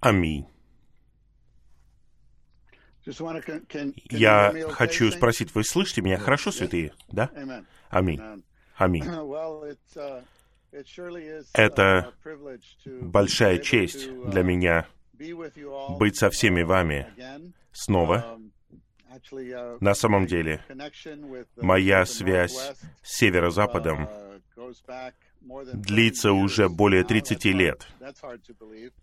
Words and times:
Аминь. 0.00 0.46
Я 4.10 4.52
хочу 4.70 5.10
спросить, 5.10 5.54
вы 5.54 5.64
слышите 5.64 6.02
меня 6.02 6.18
хорошо, 6.18 6.52
святые? 6.52 6.92
Да? 7.08 7.30
Аминь. 7.90 8.20
Аминь. 8.76 9.04
Это 11.54 12.12
большая 13.00 13.58
честь 13.58 14.10
для 14.30 14.42
меня 14.42 14.86
быть 15.98 16.16
со 16.16 16.30
всеми 16.30 16.62
вами 16.62 17.06
снова. 17.72 18.38
На 19.80 19.94
самом 19.94 20.26
деле, 20.26 20.62
моя 21.56 22.04
связь 22.04 22.54
с 23.02 23.16
северо-западом 23.18 24.08
длится 25.40 26.32
уже 26.32 26.68
более 26.68 27.04
30 27.04 27.44
лет. 27.46 27.86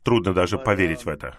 Трудно 0.03 0.33
даже 0.33 0.57
поверить 0.57 1.05
в 1.05 1.09
это. 1.09 1.37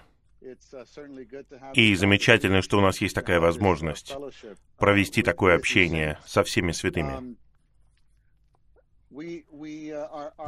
И 1.74 1.94
замечательно, 1.96 2.62
что 2.62 2.78
у 2.78 2.80
нас 2.80 3.00
есть 3.00 3.14
такая 3.14 3.40
возможность 3.40 4.14
провести 4.78 5.22
такое 5.22 5.56
общение 5.56 6.18
со 6.24 6.44
всеми 6.44 6.72
святыми. 6.72 7.36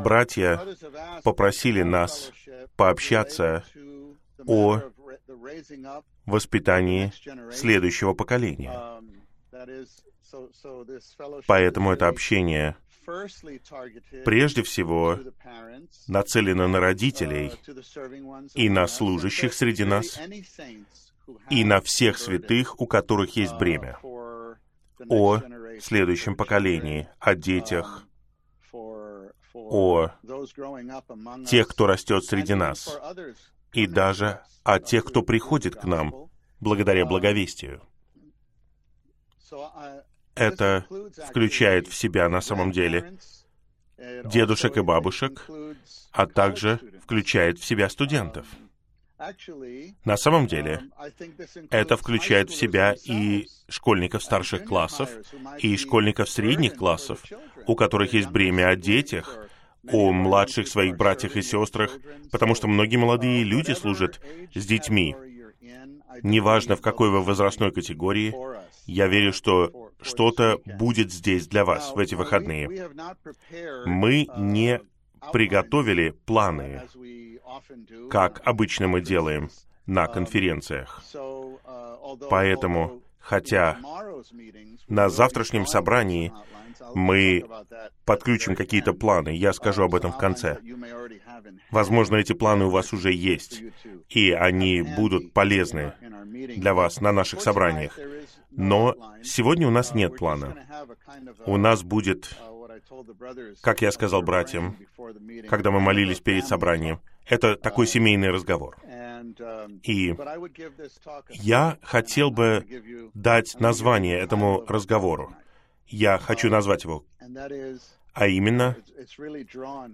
Братья 0.01 0.61
попросили 1.25 1.83
нас 1.83 2.33
пообщаться 2.77 3.65
о 4.47 4.83
воспитании 6.27 7.13
следующего 7.53 8.15
поколения. 8.15 8.73
Поэтому 11.47 11.93
это 11.93 12.09
общение 12.09 12.77
прежде 14.25 14.63
всего 14.63 15.19
нацелено 16.07 16.69
на 16.69 16.81
родителей 16.81 17.53
и 18.55 18.69
на 18.69 18.87
служащих 18.87 19.55
среди 19.55 19.85
нас, 19.85 20.21
и 21.51 21.65
на 21.65 21.81
всех 21.81 22.19
святых, 22.19 22.81
у 22.81 22.87
которых 22.87 23.37
есть 23.37 23.55
бремя, 23.55 23.99
о 25.09 25.41
следующем 25.81 26.37
поколении, 26.37 27.09
о 27.19 27.35
детях, 27.35 28.05
о 28.73 30.11
тех, 31.47 31.69
кто 31.69 31.87
растет 31.87 32.25
среди 32.25 32.55
нас, 32.55 32.99
и 33.73 33.87
даже 33.87 34.41
о 34.65 34.79
тех, 34.81 35.05
кто 35.05 35.23
приходит 35.23 35.77
к 35.77 35.85
нам 35.85 36.29
благодаря 36.61 37.07
благовестию. 37.07 37.83
Это 40.39 40.87
включает 41.29 41.89
в 41.89 41.95
себя 41.95 42.29
на 42.29 42.41
самом 42.41 42.73
деле 42.73 43.19
дедушек 44.25 44.77
и 44.77 44.81
бабушек, 44.81 45.47
а 46.13 46.27
также 46.27 46.81
включает 47.03 47.59
в 47.59 47.65
себя 47.65 47.89
студентов. 47.89 48.47
На 50.05 50.17
самом 50.17 50.47
деле, 50.47 50.83
это 51.71 51.97
включает 51.97 52.51
в 52.51 52.55
себя 52.55 52.95
и 53.05 53.47
школьников 53.69 54.23
старших 54.23 54.65
классов, 54.65 55.11
и 55.59 55.77
школьников 55.77 56.31
средних 56.31 56.77
классов, 56.77 57.25
у 57.67 57.75
которых 57.75 58.13
есть 58.13 58.29
бремя 58.29 58.69
о 58.69 58.77
детях, 58.77 59.49
о 59.91 60.13
младших 60.13 60.69
своих 60.69 60.97
братьях 60.97 61.37
и 61.37 61.43
сестрах, 61.43 61.99
потому 62.31 62.55
что 62.55 62.69
многие 62.69 62.97
молодые 62.97 63.43
люди 63.43 63.73
служат 63.73 64.21
с 64.55 64.65
детьми. 64.65 65.17
Неважно, 66.23 66.77
в 66.77 66.81
какой 66.81 67.11
вы 67.11 67.23
возрастной 67.23 67.73
категории, 67.73 68.35
я 68.87 69.09
верю, 69.09 69.33
что 69.33 69.88
что-то 70.01 70.59
будет 70.65 71.13
здесь 71.13 71.47
для 71.47 71.65
вас 71.65 71.93
в 71.95 71.99
эти 71.99 72.15
выходные. 72.15 72.91
Мы 73.87 74.29
не 74.37 74.81
приготовили 75.33 76.11
планы, 76.11 76.83
как 78.11 78.41
обычно 78.45 78.89
мы 78.89 79.01
делаем 79.01 79.51
на 79.87 80.07
конференциях. 80.07 81.03
Поэтому, 82.31 83.03
хотя 83.19 83.79
на 84.89 85.09
завтрашнем 85.09 85.67
собрании 85.67 86.33
мы 86.95 87.45
подключим 88.05 88.55
какие-то 88.55 88.93
планы. 88.93 89.31
Я 89.31 89.53
скажу 89.53 89.83
об 89.83 89.95
этом 89.95 90.13
в 90.13 90.19
конце. 90.19 90.59
Возможно, 91.71 92.17
эти 92.17 92.33
планы 92.33 92.67
у 92.67 92.71
вас 92.71 92.93
уже 92.93 93.13
есть, 93.13 93.63
и 94.09 94.31
они 94.31 94.83
будут 94.83 95.33
полезны 95.33 95.93
для 96.57 96.75
вас 96.75 97.01
на 97.01 97.13
наших 97.13 97.41
собраниях. 97.41 97.99
Но 98.51 98.95
сегодня 99.23 99.67
у 99.67 99.71
нас 99.71 99.95
нет 99.95 100.17
плана. 100.17 100.57
У 101.47 101.57
нас 101.57 101.83
будет, 101.83 102.37
как 103.61 103.83
я 103.83 103.93
сказал 103.93 104.23
братьям, 104.23 104.77
когда 105.49 105.71
мы 105.71 105.81
молились 105.81 106.21
перед 106.21 106.47
собранием, 106.47 107.01
это 107.27 107.57
такой 107.57 107.87
семейный 107.87 108.31
разговор. 108.31 108.77
И 109.83 110.15
я 111.31 111.79
хотел 111.83 112.31
бы 112.31 112.65
дать 113.15 113.57
название 113.61 114.19
этому 114.19 114.65
разговору 114.67 115.35
я 115.89 116.19
хочу 116.19 116.51
назвать 116.51 116.85
его. 116.85 117.05
А 118.13 118.27
именно, 118.27 118.77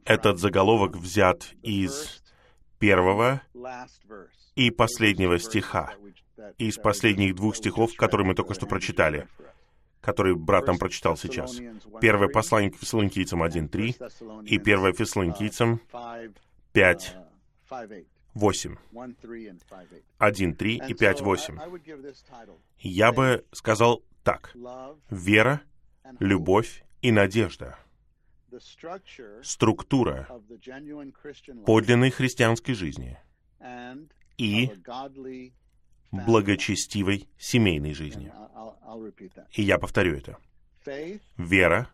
этот 0.04 0.38
заголовок 0.38 0.96
взят 0.96 1.46
из 1.62 2.22
первого 2.78 3.42
и 4.54 4.70
последнего 4.70 5.38
стиха, 5.38 5.94
из 6.58 6.76
последних 6.76 7.34
двух 7.34 7.56
стихов, 7.56 7.94
которые 7.96 8.26
мы 8.26 8.34
только 8.34 8.54
что 8.54 8.66
прочитали, 8.66 9.28
которые 10.00 10.36
брат 10.36 10.66
нам 10.66 10.78
прочитал 10.78 11.16
сейчас. 11.16 11.58
Первое 12.00 12.28
послание 12.28 12.70
к 12.70 12.76
фессалоникийцам 12.76 13.42
1.3 13.42 14.44
и 14.44 14.58
первое 14.58 14.92
фессалоникийцам 14.92 15.80
5, 16.72 17.16
8. 18.34 18.76
1, 20.18 20.54
3 20.54 20.82
и 20.88 20.94
5, 20.94 21.20
8. 21.20 21.58
Я 22.78 23.12
бы 23.12 23.44
сказал 23.52 24.02
так. 24.22 24.54
Вера— 25.10 25.62
любовь 26.20 26.84
и 27.02 27.12
надежда. 27.12 27.78
Структура 29.42 30.28
подлинной 31.66 32.10
христианской 32.10 32.74
жизни 32.74 33.18
и 34.38 34.70
благочестивой 36.10 37.28
семейной 37.38 37.94
жизни. 37.94 38.32
И 39.52 39.62
я 39.62 39.78
повторю 39.78 40.16
это. 40.16 40.38
Вера, 41.36 41.88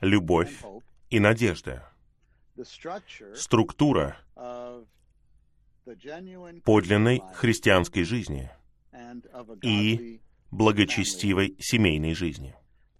любовь 0.00 0.62
и 1.10 1.20
надежда. 1.20 1.88
Структура 3.34 4.16
подлинной 6.64 7.22
христианской 7.34 8.04
жизни 8.04 8.50
и 9.62 10.20
благочестивой 10.50 11.56
семейной 11.58 12.14
жизни. 12.14 12.54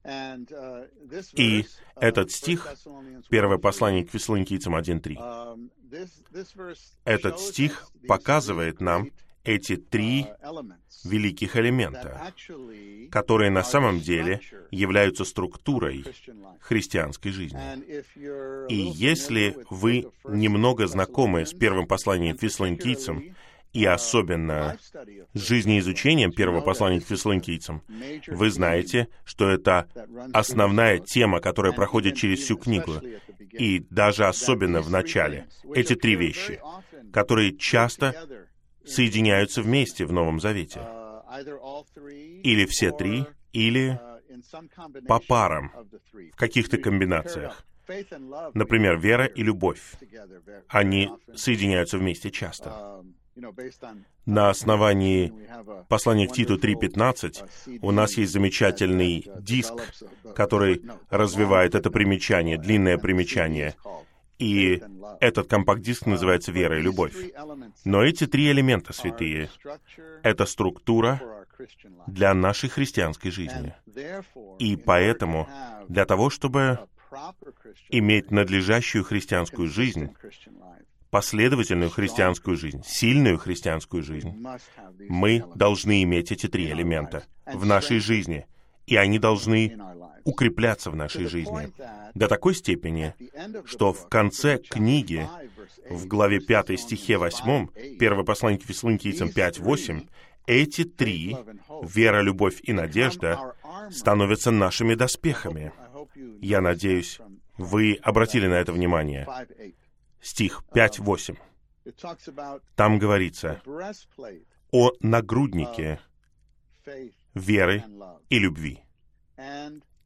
Uh, 0.04 0.88
И 1.34 1.64
этот 1.94 2.32
стих, 2.32 2.66
первое 3.30 3.58
послание 3.58 4.04
к 4.04 4.10
Фессалоникийцам 4.10 4.74
1.3, 4.74 5.16
um, 5.16 5.70
этот 7.04 7.38
стих 7.38 7.88
показывает 8.08 8.80
нам 8.80 9.10
эти 9.44 9.76
три 9.76 10.22
uh, 10.22 10.72
великих 11.04 11.56
элемента, 11.56 12.32
которые 13.10 13.50
на 13.50 13.64
самом 13.64 14.00
деле 14.00 14.40
являются 14.70 15.24
структурой 15.24 16.04
христианской 16.60 17.32
жизни. 17.32 17.60
И 18.68 18.76
если 18.76 19.56
вы 19.70 20.10
немного 20.24 20.86
знакомы 20.86 21.46
с 21.46 21.52
первым 21.52 21.86
посланием 21.86 22.38
Фессалоникийцам, 22.38 23.34
и 23.72 23.86
особенно 23.86 24.78
жизнеизучением 25.32 26.30
первого 26.32 26.60
послания 26.60 27.00
к 27.00 27.06
фессалоникийцам, 27.06 27.82
вы 28.26 28.50
знаете, 28.50 29.08
что 29.24 29.48
это 29.48 29.88
основная 30.34 30.98
тема, 30.98 31.40
которая 31.40 31.72
проходит 31.72 32.16
через 32.16 32.40
всю 32.40 32.56
книгу, 32.56 33.00
и 33.50 33.84
даже 33.90 34.26
особенно 34.26 34.82
в 34.82 34.90
начале. 34.90 35.46
Эти 35.74 35.94
три 35.94 36.16
вещи, 36.16 36.60
которые 37.12 37.56
часто 37.56 38.41
соединяются 38.84 39.62
вместе 39.62 40.04
в 40.04 40.12
Новом 40.12 40.40
Завете. 40.40 40.80
Или 42.42 42.66
все 42.66 42.90
три, 42.92 43.26
или 43.52 44.00
по 45.06 45.18
парам, 45.20 45.72
в 46.32 46.36
каких-то 46.36 46.78
комбинациях. 46.78 47.64
Например, 48.54 48.98
вера 48.98 49.26
и 49.26 49.42
любовь. 49.42 49.94
Они 50.68 51.10
соединяются 51.34 51.98
вместе 51.98 52.30
часто. 52.30 53.02
На 54.26 54.50
основании 54.50 55.32
послания 55.88 56.28
к 56.28 56.32
Титу 56.32 56.58
3.15 56.58 57.78
у 57.80 57.90
нас 57.90 58.16
есть 58.18 58.32
замечательный 58.32 59.26
диск, 59.40 59.72
который 60.34 60.82
развивает 61.08 61.74
это 61.74 61.90
примечание, 61.90 62.58
длинное 62.58 62.98
примечание. 62.98 63.74
И 64.42 64.82
этот 65.20 65.46
компакт-диск 65.46 66.06
называется 66.06 66.50
«Вера 66.50 66.76
и 66.78 66.82
любовь». 66.82 67.14
Но 67.84 68.02
эти 68.02 68.26
три 68.26 68.50
элемента, 68.50 68.92
святые,— 68.92 69.48
это 70.24 70.46
структура 70.46 71.22
для 72.08 72.34
нашей 72.34 72.68
христианской 72.68 73.30
жизни. 73.30 73.72
И 74.58 74.76
поэтому 74.76 75.48
для 75.88 76.04
того, 76.06 76.28
чтобы 76.28 76.80
иметь 77.88 78.32
надлежащую 78.32 79.04
христианскую 79.04 79.68
жизнь, 79.68 80.10
последовательную 81.10 81.90
христианскую 81.90 82.56
жизнь, 82.56 82.82
сильную 82.84 83.38
христианскую 83.38 84.02
жизнь, 84.02 84.44
мы 85.08 85.44
должны 85.54 86.02
иметь 86.02 86.32
эти 86.32 86.48
три 86.48 86.68
элемента 86.68 87.22
в 87.46 87.64
нашей 87.64 88.00
жизни, 88.00 88.46
и 88.86 88.96
они 88.96 89.18
должны 89.18 89.76
укрепляться 90.24 90.90
в 90.90 90.96
нашей 90.96 91.26
жизни 91.26 91.72
до 92.14 92.28
такой 92.28 92.54
степени, 92.54 93.14
что 93.64 93.92
в 93.92 94.08
конце 94.08 94.58
книги, 94.58 95.28
в 95.88 96.06
главе 96.06 96.40
5 96.40 96.78
стихе 96.78 97.18
8, 97.18 97.68
1 97.74 98.24
послание 98.24 98.60
к 98.60 98.64
Фессалоникийцам 98.64 99.28
5.8, 99.28 100.08
эти 100.46 100.84
три, 100.84 101.36
вера, 101.82 102.20
любовь 102.20 102.60
и 102.62 102.72
надежда, 102.72 103.54
становятся 103.90 104.50
нашими 104.50 104.94
доспехами. 104.94 105.72
Я 106.40 106.60
надеюсь, 106.60 107.20
вы 107.56 107.98
обратили 108.02 108.46
на 108.46 108.54
это 108.54 108.72
внимание. 108.72 109.26
Стих 110.20 110.62
5.8. 110.74 111.36
Там 112.76 112.98
говорится 112.98 113.60
о 114.70 114.92
нагруднике 115.00 116.00
веры 117.34 117.84
и 118.28 118.38
любви 118.38 118.82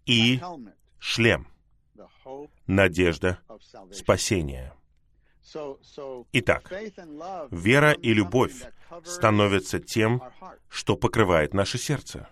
и 0.07 0.41
шлем, 0.99 1.49
надежда 2.67 3.41
спасения. 3.93 4.73
Итак, 6.33 6.73
вера 7.51 7.93
и 7.93 8.13
любовь 8.13 8.63
становятся 9.05 9.79
тем, 9.79 10.23
что 10.69 10.97
покрывает 10.97 11.55
наше 11.55 11.79
сердце. 11.79 12.29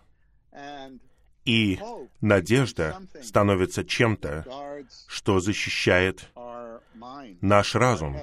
И 1.45 1.79
надежда 2.21 3.01
становится 3.23 3.85
чем-то, 3.85 4.87
что 5.07 5.41
защищает 5.41 6.31
наш 7.41 7.75
разум, 7.75 8.19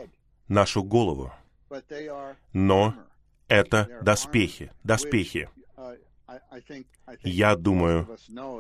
нашу 0.47 0.83
голову. 0.83 1.31
Но 2.51 2.95
это 3.47 3.99
доспехи, 4.01 4.71
доспехи. 4.83 5.49
Я 7.23 7.55
думаю, 7.55 8.07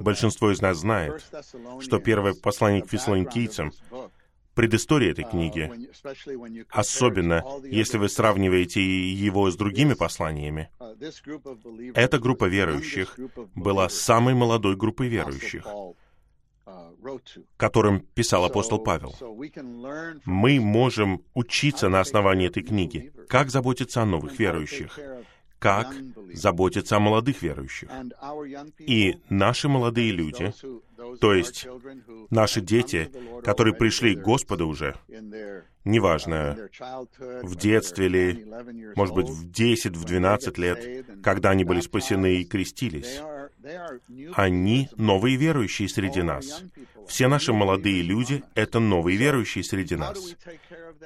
большинство 0.01 0.51
из 0.51 0.61
нас 0.61 0.77
знает, 0.77 1.25
что 1.79 1.99
первое 1.99 2.33
послание 2.33 2.81
к 2.81 2.89
фессалоникийцам 2.89 3.71
предыстория 4.53 5.11
этой 5.11 5.23
книги, 5.23 5.71
особенно 6.69 7.43
если 7.63 7.97
вы 7.97 8.09
сравниваете 8.09 8.81
его 8.81 9.49
с 9.49 9.55
другими 9.55 9.93
посланиями. 9.93 10.69
Эта 11.95 12.19
группа 12.19 12.45
верующих 12.45 13.17
была 13.55 13.89
самой 13.89 14.33
молодой 14.33 14.75
группой 14.75 15.07
верующих, 15.07 15.65
которым 17.57 18.01
писал 18.01 18.45
апостол 18.45 18.79
Павел. 18.79 19.15
Мы 20.25 20.59
можем 20.59 21.23
учиться 21.33 21.89
на 21.89 21.99
основании 21.99 22.47
этой 22.47 22.63
книги, 22.63 23.11
как 23.27 23.49
заботиться 23.49 24.01
о 24.01 24.05
новых 24.05 24.37
верующих, 24.37 24.99
как 25.61 25.95
заботиться 26.33 26.97
о 26.97 26.99
молодых 26.99 27.43
верующих. 27.43 27.87
И 28.79 29.17
наши 29.29 29.69
молодые 29.69 30.11
люди, 30.11 30.51
то 31.19 31.35
есть 31.35 31.67
наши 32.31 32.61
дети, 32.61 33.11
которые 33.43 33.75
пришли 33.75 34.15
к 34.15 34.23
Господу 34.23 34.67
уже, 34.67 34.95
неважно, 35.85 36.57
в 37.43 37.55
детстве 37.55 38.07
или, 38.07 38.93
может 38.95 39.13
быть, 39.13 39.29
в 39.29 39.51
10, 39.51 39.95
в 39.95 40.03
12 40.03 40.57
лет, 40.57 41.05
когда 41.21 41.51
они 41.51 41.63
были 41.63 41.81
спасены 41.81 42.37
и 42.37 42.43
крестились, 42.43 43.21
они 44.33 44.89
новые 44.97 45.37
верующие 45.37 45.87
среди 45.87 46.23
нас. 46.23 46.63
Все 47.07 47.27
наши 47.27 47.53
молодые 47.53 48.01
люди— 48.01 48.43
это 48.55 48.79
новые 48.79 49.15
верующие 49.15 49.63
среди 49.63 49.95
нас. 49.95 50.17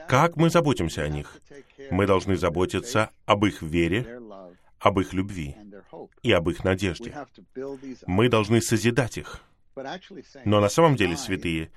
Как 0.07 0.37
мы 0.37 0.49
заботимся 0.49 1.01
о 1.01 1.09
них? 1.09 1.37
Мы 1.91 2.07
должны 2.07 2.37
заботиться 2.37 3.09
об 3.25 3.45
их 3.45 3.61
вере, 3.61 4.19
об 4.85 4.99
их 4.99 5.13
любви 5.13 5.57
и 6.21 6.31
об 6.31 6.47
их 6.47 6.63
надежде. 6.63 7.11
Мы 8.05 8.29
должны 8.29 8.61
созидать 8.61 9.17
их. 9.17 9.41
Но 10.45 10.61
на 10.61 10.69
самом 10.69 10.95
деле, 10.95 11.17
святые, 11.17 11.71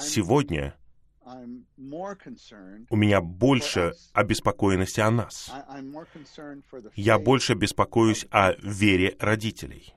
сегодня 0.00 0.74
у 2.88 2.96
меня 2.96 3.20
больше 3.20 3.92
обеспокоенности 4.14 5.00
о 5.00 5.10
нас. 5.10 5.52
Я 6.94 7.18
больше 7.18 7.52
беспокоюсь 7.54 8.26
о 8.30 8.54
вере 8.54 9.14
родителей, 9.20 9.94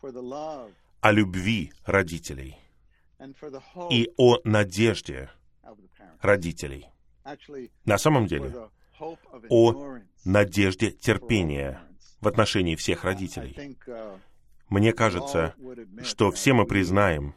о 0.00 1.12
любви 1.12 1.72
родителей 1.84 2.56
и 3.90 4.10
о 4.16 4.38
надежде 4.44 5.28
родителей. 6.22 6.86
На 7.84 7.98
самом 7.98 8.26
деле, 8.26 8.70
о 9.50 9.98
надежде 10.24 10.90
терпения 10.90 11.82
в 12.20 12.28
отношении 12.28 12.76
всех 12.76 13.04
родителей. 13.04 13.76
Мне 14.68 14.92
кажется, 14.92 15.54
что 16.02 16.30
все 16.30 16.52
мы 16.52 16.66
признаем, 16.66 17.34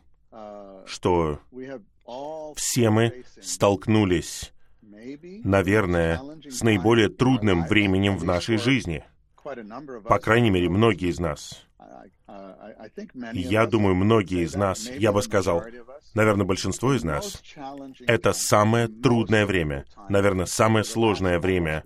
что 0.85 1.39
все 2.55 2.89
мы 2.89 3.23
столкнулись, 3.41 4.53
наверное, 5.43 6.21
с 6.49 6.61
наиболее 6.63 7.09
трудным 7.09 7.65
временем 7.65 8.17
в 8.17 8.25
нашей 8.25 8.57
жизни. 8.57 9.03
По 9.43 10.19
крайней 10.19 10.49
мере, 10.49 10.69
многие 10.69 11.09
из 11.09 11.19
нас. 11.19 11.65
Я 13.33 13.65
думаю, 13.65 13.95
многие 13.95 14.43
из 14.43 14.55
нас, 14.55 14.89
я 14.89 15.11
бы 15.11 15.21
сказал, 15.21 15.63
наверное, 16.13 16.45
большинство 16.45 16.93
из 16.93 17.03
нас, 17.03 17.41
это 18.07 18.33
самое 18.33 18.87
трудное 18.87 19.45
время, 19.45 19.85
наверное, 20.09 20.45
самое 20.45 20.83
сложное 20.83 21.39
время, 21.39 21.83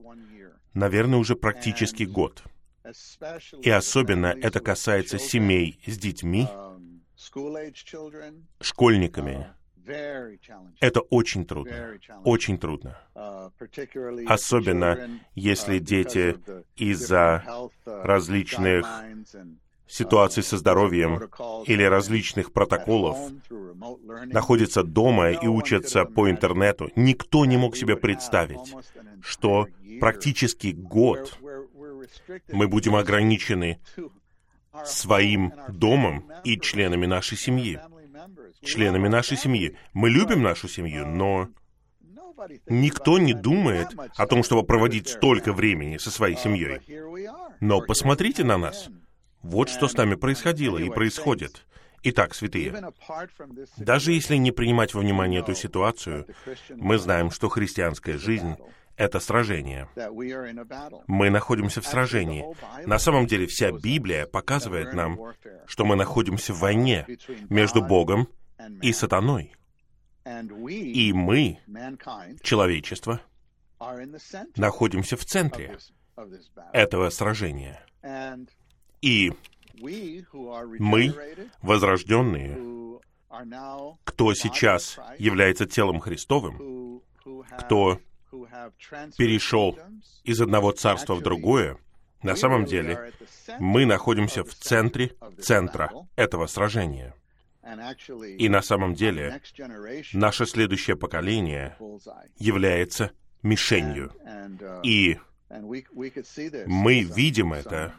наверное, 0.73 1.19
уже 1.19 1.35
практически 1.35 2.03
год— 2.03 2.43
и 3.61 3.69
особенно 3.69 4.27
это 4.27 4.59
касается 4.59 5.17
семей 5.17 5.79
с 5.85 5.97
детьми, 5.97 6.47
школьниками. 8.61 9.47
Это 10.79 11.01
очень 11.01 11.45
трудно, 11.45 11.99
очень 12.23 12.57
трудно. 12.57 12.97
Особенно 14.27 15.19
если 15.35 15.79
дети 15.79 16.37
из-за 16.75 17.43
различных 17.85 18.87
ситуаций 19.87 20.43
со 20.43 20.57
здоровьем 20.57 21.29
или 21.65 21.83
различных 21.83 22.51
протоколов 22.51 23.17
находятся 24.25 24.83
дома 24.83 25.31
и 25.31 25.47
учатся 25.47 26.05
по 26.05 26.29
интернету. 26.29 26.89
Никто 26.95 27.45
не 27.45 27.57
мог 27.57 27.75
себе 27.75 27.95
представить, 27.95 28.73
что 29.21 29.67
практически 29.99 30.67
год 30.67 31.37
мы 32.51 32.67
будем 32.67 32.95
ограничены 32.95 33.79
своим 34.85 35.53
домом 35.69 36.29
и 36.43 36.59
членами 36.59 37.05
нашей 37.05 37.37
семьи. 37.37 37.79
Членами 38.61 39.07
нашей 39.07 39.37
семьи. 39.37 39.77
Мы 39.93 40.09
любим 40.09 40.41
нашу 40.41 40.67
семью, 40.67 41.05
но 41.05 41.49
никто 42.67 43.17
не 43.19 43.33
думает 43.33 43.89
о 44.15 44.25
том, 44.27 44.43
чтобы 44.43 44.63
проводить 44.63 45.07
столько 45.07 45.53
времени 45.53 45.97
со 45.97 46.11
своей 46.11 46.35
семьей. 46.35 46.79
Но 47.59 47.81
посмотрите 47.81 48.43
на 48.43 48.57
нас. 48.57 48.89
Вот 49.41 49.69
что 49.69 49.87
с 49.87 49.93
нами 49.93 50.15
происходило 50.15 50.77
и 50.77 50.89
происходит. 50.89 51.65
Итак, 52.07 52.35
святые, 52.35 52.91
даже 53.77 54.11
если 54.11 54.35
не 54.35 54.51
принимать 54.51 54.93
во 54.93 55.01
внимание 55.01 55.41
эту 55.41 55.55
ситуацию, 55.55 56.27
мы 56.69 56.99
знаем, 56.99 57.31
что 57.31 57.49
христианская 57.49 58.19
жизнь 58.19 58.55
это 58.97 59.19
сражение. 59.19 59.89
Мы 61.07 61.29
находимся 61.29 61.81
в 61.81 61.87
сражении. 61.87 62.45
На 62.85 62.99
самом 62.99 63.27
деле 63.27 63.47
вся 63.47 63.71
Библия 63.71 64.25
показывает 64.25 64.93
нам, 64.93 65.19
что 65.65 65.85
мы 65.85 65.95
находимся 65.95 66.53
в 66.53 66.59
войне 66.59 67.05
между 67.49 67.81
Богом 67.81 68.27
и 68.81 68.93
сатаной. 68.93 69.53
И 70.25 71.13
мы, 71.13 71.59
человечество, 72.41 73.21
находимся 74.55 75.17
в 75.17 75.25
центре 75.25 75.77
этого 76.73 77.09
сражения. 77.09 77.85
И 79.01 79.33
мы, 80.79 81.13
возрожденные, 81.61 82.99
кто 84.03 84.33
сейчас 84.33 84.97
является 85.19 85.65
телом 85.65 85.99
Христовым, 85.99 87.01
кто 87.59 87.99
перешел 89.17 89.77
из 90.23 90.41
одного 90.41 90.71
царства 90.71 91.15
в 91.15 91.21
другое, 91.21 91.77
на 92.23 92.35
самом 92.35 92.65
деле 92.65 93.13
мы 93.59 93.85
находимся 93.85 94.43
в 94.43 94.53
центре 94.53 95.15
центра 95.39 95.91
этого 96.15 96.47
сражения. 96.47 97.13
И 98.37 98.47
на 98.49 98.61
самом 98.61 98.93
деле 98.93 99.41
наше 100.13 100.45
следующее 100.45 100.95
поколение 100.95 101.75
является 102.37 103.11
мишенью. 103.41 104.11
И 104.83 105.17
мы 106.67 107.01
видим 107.01 107.53
это 107.53 107.93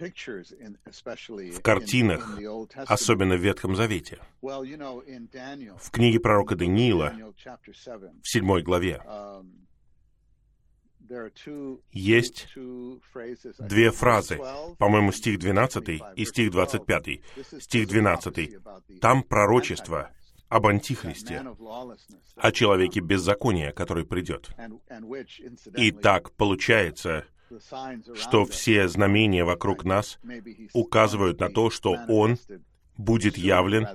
в 0.00 1.60
картинах, 1.62 2.38
особенно 2.86 3.36
в 3.36 3.40
Ветхом 3.40 3.76
Завете. 3.76 4.18
В 4.40 5.90
книге 5.90 6.20
пророка 6.20 6.56
Даниила, 6.56 7.14
в 8.22 8.28
седьмой 8.28 8.62
главе, 8.62 9.02
есть 11.92 12.48
две 13.58 13.90
фразы, 13.90 14.38
по-моему, 14.78 15.12
стих 15.12 15.38
12 15.38 16.02
и 16.16 16.24
стих 16.24 16.50
25. 16.52 17.20
Стих 17.60 17.88
12. 17.88 19.00
Там 19.00 19.22
пророчество 19.22 20.10
об 20.48 20.66
Антихристе, 20.66 21.44
о 22.36 22.52
человеке 22.52 23.00
беззакония, 23.00 23.72
который 23.72 24.04
придет. 24.04 24.50
И 25.76 25.90
так 25.92 26.32
получается, 26.32 27.24
что 28.14 28.44
все 28.44 28.88
знамения 28.88 29.44
вокруг 29.44 29.84
нас 29.84 30.18
указывают 30.72 31.40
на 31.40 31.48
то, 31.48 31.70
что 31.70 31.96
Он 32.08 32.38
будет 32.96 33.36
явлен 33.36 33.86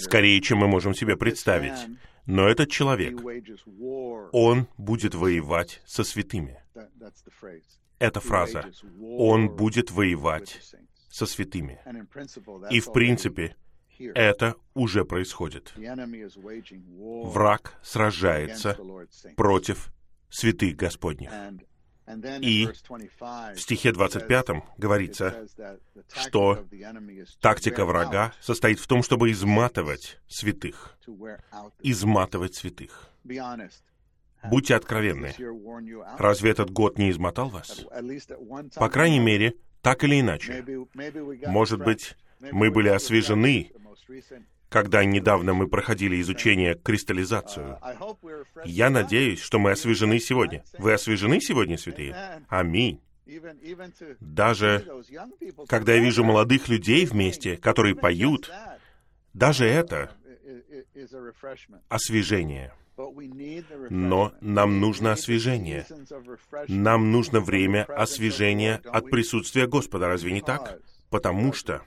скорее, 0.00 0.40
чем 0.40 0.58
мы 0.58 0.68
можем 0.68 0.94
себе 0.94 1.16
представить. 1.16 1.78
Но 2.26 2.48
этот 2.48 2.70
человек, 2.70 3.20
он 4.32 4.66
будет 4.76 5.14
воевать 5.14 5.80
со 5.86 6.02
святыми. 6.02 6.60
Эта 7.98 8.20
фраза 8.20 8.64
«Он 9.00 9.48
будет 9.48 9.90
воевать 9.90 10.60
со 11.08 11.26
святыми». 11.26 11.80
И 12.70 12.80
в 12.80 12.92
принципе, 12.92 13.56
это 13.98 14.56
уже 14.74 15.04
происходит. 15.04 15.72
Враг 15.76 17.78
сражается 17.82 18.76
против 19.36 19.92
святых 20.28 20.76
Господних. 20.76 21.30
И 22.40 22.68
в 22.68 23.58
стихе 23.60 23.92
25 23.92 24.46
говорится, 24.78 25.46
что 26.14 26.64
тактика 27.40 27.84
врага 27.84 28.32
состоит 28.40 28.78
в 28.78 28.86
том, 28.86 29.02
чтобы 29.02 29.30
изматывать 29.32 30.18
святых. 30.28 30.96
Изматывать 31.82 32.54
святых. 32.54 33.10
Будьте 34.44 34.76
откровенны. 34.76 35.34
Разве 36.18 36.50
этот 36.50 36.70
год 36.70 36.98
не 36.98 37.10
измотал 37.10 37.48
вас? 37.48 37.84
По 38.76 38.88
крайней 38.88 39.20
мере, 39.20 39.54
так 39.82 40.04
или 40.04 40.20
иначе. 40.20 40.64
Может 41.46 41.82
быть, 41.82 42.16
мы 42.40 42.70
были 42.70 42.88
освежены 42.88 43.72
когда 44.76 45.02
недавно 45.06 45.54
мы 45.54 45.68
проходили 45.68 46.20
изучение 46.20 46.74
кристаллизацию. 46.74 47.78
Я 48.66 48.90
надеюсь, 48.90 49.40
что 49.40 49.58
мы 49.58 49.70
освежены 49.70 50.20
сегодня. 50.20 50.64
Вы 50.78 50.92
освежены 50.92 51.40
сегодня, 51.40 51.78
святые? 51.78 52.44
Аминь. 52.50 53.00
Даже 54.20 54.86
когда 55.66 55.94
я 55.94 56.00
вижу 56.00 56.24
молодых 56.24 56.68
людей 56.68 57.06
вместе, 57.06 57.56
которые 57.56 57.94
поют, 57.94 58.52
даже 59.32 59.64
это 59.64 60.14
освежение. 61.88 62.74
Но 63.88 64.34
нам 64.42 64.78
нужно 64.78 65.12
освежение. 65.12 65.86
Нам 66.68 67.12
нужно 67.12 67.40
время 67.40 67.84
освежения 67.84 68.82
от 68.84 69.08
присутствия 69.08 69.66
Господа, 69.66 70.06
разве 70.06 70.32
не 70.32 70.42
так? 70.42 70.78
Потому 71.16 71.54
что 71.54 71.80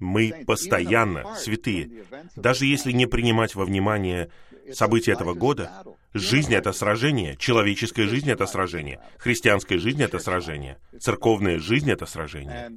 мы 0.00 0.42
постоянно 0.44 1.36
святые. 1.36 2.04
Даже 2.34 2.66
если 2.66 2.90
не 2.90 3.06
принимать 3.06 3.54
во 3.54 3.64
внимание 3.64 4.30
события 4.72 5.12
этого 5.12 5.32
года, 5.34 5.84
жизнь— 6.12 6.52
это 6.56 6.72
сражение, 6.72 7.36
человеческая 7.36 8.08
жизнь— 8.08 8.28
это 8.32 8.46
сражение, 8.46 9.00
христианская 9.18 9.78
жизнь— 9.78 10.02
это 10.08 10.18
сражение, 10.18 10.78
церковная 10.98 11.60
жизнь— 11.60 11.88
это 11.92 12.06
сражение. 12.06 12.72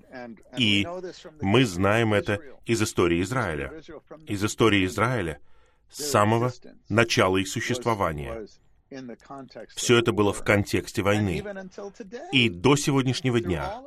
И 0.55 0.87
мы 1.41 1.65
знаем 1.65 2.13
это 2.13 2.39
из 2.67 2.79
истории 2.83 3.23
Израиля. 3.23 3.73
Из 4.27 4.43
истории 4.45 4.85
Израиля 4.85 5.39
с 5.89 6.11
самого 6.11 6.53
начала 6.89 7.37
их 7.37 7.47
существования. 7.47 8.45
Все 9.75 9.97
это 9.97 10.11
было 10.11 10.33
в 10.33 10.43
контексте 10.43 11.01
войны. 11.01 11.43
И 12.31 12.49
до 12.49 12.75
сегодняшнего 12.75 13.39
дня, 13.39 13.81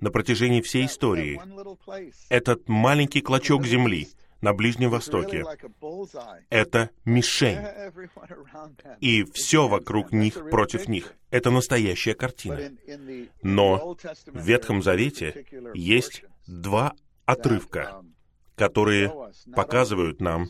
на 0.00 0.10
протяжении 0.10 0.60
всей 0.60 0.86
истории, 0.86 1.40
этот 2.28 2.68
маленький 2.68 3.20
клочок 3.20 3.66
земли 3.66 4.08
на 4.40 4.54
Ближнем 4.54 4.90
Востоке— 4.90 5.44
это 6.50 6.90
мишень. 7.04 7.58
И 9.00 9.24
все 9.24 9.68
вокруг 9.68 10.12
них 10.12 10.48
против 10.50 10.88
них. 10.88 11.14
Это 11.30 11.50
настоящая 11.50 12.14
картина. 12.14 12.72
Но 13.42 13.96
в 14.26 14.40
Ветхом 14.42 14.82
Завете 14.82 15.44
есть 15.74 16.24
два 16.46 16.94
отрывка, 17.26 18.02
которые 18.60 19.10
показывают 19.54 20.20
нам 20.20 20.48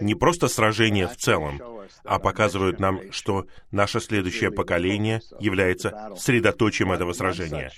не 0.00 0.14
просто 0.14 0.46
сражение 0.46 1.08
в 1.08 1.16
целом, 1.16 1.60
а 2.04 2.20
показывают 2.20 2.78
нам, 2.78 3.10
что 3.10 3.46
наше 3.72 3.98
следующее 4.00 4.52
поколение 4.52 5.20
является 5.40 6.12
средоточием 6.16 6.92
этого 6.92 7.12
сражения. 7.12 7.72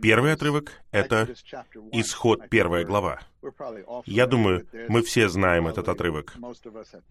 Первый 0.00 0.32
отрывок— 0.32 0.72
это 0.90 1.28
исход 1.92 2.48
первая 2.48 2.84
глава. 2.86 3.20
Я 4.06 4.26
думаю, 4.26 4.66
мы 4.88 5.02
все 5.02 5.28
знаем 5.28 5.68
этот 5.68 5.90
отрывок. 5.90 6.34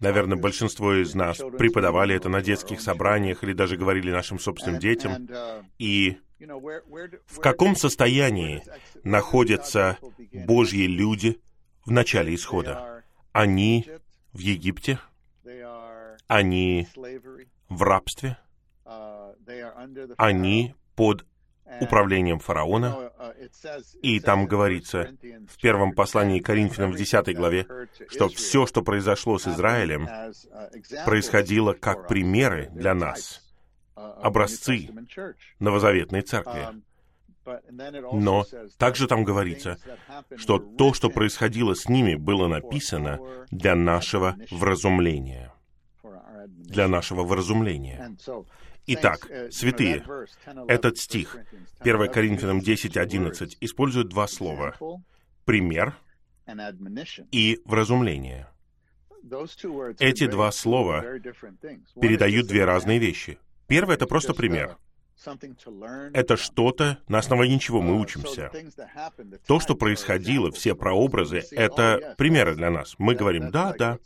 Наверное, 0.00 0.36
большинство 0.36 0.94
из 0.94 1.14
нас 1.14 1.38
преподавали 1.58 2.16
это 2.16 2.28
на 2.28 2.42
детских 2.42 2.80
собраниях 2.80 3.44
или 3.44 3.52
даже 3.52 3.76
говорили 3.76 4.10
нашим 4.10 4.40
собственным 4.40 4.80
детям. 4.80 5.28
И 5.78 6.18
в 6.40 7.40
каком 7.40 7.76
состоянии 7.76 8.62
находятся 9.04 9.98
Божьи 10.32 10.86
люди 10.86 11.40
в 11.84 11.90
начале 11.90 12.34
исхода? 12.34 13.04
Они 13.32 13.86
в 14.32 14.38
Египте, 14.38 14.98
они 16.26 16.88
в 17.68 17.82
рабстве, 17.82 18.38
они 20.16 20.74
под 20.96 21.26
управлением 21.80 22.38
фараона. 22.38 23.12
И 24.02 24.20
там 24.20 24.46
говорится 24.46 25.10
в 25.48 25.60
первом 25.60 25.92
послании 25.92 26.40
Коринфянам 26.40 26.92
в 26.92 26.96
10 26.96 27.36
главе, 27.36 27.66
что 28.08 28.28
все, 28.28 28.66
что 28.66 28.82
произошло 28.82 29.38
с 29.38 29.46
Израилем, 29.46 30.08
происходило 31.04 31.74
как 31.74 32.08
примеры 32.08 32.70
для 32.72 32.94
нас 32.94 33.49
образцы 34.22 34.90
новозаветной 35.58 36.22
церкви. 36.22 36.68
Но 38.12 38.44
также 38.78 39.06
там 39.06 39.24
говорится, 39.24 39.78
что 40.36 40.58
то, 40.58 40.92
что 40.92 41.10
происходило 41.10 41.74
с 41.74 41.88
ними, 41.88 42.14
было 42.14 42.46
написано 42.48 43.18
для 43.50 43.74
нашего 43.74 44.36
вразумления. 44.50 45.52
Для 46.46 46.88
нашего 46.88 47.24
вразумления. 47.24 48.16
Итак, 48.86 49.28
святые, 49.50 50.04
этот 50.68 50.98
стих, 50.98 51.36
1 51.80 52.08
Коринфянам 52.10 52.60
10, 52.60 52.96
11, 52.96 53.58
использует 53.60 54.08
два 54.08 54.26
слова. 54.26 54.74
Пример 55.44 55.96
и 57.30 57.60
вразумление. 57.64 58.48
Эти 59.98 60.26
два 60.26 60.50
слова 60.50 61.02
передают 62.00 62.46
две 62.46 62.64
разные 62.64 62.98
вещи. 62.98 63.38
Первое— 63.70 63.94
это 63.96 64.06
просто 64.06 64.34
пример. 64.34 64.76
Это 66.12 66.36
что-то, 66.36 66.98
на 67.06 67.18
основании 67.18 67.58
чего 67.58 67.80
мы 67.80 68.00
учимся. 68.00 68.50
То, 69.46 69.60
что 69.60 69.76
происходило, 69.76 70.50
все 70.50 70.74
прообразы, 70.74 71.44
это 71.52 72.14
примеры 72.18 72.56
для 72.56 72.70
нас. 72.70 72.96
Мы 72.98 73.14
говорим, 73.14 73.50
да, 73.50 73.72
да, 73.78 73.98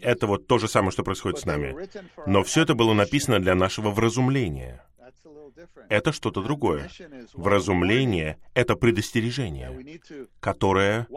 это 0.00 0.28
вот 0.28 0.46
то 0.46 0.58
же 0.58 0.68
самое, 0.68 0.92
что 0.92 1.02
происходит 1.02 1.40
с 1.40 1.44
нами. 1.44 1.74
Но 2.26 2.44
все 2.44 2.62
это 2.62 2.74
было 2.74 2.92
написано 2.92 3.40
для 3.40 3.56
нашего 3.56 3.90
вразумления. 3.90 4.84
Это 5.88 6.12
что-то 6.12 6.40
другое. 6.40 6.88
Вразумление— 7.32 8.38
это 8.54 8.76
предостережение, 8.76 10.00
которое 10.38 11.08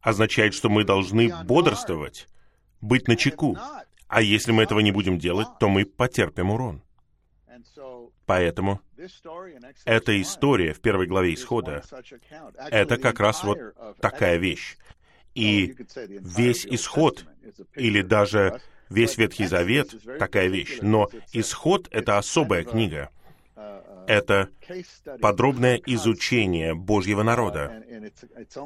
означает, 0.00 0.54
что 0.54 0.68
мы 0.70 0.82
должны 0.82 1.32
бодрствовать, 1.44 2.26
быть 2.80 3.06
начеку. 3.06 3.56
А 4.08 4.22
если 4.22 4.50
мы 4.50 4.64
этого 4.64 4.80
не 4.80 4.90
будем 4.90 5.18
делать, 5.18 5.48
то 5.60 5.68
мы 5.68 5.84
потерпим 5.84 6.50
урон. 6.50 6.82
Поэтому 8.26 8.80
эта 9.84 10.20
история 10.20 10.72
в 10.72 10.80
первой 10.80 11.06
главе 11.06 11.34
Исхода— 11.34 11.82
это 12.70 12.96
как 12.98 13.20
раз 13.20 13.44
вот 13.44 13.58
такая 14.00 14.36
вещь. 14.36 14.76
И 15.34 15.76
весь 16.08 16.66
Исход, 16.66 17.24
или 17.74 18.02
даже 18.02 18.60
весь 18.88 19.18
Ветхий 19.18 19.46
Завет— 19.46 19.94
такая 20.18 20.48
вещь. 20.48 20.78
Но 20.80 21.08
Исход— 21.32 21.88
это 21.90 22.18
особая 22.18 22.64
книга. 22.64 23.10
Это 24.06 24.48
подробное 25.20 25.80
изучение 25.86 26.74
Божьего 26.74 27.22
народа. 27.22 27.82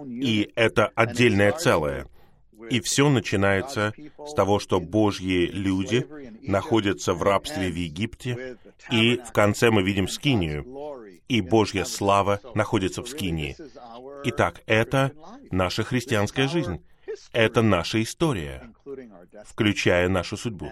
И 0.06 0.52
это 0.54 0.90
отдельное 0.94 1.52
целое— 1.52 2.06
и 2.68 2.80
все 2.80 3.08
начинается 3.08 3.94
с 4.26 4.34
того, 4.34 4.58
что 4.58 4.80
Божьи 4.80 5.46
люди 5.46 6.06
находятся 6.42 7.14
в 7.14 7.22
рабстве 7.22 7.70
в 7.70 7.74
Египте, 7.74 8.56
и 8.90 9.16
в 9.16 9.32
конце 9.32 9.70
мы 9.70 9.82
видим 9.82 10.08
Скинию, 10.08 10.64
и 11.28 11.40
Божья 11.40 11.84
слава 11.84 12.40
находится 12.54 13.02
в 13.02 13.08
Скинии. 13.08 13.56
Итак, 14.24 14.62
это 14.66 15.12
наша 15.50 15.84
христианская 15.84 16.48
жизнь. 16.48 16.82
Это 17.32 17.62
наша 17.62 18.02
история, 18.02 18.72
включая 19.44 20.08
нашу 20.08 20.36
судьбу. 20.36 20.70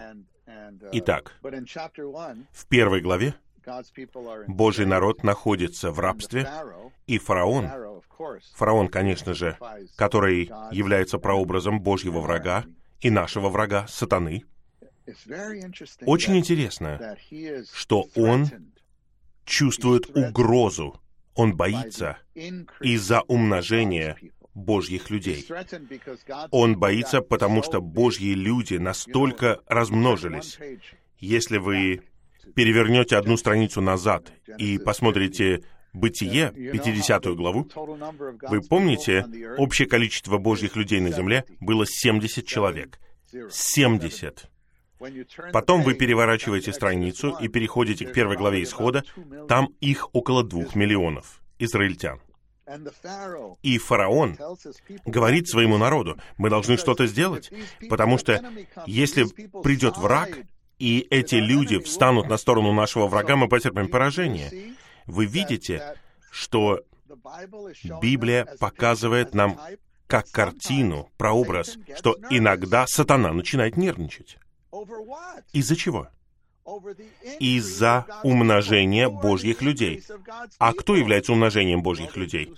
Итак, 0.92 1.34
в 2.52 2.66
первой 2.68 3.00
главе 3.00 3.34
Божий 4.46 4.86
народ 4.86 5.24
находится 5.24 5.90
в 5.90 5.98
рабстве, 5.98 6.48
и 7.06 7.18
фараон, 7.18 7.68
фараон, 8.54 8.88
конечно 8.88 9.34
же, 9.34 9.56
который 9.96 10.50
является 10.72 11.18
прообразом 11.18 11.80
Божьего 11.80 12.20
врага 12.20 12.64
и 13.00 13.10
нашего 13.10 13.48
врага, 13.48 13.86
сатаны, 13.88 14.44
очень 16.02 16.36
интересно, 16.36 17.16
что 17.72 18.08
он 18.14 18.48
чувствует 19.44 20.14
угрозу, 20.14 21.00
он 21.34 21.56
боится 21.56 22.18
из-за 22.80 23.22
умножения 23.22 24.18
Божьих 24.54 25.08
людей. 25.10 25.46
Он 26.50 26.76
боится, 26.76 27.20
потому 27.20 27.62
что 27.62 27.80
Божьи 27.80 28.32
люди 28.32 28.74
настолько 28.74 29.60
размножились. 29.66 30.58
Если 31.18 31.58
вы 31.58 32.02
перевернете 32.54 33.16
одну 33.16 33.36
страницу 33.36 33.80
назад 33.80 34.32
и 34.58 34.78
посмотрите 34.78 35.62
Бытие, 35.94 36.52
50 36.52 37.24
главу, 37.34 37.68
вы 38.42 38.60
помните, 38.60 39.26
общее 39.56 39.88
количество 39.88 40.38
Божьих 40.38 40.76
людей 40.76 41.00
на 41.00 41.10
земле 41.10 41.44
было 41.60 41.86
70 41.86 42.46
человек. 42.46 43.00
70. 43.50 44.50
Потом 45.52 45.82
вы 45.82 45.94
переворачиваете 45.94 46.72
страницу 46.72 47.36
и 47.40 47.48
переходите 47.48 48.06
к 48.06 48.12
первой 48.12 48.36
главе 48.36 48.62
Исхода, 48.62 49.04
там 49.48 49.68
их 49.80 50.14
около 50.14 50.44
двух 50.44 50.74
миллионов 50.74 51.40
израильтян. 51.58 52.20
И 53.62 53.78
фараон 53.78 54.36
говорит 55.06 55.48
своему 55.48 55.78
народу, 55.78 56.18
мы 56.36 56.50
должны 56.50 56.76
что-то 56.76 57.06
сделать, 57.06 57.50
потому 57.88 58.18
что 58.18 58.42
если 58.86 59.24
придет 59.62 59.96
враг, 59.96 60.38
и 60.78 61.06
эти 61.10 61.36
люди 61.36 61.78
встанут 61.78 62.28
на 62.28 62.36
сторону 62.36 62.72
нашего 62.72 63.06
врага, 63.06 63.36
мы 63.36 63.48
потерпим 63.48 63.88
поражение. 63.88 64.74
Вы 65.06 65.26
видите, 65.26 65.96
что 66.30 66.82
Библия 68.00 68.46
показывает 68.58 69.34
нам 69.34 69.58
как 70.06 70.30
картину, 70.30 71.10
прообраз, 71.16 71.76
что 71.96 72.16
иногда 72.30 72.86
сатана 72.86 73.32
начинает 73.32 73.76
нервничать. 73.76 74.38
Из-за 75.52 75.76
чего? 75.76 76.08
Из-за 77.40 78.06
умножения 78.22 79.08
Божьих 79.08 79.62
людей. 79.62 80.02
А 80.58 80.72
кто 80.72 80.96
является 80.96 81.32
умножением 81.32 81.82
Божьих 81.82 82.16
людей? 82.16 82.54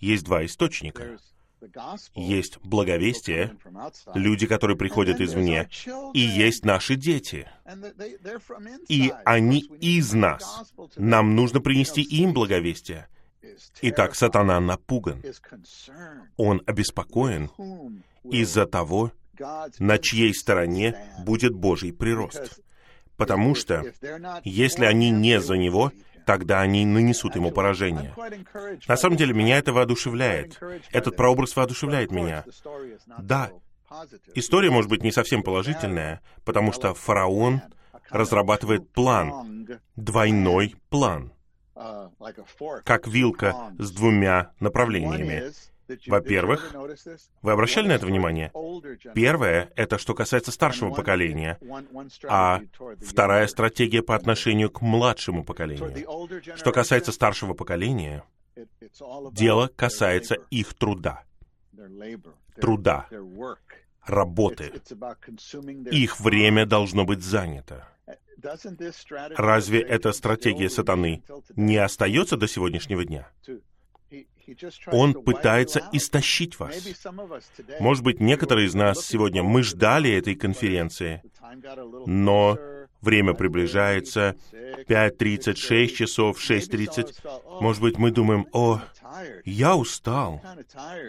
Есть 0.00 0.24
два 0.24 0.44
источника. 0.44 1.18
Есть 2.14 2.58
благовестие, 2.62 3.56
люди, 4.14 4.46
которые 4.46 4.76
приходят 4.76 5.20
извне, 5.20 5.68
и 6.12 6.20
есть 6.20 6.64
наши 6.64 6.96
дети. 6.96 7.48
И 8.88 9.12
они 9.24 9.60
из 9.80 10.12
нас. 10.12 10.72
Нам 10.96 11.34
нужно 11.34 11.60
принести 11.60 12.02
им 12.02 12.32
благовестие. 12.32 13.08
Итак, 13.82 14.14
сатана 14.14 14.60
напуган. 14.60 15.22
Он 16.36 16.62
обеспокоен 16.66 17.50
из-за 18.24 18.66
того, 18.66 19.12
на 19.78 19.98
чьей 19.98 20.34
стороне 20.34 20.96
будет 21.24 21.54
Божий 21.54 21.92
прирост. 21.92 22.60
Потому 23.16 23.54
что, 23.54 23.84
если 24.44 24.84
они 24.84 25.10
не 25.10 25.40
за 25.40 25.54
него, 25.54 25.92
тогда 26.24 26.60
они 26.60 26.84
нанесут 26.84 27.36
ему 27.36 27.50
поражение. 27.50 28.14
На 28.88 28.96
самом 28.96 29.16
деле, 29.16 29.34
меня 29.34 29.58
это 29.58 29.72
воодушевляет. 29.72 30.58
Этот 30.92 31.16
прообраз 31.16 31.56
воодушевляет 31.56 32.10
меня. 32.10 32.44
Да, 33.18 33.50
история 34.34 34.70
может 34.70 34.90
быть 34.90 35.02
не 35.02 35.12
совсем 35.12 35.42
положительная, 35.42 36.20
потому 36.44 36.72
что 36.72 36.94
фараон 36.94 37.62
разрабатывает 38.10 38.90
план, 38.92 39.68
двойной 39.96 40.76
план, 40.88 41.32
как 42.84 43.08
вилка 43.08 43.72
с 43.78 43.90
двумя 43.90 44.52
направлениями. 44.60 45.52
Во-первых, 46.06 46.74
вы 47.42 47.52
обращали 47.52 47.88
на 47.88 47.92
это 47.92 48.06
внимание? 48.06 48.52
Первое— 49.14 49.70
это 49.76 49.98
что 49.98 50.14
касается 50.14 50.50
старшего 50.50 50.92
поколения, 50.92 51.58
а 52.28 52.60
вторая 53.04 53.46
стратегия 53.46 54.02
по 54.02 54.14
отношению 54.14 54.70
к 54.70 54.80
младшему 54.80 55.44
поколению. 55.44 56.06
Что 56.56 56.72
касается 56.72 57.12
старшего 57.12 57.54
поколения, 57.54 58.24
дело 59.32 59.68
касается 59.74 60.36
их 60.50 60.74
труда. 60.74 61.24
Труда, 62.60 63.08
работы. 64.04 64.72
Их 65.90 66.20
время 66.20 66.66
должно 66.66 67.04
быть 67.04 67.22
занято. 67.22 67.88
Разве 69.36 69.80
эта 69.80 70.12
стратегия 70.12 70.68
сатаны 70.68 71.22
не 71.56 71.76
остается 71.76 72.36
до 72.36 72.46
сегодняшнего 72.46 73.04
дня? 73.04 73.28
Он 74.88 75.14
пытается 75.14 75.88
истощить 75.92 76.58
вас. 76.58 76.74
Может 77.80 78.04
быть, 78.04 78.20
некоторые 78.20 78.66
из 78.66 78.74
нас 78.74 79.04
сегодня, 79.04 79.42
мы 79.42 79.62
ждали 79.62 80.10
этой 80.10 80.34
конференции, 80.34 81.22
но 82.06 82.58
время 83.00 83.34
приближается, 83.34 84.36
5.30, 84.52 85.56
6 85.56 85.96
часов, 85.96 86.38
6.30. 86.38 87.60
Может 87.60 87.82
быть, 87.82 87.98
мы 87.98 88.10
думаем, 88.10 88.46
о, 88.52 88.80
я 89.44 89.76
устал. 89.76 90.42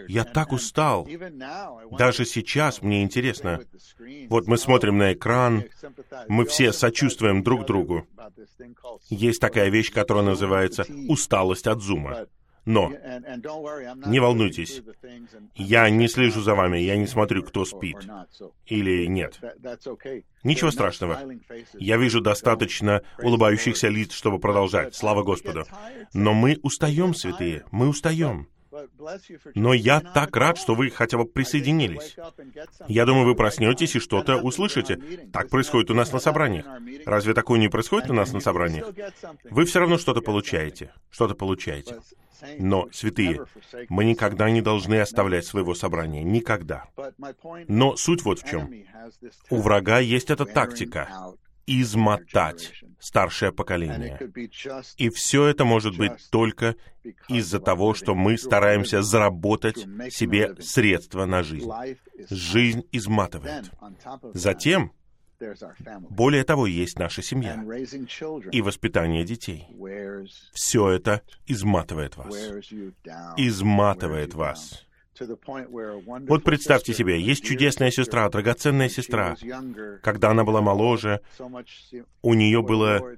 Я 0.08 0.24
так 0.24 0.52
устал. 0.52 1.08
Даже 1.98 2.24
сейчас 2.24 2.82
мне 2.82 3.02
интересно. 3.02 3.60
Вот 4.28 4.46
мы 4.46 4.58
смотрим 4.58 4.98
на 4.98 5.12
экран, 5.12 5.64
мы 6.28 6.44
все 6.44 6.72
сочувствуем 6.72 7.42
друг 7.42 7.66
другу. 7.66 8.06
Есть 9.08 9.40
такая 9.40 9.68
вещь, 9.70 9.92
которая 9.92 10.24
называется 10.24 10.86
усталость 11.08 11.66
от 11.66 11.80
зума. 11.80 12.26
Но 12.66 12.92
не 14.06 14.18
волнуйтесь, 14.18 14.82
я 15.54 15.88
не 15.88 16.08
слежу 16.08 16.42
за 16.42 16.54
вами, 16.54 16.78
я 16.78 16.96
не 16.96 17.06
смотрю, 17.06 17.44
кто 17.44 17.64
спит 17.64 17.96
или 18.66 19.06
нет. 19.06 19.40
Ничего 20.42 20.72
страшного. 20.72 21.20
Я 21.74 21.96
вижу 21.96 22.20
достаточно 22.20 23.02
улыбающихся 23.22 23.88
лиц, 23.88 24.12
чтобы 24.12 24.40
продолжать. 24.40 24.94
Слава 24.96 25.22
Господу. 25.22 25.64
Но 26.12 26.34
мы 26.34 26.58
устаем, 26.62 27.14
святые, 27.14 27.64
мы 27.70 27.88
устаем. 27.88 28.48
Но 29.54 29.74
я 29.74 30.00
так 30.00 30.36
рад, 30.36 30.58
что 30.58 30.74
вы 30.74 30.90
хотя 30.90 31.18
бы 31.18 31.24
присоединились. 31.24 32.16
Я 32.88 33.06
думаю, 33.06 33.26
вы 33.26 33.34
проснетесь 33.34 33.96
и 33.96 34.00
что-то 34.00 34.36
услышите. 34.36 35.00
Так 35.32 35.48
происходит 35.48 35.90
у 35.90 35.94
нас 35.94 36.12
на 36.12 36.18
собраниях. 36.18 36.66
Разве 37.04 37.34
такое 37.34 37.58
не 37.58 37.68
происходит 37.68 38.10
у 38.10 38.14
нас 38.14 38.32
на 38.32 38.40
собраниях? 38.40 38.86
Вы 39.44 39.64
все 39.64 39.80
равно 39.80 39.98
что-то 39.98 40.20
получаете. 40.20 40.92
Что-то 41.10 41.34
получаете. 41.34 42.00
Но, 42.58 42.88
святые, 42.92 43.46
мы 43.88 44.04
никогда 44.04 44.50
не 44.50 44.60
должны 44.60 45.00
оставлять 45.00 45.46
своего 45.46 45.74
собрания. 45.74 46.22
Никогда. 46.22 46.84
Но 47.68 47.96
суть 47.96 48.22
вот 48.24 48.40
в 48.40 48.48
чем. 48.48 48.70
У 49.50 49.60
врага 49.60 50.00
есть 50.00 50.30
эта 50.30 50.44
тактика 50.44 51.08
измотать 51.66 52.72
старшее 52.98 53.52
поколение. 53.52 54.18
И 54.96 55.10
все 55.10 55.46
это 55.46 55.64
может 55.64 55.96
быть 55.96 56.28
только 56.30 56.76
из-за 57.28 57.60
того, 57.60 57.94
что 57.94 58.14
мы 58.14 58.38
стараемся 58.38 59.02
заработать 59.02 59.78
себе 60.10 60.56
средства 60.60 61.24
на 61.24 61.42
жизнь. 61.42 61.70
Жизнь 62.30 62.84
изматывает. 62.92 63.70
Затем, 64.34 64.92
более 66.10 66.44
того, 66.44 66.66
есть 66.66 66.98
наша 66.98 67.22
семья 67.22 67.62
и 68.50 68.62
воспитание 68.62 69.24
детей. 69.24 69.68
Все 70.52 70.88
это 70.90 71.22
изматывает 71.46 72.16
вас. 72.16 72.34
Изматывает 73.36 74.34
вас. 74.34 74.85
Вот 76.28 76.44
представьте 76.44 76.92
себе, 76.92 77.20
есть 77.20 77.44
чудесная 77.44 77.90
сестра, 77.90 78.28
драгоценная 78.28 78.88
сестра. 78.88 79.36
Когда 80.02 80.30
она 80.30 80.44
была 80.44 80.60
моложе, 80.60 81.20
у 82.22 82.34
нее 82.34 82.62
было 82.62 83.16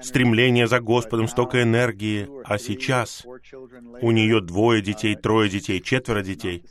стремление 0.00 0.66
за 0.66 0.80
Господом, 0.80 1.28
столько 1.28 1.62
энергии, 1.62 2.28
а 2.44 2.58
сейчас 2.58 3.24
у 4.00 4.10
нее 4.10 4.40
двое 4.40 4.82
детей, 4.82 5.14
трое 5.16 5.50
детей, 5.50 5.80
четверо 5.80 6.22
детей. 6.22 6.64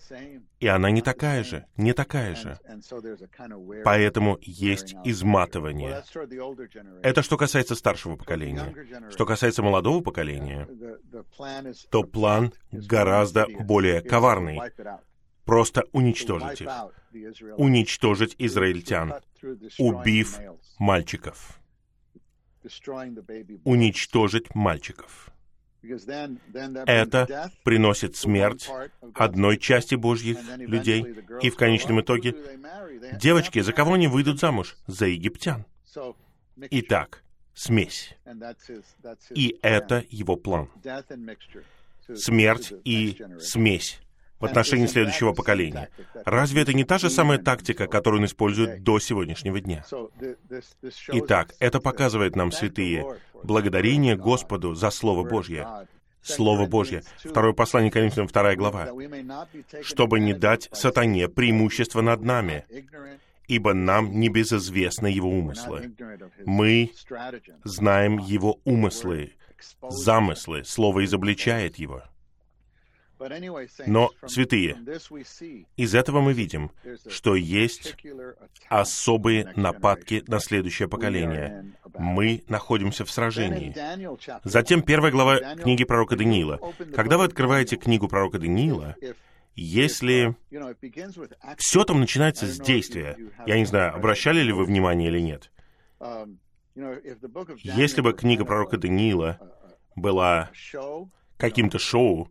И 0.63 0.67
она 0.67 0.91
не 0.91 1.01
такая 1.01 1.43
же, 1.43 1.65
не 1.75 1.91
такая 1.91 2.35
же. 2.35 2.57
Поэтому 3.83 4.37
есть 4.41 4.95
изматывание. 5.03 6.05
Это 7.01 7.21
что 7.21 7.35
касается 7.35 7.75
старшего 7.75 8.15
поколения. 8.15 8.73
Что 9.11 9.25
касается 9.25 9.61
молодого 9.61 10.01
поколения, 10.01 10.69
то 11.89 12.03
план 12.03 12.53
гораздо 12.71 13.45
более 13.59 13.99
коварный. 13.99 14.61
Просто 15.43 15.83
уничтожить 15.91 16.61
их. 16.61 16.69
Уничтожить 17.57 18.35
израильтян, 18.37 19.15
убив 19.77 20.39
мальчиков. 20.79 21.59
Уничтожить 23.65 24.55
мальчиков. 24.55 25.32
Это 26.85 27.51
приносит 27.63 28.15
смерть 28.15 28.69
одной 29.13 29.57
части 29.57 29.95
Божьих 29.95 30.37
людей, 30.57 31.05
и 31.41 31.49
в 31.49 31.55
конечном 31.55 32.01
итоге 32.01 32.35
девочки, 33.19 33.59
за 33.59 33.73
кого 33.73 33.93
они 33.93 34.07
выйдут 34.07 34.39
замуж? 34.39 34.77
За 34.87 35.07
египтян. 35.07 35.65
Итак, 36.57 37.23
смесь. 37.53 38.15
И 39.31 39.57
это 39.61 40.05
его 40.09 40.35
план. 40.35 40.69
Смерть 42.15 42.73
и 42.83 43.17
смесь 43.39 44.02
в 44.43 44.45
отношении 44.45 44.87
следующего 44.87 45.31
поколения. 45.31 45.89
Разве 46.25 46.63
это 46.63 46.73
не 46.73 46.83
та 46.83 46.97
же 46.97 47.09
самая 47.09 47.39
тактика, 47.39 47.87
которую 47.87 48.19
он 48.19 48.25
использует 48.25 48.83
до 48.83 48.99
сегодняшнего 48.99 49.61
дня? 49.61 49.85
Итак, 51.07 51.53
это 51.59 51.79
показывает 51.79 52.35
нам, 52.35 52.51
святые, 52.51 53.05
благодарение 53.41 54.17
Господу 54.17 54.75
за 54.75 54.89
Слово 54.89 55.23
Божье. 55.23 55.87
Слово 56.21 56.65
Божье. 56.65 57.03
Второе 57.23 57.53
послание 57.53 57.91
Коринфянам, 57.91 58.27
вторая 58.27 58.55
глава. 58.55 58.89
«Чтобы 59.81 60.19
не 60.19 60.33
дать 60.33 60.69
сатане 60.73 61.29
преимущество 61.29 62.01
над 62.01 62.21
нами, 62.21 62.65
ибо 63.47 63.73
нам 63.73 64.19
не 64.19 64.27
безызвестны 64.27 65.07
его 65.07 65.29
умыслы. 65.29 65.93
Мы 66.45 66.91
знаем 67.63 68.17
его 68.17 68.59
умыслы, 68.65 69.33
замыслы, 69.89 70.63
слово 70.65 71.05
изобличает 71.05 71.77
его. 71.77 72.03
Но, 73.85 74.11
святые, 74.25 74.77
из 75.77 75.95
этого 75.95 76.21
мы 76.21 76.33
видим, 76.33 76.71
что 77.07 77.35
есть 77.35 77.95
особые 78.69 79.51
нападки 79.55 80.23
на 80.27 80.39
следующее 80.39 80.87
поколение. 80.87 81.73
Мы 81.97 82.43
находимся 82.47 83.05
в 83.05 83.11
сражении. 83.11 83.73
Затем 84.43 84.81
первая 84.81 85.11
глава 85.11 85.55
книги 85.55 85.83
пророка 85.83 86.15
Даниила. 86.15 86.59
Когда 86.95 87.17
вы 87.17 87.25
открываете 87.25 87.77
книгу 87.77 88.07
пророка 88.07 88.39
Даниила, 88.39 88.95
если 89.55 90.35
все 91.57 91.83
там 91.83 91.99
начинается 91.99 92.47
с 92.47 92.59
действия, 92.59 93.17
я 93.45 93.57
не 93.57 93.65
знаю, 93.65 93.95
обращали 93.95 94.41
ли 94.41 94.51
вы 94.51 94.65
внимание 94.65 95.09
или 95.09 95.19
нет, 95.19 95.51
если 97.61 98.01
бы 98.01 98.13
книга 98.13 98.45
пророка 98.45 98.77
Даниила 98.77 99.39
была 99.95 100.49
каким-то 101.37 101.79
шоу 101.79 102.29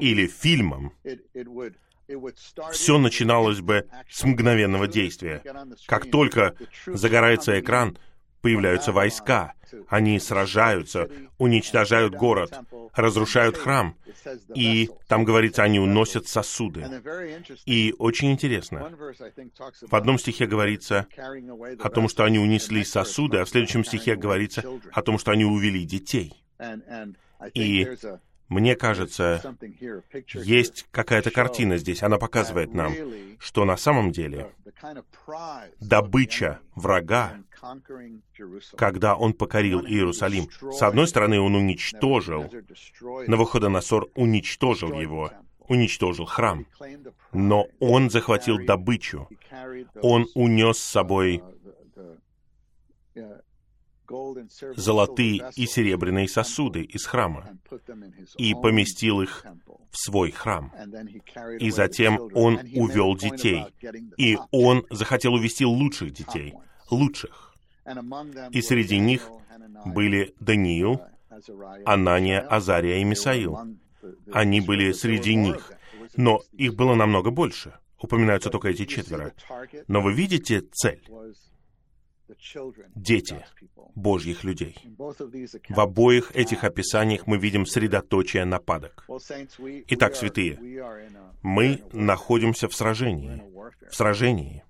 или 0.00 0.26
фильмом, 0.26 0.92
все 2.72 2.98
начиналось 2.98 3.60
бы 3.60 3.88
с 4.08 4.24
мгновенного 4.24 4.86
действия. 4.86 5.42
Как 5.86 6.10
только 6.10 6.54
загорается 6.86 7.58
экран, 7.58 7.98
появляются 8.40 8.92
войска, 8.92 9.54
они 9.88 10.20
сражаются, 10.20 11.10
уничтожают 11.38 12.14
город, 12.14 12.56
разрушают 12.94 13.56
храм, 13.56 13.96
и 14.54 14.88
там 15.08 15.24
говорится, 15.24 15.64
они 15.64 15.80
уносят 15.80 16.28
сосуды. 16.28 17.02
И 17.64 17.92
очень 17.98 18.30
интересно, 18.30 18.92
в 19.82 19.94
одном 19.94 20.18
стихе 20.18 20.46
говорится 20.46 21.06
о 21.80 21.90
том, 21.90 22.08
что 22.08 22.24
они 22.24 22.38
унесли 22.38 22.84
сосуды, 22.84 23.38
а 23.38 23.44
в 23.44 23.48
следующем 23.48 23.84
стихе 23.84 24.14
говорится 24.14 24.64
о 24.92 25.02
том, 25.02 25.18
что 25.18 25.32
они 25.32 25.44
увели 25.44 25.84
детей. 25.84 26.32
И 27.54 27.88
мне 28.48 28.76
кажется, 28.76 29.56
есть 30.34 30.86
какая-то 30.90 31.30
картина 31.30 31.78
здесь. 31.78 32.02
Она 32.02 32.18
показывает 32.18 32.74
нам, 32.74 32.94
что 33.38 33.64
на 33.64 33.76
самом 33.76 34.12
деле 34.12 34.52
добыча 35.80 36.60
врага, 36.74 37.38
когда 38.76 39.16
он 39.16 39.32
покорил 39.32 39.80
Иерусалим, 39.84 40.48
с 40.72 40.82
одной 40.82 41.08
стороны, 41.08 41.40
он 41.40 41.54
уничтожил, 41.56 42.48
Навуходоносор 43.26 44.06
уничтожил 44.14 44.92
его, 44.92 45.32
уничтожил 45.66 46.26
храм, 46.26 46.66
но 47.32 47.66
он 47.80 48.10
захватил 48.10 48.64
добычу, 48.64 49.28
он 50.02 50.28
унес 50.34 50.78
с 50.78 50.84
собой 50.84 51.42
золотые 54.76 55.50
и 55.56 55.66
серебряные 55.66 56.28
сосуды 56.28 56.82
из 56.82 57.06
храма 57.06 57.58
и 58.36 58.54
поместил 58.54 59.20
их 59.22 59.44
в 59.90 59.96
свой 59.96 60.30
храм. 60.30 60.72
И 61.58 61.70
затем 61.70 62.20
он 62.34 62.60
увел 62.74 63.16
детей. 63.16 63.64
И 64.16 64.38
он 64.50 64.84
захотел 64.90 65.34
увести 65.34 65.64
лучших 65.64 66.12
детей, 66.12 66.54
лучших. 66.90 67.54
И 68.50 68.60
среди 68.62 68.98
них 68.98 69.28
были 69.84 70.34
Даниил, 70.40 71.00
Анания, 71.84 72.40
Азария 72.40 72.98
и 72.98 73.04
Мисаил. 73.04 73.58
Они 74.32 74.60
были 74.60 74.92
среди 74.92 75.34
них. 75.34 75.72
Но 76.16 76.40
их 76.52 76.74
было 76.74 76.94
намного 76.94 77.30
больше. 77.30 77.74
Упоминаются 77.98 78.50
только 78.50 78.68
эти 78.68 78.84
четверо. 78.84 79.32
Но 79.88 80.00
вы 80.00 80.12
видите 80.12 80.60
цель? 80.60 81.02
Дети 82.94 83.44
Божьих 83.94 84.44
людей. 84.44 84.76
В 85.68 85.80
обоих 85.80 86.34
этих 86.34 86.64
описаниях 86.64 87.26
мы 87.26 87.38
видим 87.38 87.66
средоточие 87.66 88.44
нападок. 88.44 89.06
Итак, 89.88 90.16
святые, 90.16 90.58
мы 91.42 91.82
находимся 91.92 92.68
в 92.68 92.74
сражении. 92.74 93.42
В 93.88 93.94
сражении. 93.94 94.64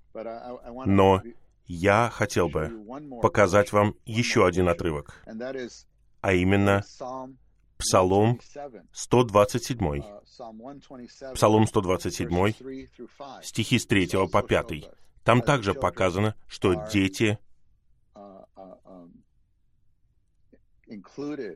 Но 0.85 1.21
я 1.65 2.09
хотел 2.09 2.49
бы 2.49 2.71
показать 3.21 3.71
вам 3.71 3.95
еще 4.05 4.45
один 4.45 4.69
отрывок, 4.69 5.23
а 6.21 6.33
именно 6.33 6.83
Псалом 7.77 8.39
127. 8.91 10.03
Псалом 11.33 11.67
127, 11.67 12.53
стихи 13.43 13.79
с 13.79 13.85
3 13.85 14.09
по 14.31 14.41
5. 14.41 14.89
Там 15.23 15.41
также 15.41 15.73
показано, 15.73 16.35
что 16.47 16.87
дети 16.91 17.37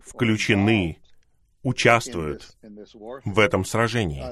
включены, 0.03 0.97
участвуют 1.63 2.57
в 3.25 3.39
этом 3.39 3.65
сражении. 3.65 4.23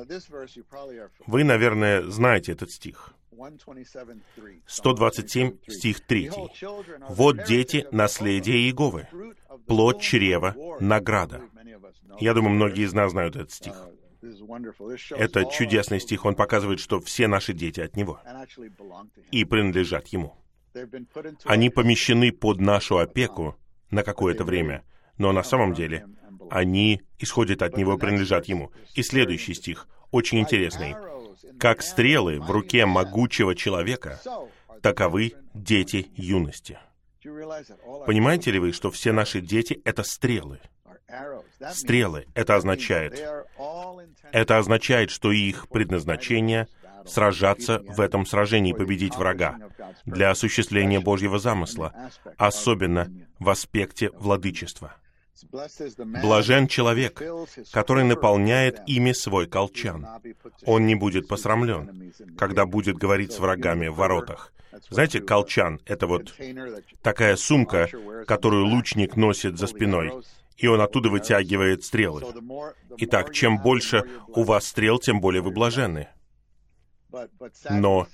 Вы, 1.27 1.43
наверное, 1.43 2.03
знаете 2.03 2.51
этот 2.53 2.71
стих. 2.71 3.13
127, 4.65 5.57
стих 5.67 6.01
3. 6.01 6.31
«Вот 7.09 7.45
дети— 7.45 7.87
наследие 7.91 8.57
Иеговы, 8.57 9.07
плод 9.65 10.01
чрева— 10.01 10.55
награда». 10.81 11.41
Я 12.19 12.33
думаю, 12.33 12.55
многие 12.55 12.83
из 12.83 12.93
нас 12.93 13.11
знают 13.11 13.35
этот 13.35 13.51
стих. 13.51 13.87
Это 15.11 15.45
чудесный 15.45 16.01
стих, 16.01 16.25
он 16.25 16.35
показывает, 16.35 16.81
что 16.81 16.99
все 16.99 17.27
наши 17.27 17.53
дети 17.53 17.79
от 17.79 17.95
Него 17.95 18.19
и 19.31 19.45
принадлежат 19.45 20.07
Ему. 20.07 20.35
Они 21.45 21.69
помещены 21.69 22.31
под 22.31 22.59
нашу 22.59 22.97
опеку 22.97 23.57
на 23.89 24.03
какое-то 24.03 24.43
время, 24.43 24.83
но 25.17 25.31
на 25.31 25.43
самом 25.43 25.73
деле 25.73 26.05
они 26.49 27.01
исходят 27.17 27.61
от 27.61 27.77
Него 27.77 27.97
принадлежат 27.97 28.45
Ему. 28.45 28.71
И 28.95 29.03
следующий 29.03 29.53
стих, 29.53 29.87
очень 30.11 30.39
интересный. 30.39 30.95
«Как 31.59 31.81
стрелы 31.81 32.39
в 32.39 32.49
руке 32.51 32.85
могучего 32.85 33.55
человека, 33.55 34.19
таковы 34.81 35.33
дети 35.53 36.07
юности». 36.15 36.79
Понимаете 38.05 38.51
ли 38.51 38.59
вы, 38.59 38.71
что 38.71 38.91
все 38.91 39.11
наши 39.11 39.41
дети— 39.41 39.81
это 39.85 40.03
стрелы? 40.03 40.59
Стрелы. 41.73 42.27
Это 42.33 42.55
означает, 42.55 43.19
это 44.31 44.57
означает, 44.57 45.09
что 45.09 45.31
их 45.31 45.67
предназначение— 45.67 46.67
сражаться 47.05 47.81
в 47.87 47.99
этом 47.99 48.25
сражении, 48.25 48.73
победить 48.73 49.15
врага, 49.15 49.57
для 50.05 50.31
осуществления 50.31 50.99
Божьего 50.99 51.39
замысла, 51.39 51.93
особенно 52.37 53.11
в 53.39 53.49
аспекте 53.49 54.11
владычества. 54.11 54.95
Блажен 56.21 56.67
человек, 56.67 57.21
который 57.71 58.03
наполняет 58.03 58.81
ими 58.87 59.13
свой 59.13 59.47
колчан. 59.47 60.05
Он 60.65 60.85
не 60.85 60.95
будет 60.95 61.27
посрамлен, 61.27 62.13
когда 62.37 62.65
будет 62.65 62.97
говорить 62.97 63.31
с 63.31 63.39
врагами 63.39 63.87
в 63.87 63.95
воротах. 63.95 64.53
Знаете, 64.89 65.19
колчан— 65.19 65.79
это 65.85 66.07
вот 66.07 66.33
такая 67.01 67.35
сумка, 67.35 67.89
которую 68.27 68.65
лучник 68.65 69.15
носит 69.15 69.57
за 69.57 69.67
спиной, 69.67 70.11
и 70.57 70.67
он 70.67 70.81
оттуда 70.81 71.09
вытягивает 71.09 71.83
стрелы. 71.83 72.23
Итак, 72.97 73.33
чем 73.33 73.57
больше 73.57 74.03
у 74.27 74.43
вас 74.43 74.67
стрел, 74.67 74.99
тем 74.99 75.21
более 75.21 75.41
вы 75.41 75.51
блаженны. 75.51 76.09
Но, 77.69 78.07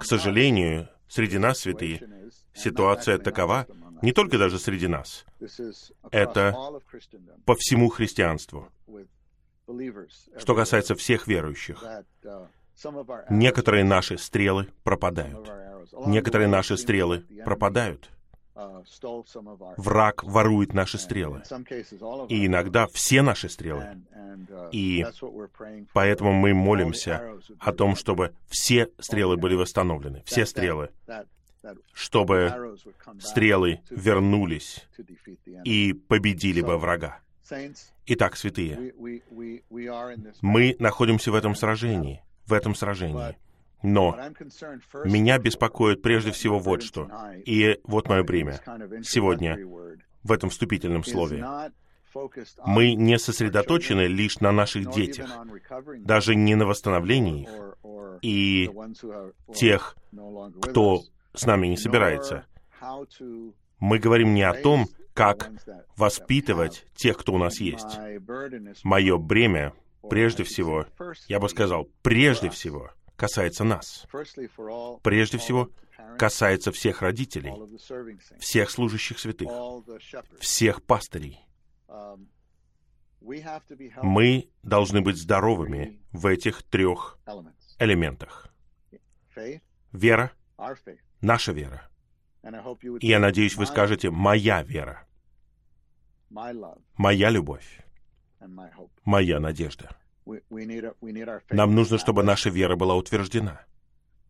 к 0.00 0.04
сожалению, 0.04 0.88
среди 1.08 1.38
нас, 1.38 1.60
святые, 1.60 2.30
ситуация 2.54 3.18
такова, 3.18 3.66
не 4.02 4.12
только 4.12 4.38
даже 4.38 4.58
среди 4.58 4.86
нас, 4.86 5.24
это 6.10 6.56
по 7.44 7.54
всему 7.54 7.88
христианству. 7.88 8.68
Что 10.38 10.54
касается 10.54 10.94
всех 10.94 11.26
верующих, 11.26 11.84
некоторые 13.28 13.84
наши 13.84 14.16
стрелы 14.16 14.68
пропадают. 14.82 15.50
Некоторые 16.06 16.48
наши 16.48 16.76
стрелы 16.76 17.26
пропадают. 17.44 18.10
Враг 19.76 20.24
ворует 20.24 20.74
наши 20.74 20.98
стрелы. 20.98 21.42
И 22.28 22.46
иногда 22.46 22.86
все 22.88 23.22
наши 23.22 23.48
стрелы. 23.48 24.02
И 24.72 25.06
поэтому 25.92 26.32
мы 26.32 26.54
молимся 26.54 27.38
о 27.60 27.72
том, 27.72 27.94
чтобы 27.94 28.34
все 28.48 28.90
стрелы 28.98 29.36
были 29.36 29.54
восстановлены. 29.54 30.22
Все 30.26 30.44
стрелы. 30.46 30.90
чтобы 31.92 32.76
стрелы 33.20 33.80
вернулись 33.90 34.86
и 35.64 35.92
победили 35.92 36.60
бы 36.60 36.78
врага. 36.78 37.20
Итак, 38.06 38.36
святые, 38.36 38.94
мы 40.40 40.76
находимся 40.78 41.32
в 41.32 41.34
этом 41.34 41.54
сражении, 41.54 42.22
в 42.46 42.52
этом 42.52 42.74
сражении. 42.74 43.36
Но 43.82 44.18
меня 45.04 45.38
беспокоит 45.38 46.02
прежде 46.02 46.32
всего 46.32 46.58
вот 46.58 46.82
что. 46.82 47.08
И 47.44 47.78
вот 47.84 48.08
мое 48.08 48.22
бремя 48.22 48.60
сегодня 49.02 49.58
в 50.22 50.32
этом 50.32 50.50
вступительном 50.50 51.04
слове. 51.04 51.44
Мы 52.64 52.94
не 52.94 53.18
сосредоточены 53.18 54.06
лишь 54.06 54.40
на 54.40 54.50
наших 54.50 54.90
детях, 54.90 55.30
даже 55.98 56.34
не 56.34 56.54
на 56.54 56.66
восстановлении 56.66 57.42
их 57.42 57.68
и 58.22 58.70
тех, 59.54 59.96
кто 60.62 61.02
с 61.34 61.46
нами 61.46 61.66
не 61.68 61.76
собирается. 61.76 62.46
Мы 63.78 63.98
говорим 63.98 64.34
не 64.34 64.42
о 64.42 64.54
том, 64.54 64.86
как 65.14 65.50
воспитывать 65.96 66.86
тех, 66.94 67.18
кто 67.18 67.34
у 67.34 67.38
нас 67.38 67.60
есть. 67.60 67.98
Мое 68.84 69.18
бремя, 69.18 69.72
прежде 70.08 70.44
всего, 70.44 70.86
я 71.26 71.40
бы 71.40 71.48
сказал, 71.48 71.88
прежде 72.02 72.50
всего, 72.50 72.90
касается 73.18 73.64
нас. 73.64 74.06
Прежде 75.02 75.38
всего, 75.38 75.70
касается 76.16 76.70
всех 76.72 77.02
родителей, 77.02 77.52
всех 78.38 78.70
служащих 78.70 79.18
святых, 79.18 79.50
всех 80.40 80.82
пастырей. 80.84 81.40
Мы 84.02 84.48
должны 84.62 85.00
быть 85.00 85.16
здоровыми 85.16 86.00
в 86.12 86.26
этих 86.26 86.62
трех 86.62 87.18
элементах. 87.78 88.54
Вера, 89.92 90.32
наша 91.20 91.52
вера. 91.52 91.90
И 93.00 93.08
я 93.08 93.18
надеюсь, 93.18 93.56
вы 93.56 93.66
скажете 93.66 94.10
«моя 94.10 94.62
вера», 94.62 95.06
«моя 96.30 97.30
любовь», 97.30 97.80
«моя 99.04 99.40
надежда». 99.40 99.96
Нам 101.50 101.74
нужно, 101.74 101.98
чтобы 101.98 102.22
наша 102.22 102.50
вера 102.50 102.76
была 102.76 102.94
утверждена. 102.94 103.60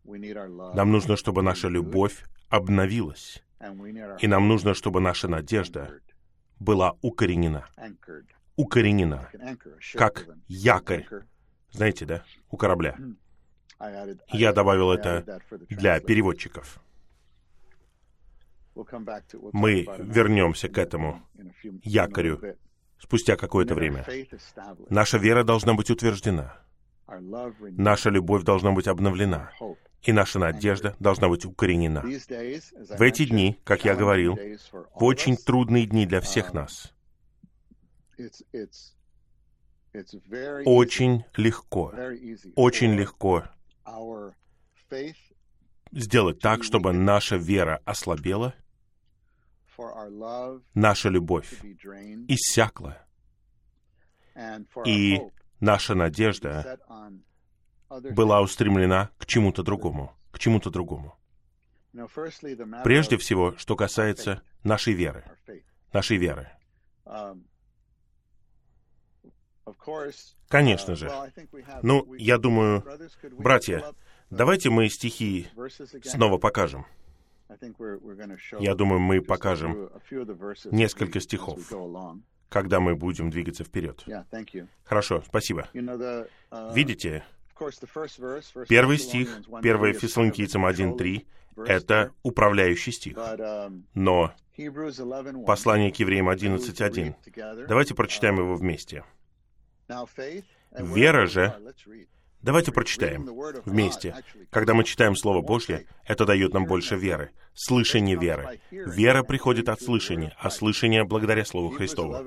Нам 0.03 0.91
нужно, 0.91 1.15
чтобы 1.15 1.41
наша 1.41 1.67
любовь 1.67 2.25
обновилась. 2.49 3.43
И 4.19 4.27
нам 4.27 4.47
нужно, 4.47 4.73
чтобы 4.73 5.01
наша 5.01 5.27
надежда 5.27 5.99
была 6.59 6.95
укоренена. 7.01 7.67
Укоренена. 8.55 9.29
Как 9.93 10.27
якорь. 10.47 11.05
Знаете, 11.71 12.05
да? 12.05 12.23
У 12.49 12.57
корабля. 12.57 12.97
Я 14.31 14.53
добавил 14.53 14.91
это 14.91 15.41
для 15.69 15.99
переводчиков. 15.99 16.79
Мы 19.53 19.85
вернемся 19.99 20.69
к 20.69 20.77
этому 20.77 21.21
якорю 21.83 22.57
спустя 22.99 23.35
какое-то 23.35 23.75
время. 23.75 24.05
Наша 24.89 25.17
вера 25.17 25.43
должна 25.43 25.73
быть 25.73 25.89
утверждена. 25.89 26.55
Наша 27.71 28.09
любовь 28.09 28.43
должна 28.43 28.71
быть 28.71 28.87
обновлена. 28.87 29.51
И 30.03 30.13
наша 30.13 30.39
надежда 30.39 30.95
должна 30.99 31.27
быть 31.27 31.45
укоренена. 31.45 32.01
В 32.01 33.01
эти 33.01 33.25
дни, 33.25 33.59
как 33.63 33.83
я 33.83 33.95
говорил, 33.95 34.37
в 34.95 35.03
очень 35.03 35.35
трудные 35.35 35.85
дни 35.85 36.05
для 36.05 36.21
всех 36.21 36.53
нас, 36.53 36.93
очень 40.65 41.25
легко, 41.35 41.93
очень 42.55 42.93
легко 42.93 43.43
сделать 45.91 46.39
так, 46.39 46.63
чтобы 46.63 46.93
наша 46.93 47.35
вера 47.35 47.81
ослабела, 47.85 48.53
наша 50.73 51.09
любовь 51.09 51.61
иссякла, 52.29 52.97
и 54.85 55.19
наша 55.59 55.95
надежда 55.95 56.79
была 57.89 58.41
устремлена 58.41 59.09
к 59.17 59.25
чему-то 59.25 59.63
другому, 59.63 60.15
к 60.31 60.39
чему-то 60.39 60.69
другому. 60.69 61.15
Прежде 62.83 63.17
всего, 63.17 63.55
что 63.57 63.75
касается 63.75 64.43
нашей 64.63 64.93
веры, 64.93 65.25
нашей 65.91 66.17
веры. 66.17 66.49
Конечно 70.47 70.95
же. 70.95 71.11
Ну, 71.81 72.13
я 72.13 72.37
думаю, 72.37 72.83
братья, 73.37 73.83
давайте 74.29 74.69
мы 74.69 74.89
стихи 74.89 75.47
снова 76.03 76.37
покажем. 76.37 76.85
Я 78.59 78.75
думаю, 78.75 78.99
мы 78.99 79.21
покажем 79.21 79.89
несколько 80.71 81.19
стихов, 81.19 81.59
когда 82.49 82.79
мы 82.79 82.95
будем 82.95 83.29
двигаться 83.29 83.63
вперед. 83.63 84.05
Хорошо, 84.83 85.23
спасибо. 85.25 85.67
Видите, 86.73 87.23
первый 88.67 88.97
стих, 88.97 89.41
1 89.51 89.93
Фессалоникийцам 89.93 90.65
1.3, 90.65 91.25
это 91.65 92.11
управляющий 92.23 92.91
стих. 92.91 93.17
Но 93.93 94.33
послание 95.45 95.91
к 95.91 95.95
евреям 95.95 96.29
11.1. 96.29 97.65
Давайте 97.67 97.95
прочитаем 97.95 98.37
его 98.37 98.55
вместе. 98.55 99.03
Вера 100.71 101.25
же 101.25 101.55
Давайте 102.41 102.71
прочитаем 102.71 103.29
вместе. 103.65 104.15
Когда 104.49 104.73
мы 104.73 104.85
читаем 104.85 105.15
Слово 105.15 105.41
Божье, 105.41 105.85
это 106.05 106.25
дает 106.25 106.53
нам 106.53 106.65
больше 106.65 106.95
веры. 106.95 107.31
Слышание 107.53 108.15
веры. 108.15 108.61
Вера 108.71 109.23
приходит 109.23 109.67
от 109.67 109.81
слышания, 109.81 110.33
а 110.39 110.49
слышание 110.49 111.03
благодаря 111.03 111.43
Слову 111.43 111.69
Христову. 111.69 112.17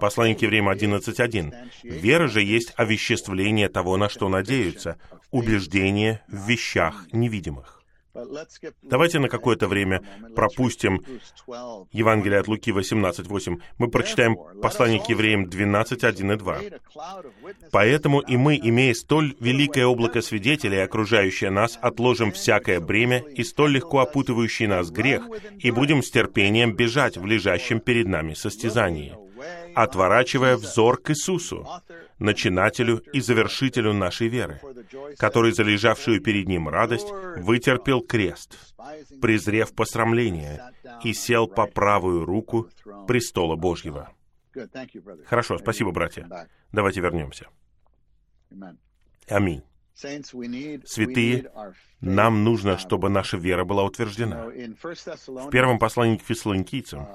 Послание 0.00 0.36
к 0.36 0.42
Евреям 0.42 0.70
11.1. 0.70 1.52
Вера 1.82 2.28
же 2.28 2.42
есть 2.42 2.72
овеществление 2.76 3.68
того, 3.68 3.98
на 3.98 4.08
что 4.08 4.28
надеются, 4.28 4.96
убеждение 5.30 6.22
в 6.28 6.48
вещах 6.48 7.06
невидимых. 7.12 7.77
Давайте 8.82 9.18
на 9.18 9.28
какое-то 9.28 9.68
время 9.68 10.02
пропустим 10.34 11.02
Евангелие 11.92 12.40
от 12.40 12.48
Луки 12.48 12.70
18.8. 12.70 13.60
Мы 13.78 13.88
прочитаем 13.88 14.36
послание 14.60 15.00
к 15.00 15.08
евреям 15.08 15.44
12.1 15.44 16.34
и 16.34 16.36
2. 16.36 16.58
«Поэтому 17.70 18.20
и 18.20 18.36
мы, 18.36 18.56
имея 18.56 18.94
столь 18.94 19.34
великое 19.40 19.86
облако 19.86 20.20
свидетелей, 20.20 20.82
окружающее 20.82 21.50
нас, 21.50 21.78
отложим 21.80 22.32
всякое 22.32 22.80
бремя 22.80 23.18
и 23.18 23.44
столь 23.44 23.72
легко 23.72 24.00
опутывающий 24.00 24.66
нас 24.66 24.90
грех, 24.90 25.22
и 25.58 25.70
будем 25.70 26.02
с 26.02 26.10
терпением 26.10 26.74
бежать 26.74 27.16
в 27.16 27.26
лежащем 27.26 27.80
перед 27.80 28.06
нами 28.06 28.34
состязании, 28.34 29.16
отворачивая 29.74 30.56
взор 30.56 30.98
к 31.00 31.10
Иисусу, 31.10 31.66
начинателю 32.18 32.98
и 33.12 33.20
завершителю 33.20 33.92
нашей 33.92 34.28
веры, 34.28 34.60
который, 35.18 35.52
залежавшую 35.52 36.20
перед 36.20 36.46
ним 36.48 36.68
радость, 36.68 37.08
вытерпел 37.36 38.00
крест, 38.00 38.56
презрев 39.20 39.74
посрамление, 39.74 40.72
и 41.04 41.12
сел 41.12 41.46
по 41.46 41.66
правую 41.66 42.24
руку 42.24 42.68
престола 43.06 43.56
Божьего. 43.56 44.12
Хорошо, 45.26 45.58
спасибо, 45.58 45.92
братья. 45.92 46.48
Давайте 46.72 47.00
вернемся. 47.00 47.46
Аминь. 49.28 49.62
Святые, 49.94 51.50
нам 52.00 52.44
нужно, 52.44 52.78
чтобы 52.78 53.08
наша 53.08 53.36
вера 53.36 53.64
была 53.64 53.82
утверждена. 53.82 54.46
В 54.46 55.50
первом 55.50 55.80
послании 55.80 56.18
к 56.18 56.22
фессалоникийцам 56.22 57.08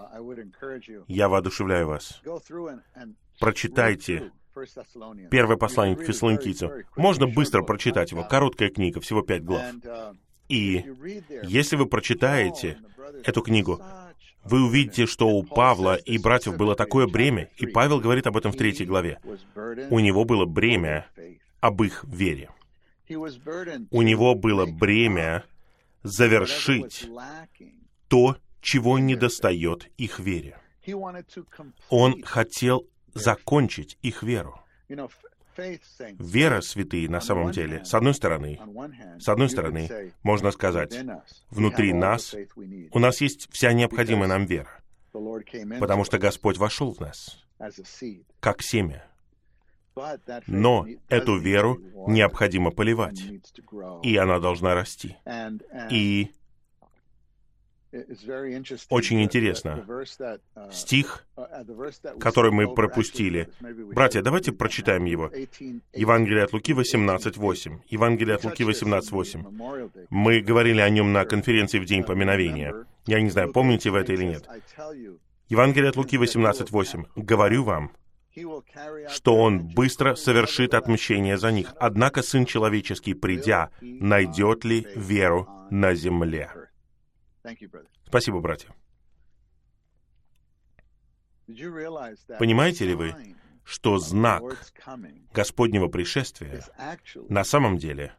я 1.07 1.29
воодушевляю 1.29 1.87
вас. 1.87 2.21
Прочитайте 3.39 4.31
Первое 5.31 5.57
послание 5.57 5.95
к 5.95 6.03
фессалоникийцам. 6.03 6.71
Можно 6.95 7.27
быстро 7.27 7.63
прочитать 7.63 8.11
его. 8.11 8.23
Короткая 8.23 8.69
книга, 8.69 8.99
всего 9.01 9.21
пять 9.21 9.43
глав. 9.43 9.63
И 10.49 10.85
если 11.43 11.75
вы 11.75 11.85
прочитаете 11.85 12.77
эту 13.23 13.41
книгу, 13.41 13.81
вы 14.43 14.65
увидите, 14.65 15.05
что 15.05 15.29
у 15.29 15.43
Павла 15.43 15.95
и 15.95 16.17
братьев 16.17 16.57
было 16.57 16.75
такое 16.75 17.07
бремя, 17.07 17.49
и 17.57 17.65
Павел 17.65 17.99
говорит 17.99 18.27
об 18.27 18.37
этом 18.37 18.51
в 18.51 18.57
третьей 18.57 18.85
главе. 18.85 19.19
У 19.89 19.99
него 19.99 20.25
было 20.25 20.45
бремя 20.45 21.07
об 21.61 21.81
их 21.81 22.03
вере. 22.03 22.49
У 23.09 24.01
него 24.01 24.35
было 24.35 24.65
бремя 24.65 25.45
завершить 26.03 27.07
то, 28.09 28.37
чего 28.61 28.99
недостает 28.99 29.89
их 29.97 30.19
вере. 30.19 30.57
Он 31.89 32.21
хотел 32.23 32.85
закончить 33.13 33.97
их 34.01 34.23
веру. 34.23 34.59
Вера, 36.19 36.61
святые, 36.61 37.09
на 37.09 37.21
самом 37.21 37.51
деле, 37.51 37.85
с 37.85 37.93
одной 37.93 38.13
стороны, 38.15 38.59
с 39.19 39.29
одной 39.29 39.49
стороны, 39.49 40.13
можно 40.23 40.51
сказать, 40.51 40.97
внутри 41.51 41.93
нас 41.93 42.35
у 42.91 42.99
нас 42.99 43.21
есть 43.21 43.51
вся 43.51 43.71
необходимая 43.73 44.27
нам 44.27 44.45
вера, 44.45 44.81
потому 45.79 46.05
что 46.05 46.17
Господь 46.17 46.57
вошел 46.57 46.93
в 46.93 46.99
нас, 46.99 47.45
как 48.39 48.63
семя. 48.63 49.05
Но 50.47 50.87
эту 51.07 51.37
веру 51.37 51.79
необходимо 52.07 52.71
поливать, 52.71 53.21
и 54.01 54.17
она 54.17 54.39
должна 54.39 54.73
расти. 54.73 55.17
И 55.91 56.31
Очень 58.89 59.23
интересно. 59.23 59.85
Стих, 60.71 61.25
который 62.19 62.51
мы 62.51 62.73
пропустили. 62.73 63.49
Братья, 63.93 64.21
давайте 64.21 64.51
прочитаем 64.51 65.05
его. 65.05 65.31
Евангелие 65.93 66.43
от 66.43 66.53
Луки 66.53 66.73
18.8. 66.73 67.81
Евангелие 67.87 68.35
от 68.35 68.43
Луки 68.43 68.63
18.8. 68.63 70.07
Мы 70.09 70.41
говорили 70.41 70.81
о 70.81 70.89
нем 70.89 71.13
на 71.13 71.25
конференции 71.25 71.79
в 71.79 71.85
День 71.85 72.03
поминовения. 72.03 72.85
Я 73.05 73.21
не 73.21 73.29
знаю, 73.29 73.51
помните 73.51 73.89
вы 73.91 73.99
это 73.99 74.13
или 74.13 74.23
нет. 74.23 74.47
Евангелие 75.49 75.89
от 75.89 75.97
Луки 75.97 76.17
18.8. 76.17 77.05
«Говорю 77.15 77.63
вам, 77.63 77.91
что 79.09 79.35
Он 79.35 79.59
быстро 79.59 80.15
совершит 80.15 80.73
отмщение 80.73 81.37
за 81.37 81.51
них. 81.51 81.75
Однако 81.79 82.23
Сын 82.23 82.45
Человеческий, 82.45 83.13
придя, 83.13 83.69
найдет 83.81 84.65
ли 84.65 84.87
веру 84.95 85.47
на 85.69 85.93
земле?» 85.93 86.49
Спасибо, 88.05 88.39
братья. 88.39 88.73
Понимаете 92.39 92.85
ли 92.85 92.95
вы, 92.95 93.15
что 93.63 93.97
знак 93.97 94.43
Господнего 95.33 95.87
пришествия 95.87 96.63
на 97.29 97.43
самом 97.43 97.77
деле 97.77 98.13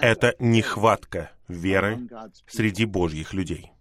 это 0.00 0.34
нехватка 0.38 1.32
веры 1.48 2.08
среди 2.46 2.84
Божьих 2.84 3.32
людей? 3.32 3.72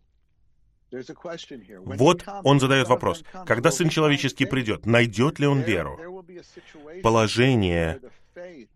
Вот 1.86 2.24
он 2.44 2.60
задает 2.60 2.88
вопрос. 2.88 3.24
Когда 3.46 3.72
Сын 3.72 3.90
Человеческий 3.90 4.46
придет, 4.46 4.86
найдет 4.86 5.40
ли 5.40 5.48
он 5.48 5.62
веру? 5.62 6.24
Положение 7.02 8.00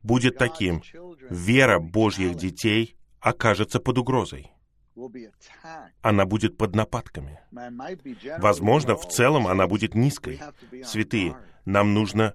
будет 0.04 0.38
таким. 0.38 0.82
Вера 1.30 1.80
Божьих 1.80 2.36
детей 2.36 2.98
окажется 3.20 3.80
под 3.80 4.00
угрозой 4.00 4.52
она 6.02 6.26
будет 6.26 6.58
под 6.58 6.76
нападками. 6.76 7.40
Возможно, 8.40 8.96
в 8.96 9.08
целом 9.08 9.48
она 9.48 9.68
будет 9.68 9.96
низкой. 9.96 10.40
Святые, 10.84 11.38
нам 11.66 11.94
нужно 11.94 12.34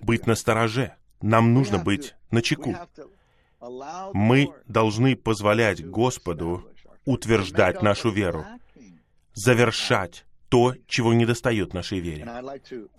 быть 0.00 0.26
на 0.26 0.34
стороже. 0.34 0.94
Нам 1.22 1.52
нужно 1.52 1.78
быть 1.78 2.14
на 2.30 2.42
чеку. 2.42 2.74
Мы 4.14 4.52
должны 4.66 5.16
позволять 5.16 5.86
Господу 5.86 6.66
утверждать 7.04 7.82
нашу 7.82 8.10
веру, 8.10 8.46
завершать 9.34 10.24
то, 10.48 10.74
чего 10.86 11.12
недостает 11.12 11.74
нашей 11.74 12.00
вере. 12.00 12.26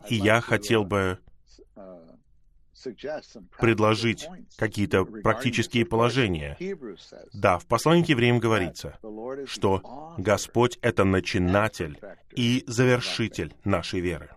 И 0.08 0.16
я 0.16 0.40
хотел 0.42 0.84
бы 0.86 1.20
предложить 3.60 4.28
какие-то 4.58 5.06
практические 5.06 5.86
положения. 5.86 6.58
Да, 7.34 7.58
в 7.58 7.66
послании 7.66 8.04
к 8.04 8.10
евреям 8.10 8.40
говорится, 8.40 8.98
что 9.46 10.16
Господь— 10.18 10.78
это 10.82 11.04
начинатель 11.04 12.00
и 12.36 12.64
завершитель 12.68 13.54
нашей 13.64 14.00
веры. 14.00 14.30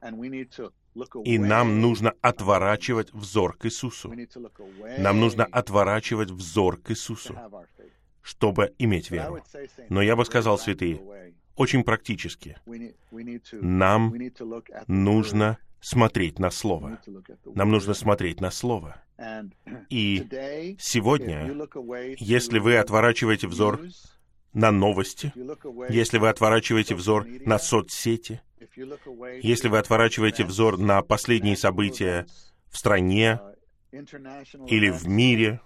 И 1.24 1.38
нам 1.38 1.80
нужно 1.80 2.12
отворачивать 2.20 3.12
взор 3.12 3.57
к 3.57 3.66
Иисусу. 3.66 4.14
Нам 4.98 5.20
нужно 5.20 5.44
отворачивать 5.44 6.30
взор 6.30 6.76
к 6.76 6.90
Иисусу, 6.92 7.37
чтобы 8.22 8.74
иметь 8.78 9.11
веру. 9.11 9.42
Но 9.88 10.02
я 10.02 10.14
бы 10.16 10.24
сказал, 10.24 10.59
святые, 10.59 11.00
очень 11.57 11.85
практически. 11.85 12.57
Нам 13.52 14.14
нужно 14.87 15.59
смотреть 15.85 16.38
на 16.38 16.51
Слово. 16.51 16.99
Нам 17.44 17.70
нужно 17.70 17.92
смотреть 17.92 18.40
на 18.40 18.51
Слово. 18.51 19.03
И 19.90 20.27
сегодня, 20.79 21.55
если 22.18 22.59
вы 22.59 22.79
отворачиваете 22.79 23.47
взор 23.49 23.81
на 24.55 24.70
новости, 24.70 25.33
если 25.90 26.18
вы 26.18 26.31
отворачиваете 26.31 26.94
взор 26.94 27.27
на 27.44 27.59
соцсети, 27.59 28.40
если 29.42 29.68
вы 29.68 29.79
отворачиваете 29.79 30.44
взор 30.44 30.79
на 30.79 31.03
последние 31.03 31.57
события 31.57 32.27
в 32.70 32.79
стране 32.79 33.38
или 33.92 34.88
в 34.88 35.07
мире, 35.07 35.61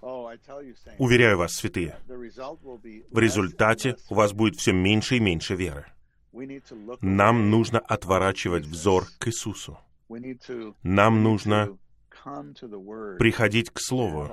уверяю 0.97 1.37
вас, 1.37 1.53
святые, 1.53 1.97
в 2.07 3.17
результате 3.17 3.95
у 4.09 4.15
вас 4.15 4.33
будет 4.33 4.57
все 4.57 4.73
меньше 4.73 5.15
и 5.15 5.19
меньше 5.21 5.55
веры. 5.55 5.85
Нам 7.01 7.49
нужно 7.49 7.79
отворачивать 7.79 8.65
взор 8.65 9.05
к 9.17 9.27
Иисусу. 9.27 9.79
Нам 10.83 11.23
нужно 11.23 11.77
приходить 13.19 13.69
к 13.69 13.79
Слову, 13.79 14.31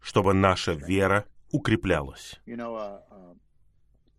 чтобы 0.00 0.34
наша 0.34 0.72
вера 0.72 1.26
укреплялась. 1.50 2.40
Uh, 2.46 3.00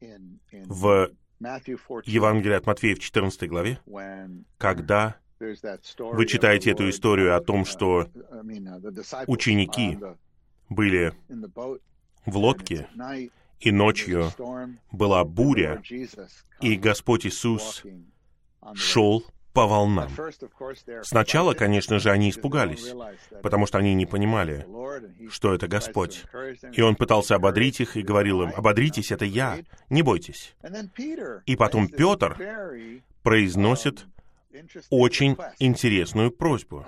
um, 0.01 0.39
в 0.65 1.11
Евангелии 1.39 2.55
от 2.55 2.65
Матфея 2.65 2.95
в 2.95 2.99
14 2.99 3.47
главе, 3.49 3.79
когда 4.57 5.17
вы 5.39 6.25
читаете 6.25 6.71
эту 6.71 6.89
историю 6.89 7.35
о 7.35 7.41
том, 7.41 7.65
что 7.65 8.01
uh, 8.01 8.43
uh, 8.43 9.23
ученики 9.27 9.97
были 10.69 11.13
в 12.25 12.37
лодке, 12.37 12.87
и 13.59 13.71
ночью 13.71 14.31
была 14.91 15.23
буря, 15.23 15.81
и 16.59 16.75
Господь 16.75 17.25
Иисус 17.25 17.83
шел 18.73 19.23
по 19.53 19.67
волнам. 19.67 20.09
Сначала, 21.03 21.53
конечно 21.53 21.99
же, 21.99 22.11
они 22.11 22.29
испугались, 22.29 22.93
потому 23.41 23.65
что 23.65 23.77
они 23.77 23.93
не 23.93 24.05
понимали, 24.05 24.65
что 25.29 25.53
это 25.53 25.67
Господь. 25.67 26.23
И 26.73 26.81
Он 26.81 26.95
пытался 26.95 27.35
ободрить 27.35 27.81
их 27.81 27.97
и 27.97 28.01
говорил 28.01 28.41
им, 28.43 28.51
«Ободритесь, 28.55 29.11
это 29.11 29.25
я, 29.25 29.59
не 29.89 30.01
бойтесь». 30.01 30.55
И 31.45 31.55
потом 31.55 31.87
Петр 31.87 32.37
произносит 33.23 34.05
очень 34.89 35.37
интересную 35.59 36.31
просьбу. 36.31 36.85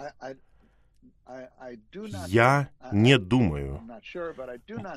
Я 2.27 2.69
не 2.91 3.17
думаю, 3.17 3.81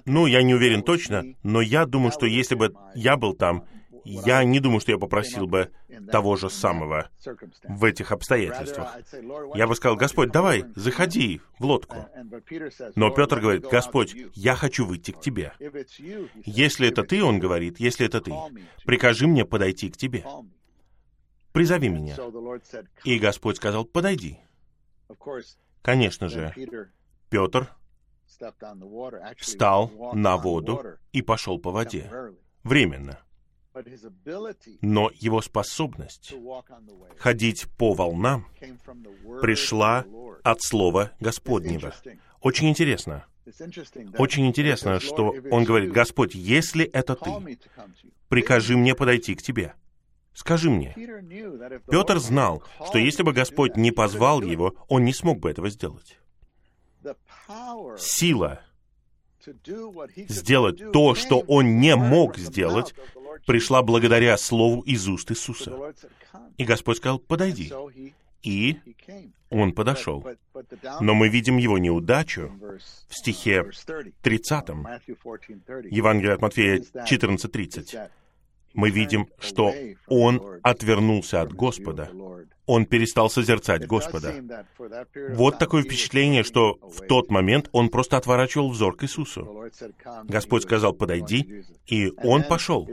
ну, 0.04 0.26
я 0.26 0.42
не 0.42 0.54
уверен 0.54 0.82
точно, 0.82 1.24
но 1.42 1.60
я 1.60 1.86
думаю, 1.86 2.12
что 2.12 2.26
если 2.26 2.54
бы 2.54 2.74
я 2.94 3.16
был 3.16 3.34
там, 3.34 3.64
я 4.06 4.44
не 4.44 4.60
думаю, 4.60 4.80
что 4.80 4.92
я 4.92 4.98
попросил 4.98 5.46
бы 5.46 5.70
того 6.10 6.36
же 6.36 6.48
самого 6.48 7.10
в 7.64 7.84
этих 7.84 8.12
обстоятельствах. 8.12 8.96
Я 9.54 9.66
бы 9.66 9.74
сказал, 9.74 9.96
Господь, 9.96 10.30
давай, 10.30 10.64
заходи 10.74 11.40
в 11.58 11.64
лодку. 11.64 12.06
Но 12.94 13.10
Петр 13.10 13.40
говорит, 13.40 13.66
Господь, 13.66 14.14
я 14.34 14.54
хочу 14.54 14.86
выйти 14.86 15.10
к 15.10 15.20
Тебе. 15.20 15.52
Если 16.44 16.88
это 16.88 17.02
Ты, 17.02 17.22
он 17.22 17.38
говорит, 17.38 17.80
если 17.80 18.06
это 18.06 18.20
Ты, 18.20 18.32
прикажи 18.84 19.26
мне 19.26 19.44
подойти 19.44 19.90
к 19.90 19.96
Тебе. 19.96 20.24
Призови 21.52 21.88
меня. 21.88 22.16
И 23.04 23.18
Господь 23.18 23.56
сказал, 23.56 23.84
подойди. 23.84 24.38
Конечно 25.82 26.28
же, 26.28 26.54
Петр 27.30 27.74
встал 29.38 29.90
на 30.12 30.36
воду 30.36 30.82
и 31.12 31.22
пошел 31.22 31.58
по 31.58 31.70
воде. 31.70 32.10
Временно. 32.62 33.20
Но 34.80 35.10
его 35.14 35.42
способность 35.42 36.34
ходить 37.18 37.66
по 37.76 37.92
волнам 37.92 38.46
пришла 39.40 40.04
от 40.42 40.62
Слова 40.62 41.12
Господнего. 41.20 41.94
Очень 42.40 42.68
интересно. 42.68 43.26
Очень 44.18 44.46
интересно, 44.46 44.98
что 44.98 45.34
он 45.50 45.64
говорит, 45.64 45.92
Господь, 45.92 46.34
если 46.34 46.84
это 46.84 47.14
Ты, 47.14 47.58
прикажи 48.28 48.76
мне 48.76 48.94
подойти 48.94 49.34
к 49.34 49.42
Тебе. 49.42 49.74
Скажи 50.32 50.68
мне. 50.68 50.94
Петр 51.88 52.18
знал, 52.18 52.62
что 52.86 52.98
если 52.98 53.22
бы 53.22 53.32
Господь 53.32 53.76
не 53.76 53.90
позвал 53.90 54.42
его, 54.42 54.74
он 54.88 55.04
не 55.04 55.12
смог 55.12 55.38
бы 55.38 55.50
этого 55.50 55.70
сделать. 55.70 56.18
Сила 57.98 58.60
сделать 60.28 60.92
то, 60.92 61.14
что 61.14 61.40
он 61.40 61.78
не 61.78 61.94
мог 61.94 62.36
сделать, 62.36 62.94
пришла 63.46 63.82
благодаря 63.82 64.36
слову 64.36 64.82
из 64.82 65.08
уст 65.08 65.30
Иисуса. 65.30 65.94
И 66.58 66.64
Господь 66.64 66.98
сказал, 66.98 67.18
подойди. 67.18 67.72
И 68.42 68.78
он 69.48 69.72
подошел. 69.72 70.24
Но 71.00 71.14
мы 71.14 71.28
видим 71.28 71.56
его 71.56 71.78
неудачу 71.78 72.52
в 73.08 73.14
стихе 73.14 73.64
30, 74.22 74.68
Евангелие 75.90 76.34
от 76.34 76.42
Матфея 76.42 76.78
14.30 76.78 78.10
мы 78.76 78.90
видим, 78.90 79.28
что 79.38 79.74
он 80.06 80.60
отвернулся 80.62 81.40
от 81.40 81.52
Господа. 81.52 82.10
Он 82.66 82.84
перестал 82.84 83.30
созерцать 83.30 83.86
Господа. 83.86 84.34
Вот 85.30 85.58
такое 85.58 85.82
впечатление, 85.82 86.42
что 86.42 86.78
в 86.82 87.06
тот 87.06 87.30
момент 87.30 87.68
он 87.72 87.88
просто 87.88 88.16
отворачивал 88.16 88.70
взор 88.70 88.96
к 88.96 89.04
Иисусу. 89.04 89.70
Господь 90.24 90.64
сказал, 90.64 90.92
подойди, 90.92 91.64
и 91.86 92.12
он 92.22 92.42
пошел. 92.42 92.88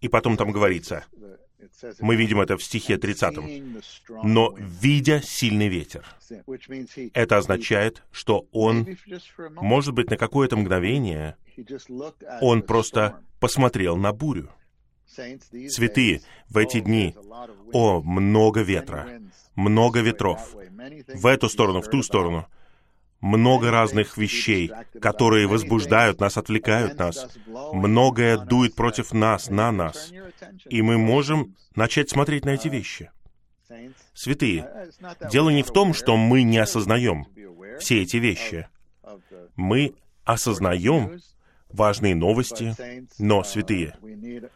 И 0.00 0.08
потом 0.08 0.36
там 0.36 0.52
говорится, 0.52 1.04
мы 2.00 2.16
видим 2.16 2.40
это 2.40 2.56
в 2.56 2.62
стихе 2.62 2.98
30. 2.98 3.38
Но 4.22 4.54
видя 4.58 5.20
сильный 5.22 5.68
ветер, 5.68 6.04
это 7.14 7.36
означает, 7.38 8.02
что 8.12 8.46
он, 8.52 8.86
может 9.56 9.94
быть, 9.94 10.10
на 10.10 10.16
какое-то 10.16 10.56
мгновение, 10.56 11.36
он 12.40 12.62
просто 12.62 13.20
посмотрел 13.40 13.96
на 13.96 14.12
бурю. 14.12 14.50
Святые, 15.08 16.22
в 16.48 16.56
эти 16.56 16.80
дни, 16.80 17.14
о, 17.72 18.00
много 18.02 18.60
ветра, 18.60 19.20
много 19.54 20.00
ветров, 20.00 20.54
в 21.14 21.26
эту 21.26 21.48
сторону, 21.48 21.80
в 21.80 21.88
ту 21.88 22.02
сторону, 22.02 22.46
много 23.20 23.70
разных 23.70 24.16
вещей, 24.16 24.70
которые 25.00 25.46
возбуждают 25.48 26.20
нас, 26.20 26.36
отвлекают 26.36 26.98
нас. 26.98 27.28
Многое 27.72 28.38
дует 28.38 28.74
против 28.74 29.12
нас, 29.12 29.50
на 29.50 29.72
нас. 29.72 30.12
И 30.66 30.82
мы 30.82 30.98
можем 30.98 31.56
начать 31.74 32.10
смотреть 32.10 32.44
на 32.44 32.50
эти 32.50 32.68
вещи. 32.68 33.10
Святые, 34.14 34.90
дело 35.30 35.50
не 35.50 35.62
в 35.62 35.70
том, 35.70 35.94
что 35.94 36.16
мы 36.16 36.42
не 36.42 36.58
осознаем 36.58 37.26
все 37.80 38.02
эти 38.02 38.16
вещи. 38.16 38.68
Мы 39.56 39.94
осознаем 40.24 41.20
важные 41.70 42.14
новости, 42.14 42.74
но, 43.18 43.44
святые, 43.44 43.96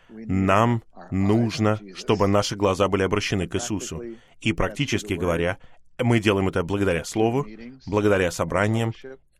нам 0.08 0.82
нужно, 1.10 1.80
чтобы 1.94 2.26
наши 2.26 2.56
глаза 2.56 2.88
были 2.88 3.02
обращены 3.02 3.46
к 3.46 3.56
Иисусу. 3.56 4.02
И 4.40 4.52
практически 4.52 5.14
говоря, 5.14 5.58
мы 5.98 6.20
делаем 6.20 6.48
это 6.48 6.62
благодаря 6.62 7.04
Слову, 7.04 7.46
благодаря 7.86 8.30
собраниям, 8.30 8.92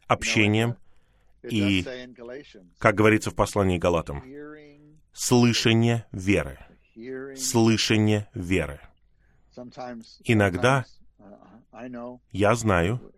общениям 0.07 0.77
и, 1.43 1.85
как 2.79 2.95
говорится 2.95 3.31
в 3.31 3.35
послании 3.35 3.79
Галатам, 3.79 4.23
слышание 5.13 6.07
веры. 6.13 6.59
Слышание 7.37 8.29
веры. 8.35 8.81
Иногда, 10.25 10.85
я 12.31 12.55
знаю, 12.55 13.13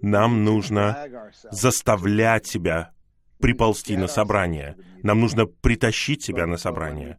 нам 0.00 0.44
нужно 0.44 1.30
заставлять 1.50 2.46
себя 2.46 2.92
приползти 3.38 3.96
на 3.96 4.08
собрание. 4.08 4.76
Нам 5.02 5.20
нужно 5.20 5.46
притащить 5.46 6.22
себя 6.22 6.46
на 6.46 6.56
собрание. 6.56 7.16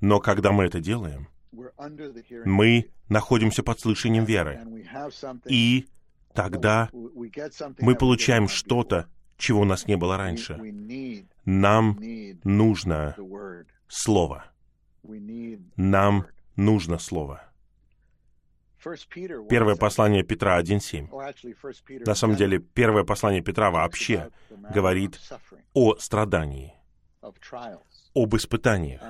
Но 0.00 0.20
когда 0.20 0.52
мы 0.52 0.64
это 0.64 0.80
делаем, 0.80 1.28
мы 2.44 2.90
находимся 3.08 3.62
под 3.62 3.80
слышанием 3.80 4.24
веры. 4.24 4.60
И 5.46 5.86
тогда 6.34 6.90
мы 6.92 7.94
получаем 7.94 8.48
что-то, 8.48 9.08
чего 9.36 9.60
у 9.60 9.64
нас 9.64 9.86
не 9.86 9.96
было 9.96 10.16
раньше. 10.16 10.58
Нам 11.44 11.98
нужно 12.44 13.16
Слово. 13.88 14.44
Нам 15.76 16.26
нужно 16.56 16.98
Слово. 16.98 17.51
Первое 19.48 19.76
послание 19.76 20.22
Петра 20.24 20.60
1.7. 20.60 22.04
На 22.04 22.14
самом 22.14 22.36
деле, 22.36 22.58
первое 22.58 23.04
послание 23.04 23.42
Петра 23.42 23.70
вообще 23.70 24.30
говорит 24.74 25.20
о 25.72 25.96
страдании, 25.96 26.74
об 28.14 28.34
испытаниях 28.36 29.00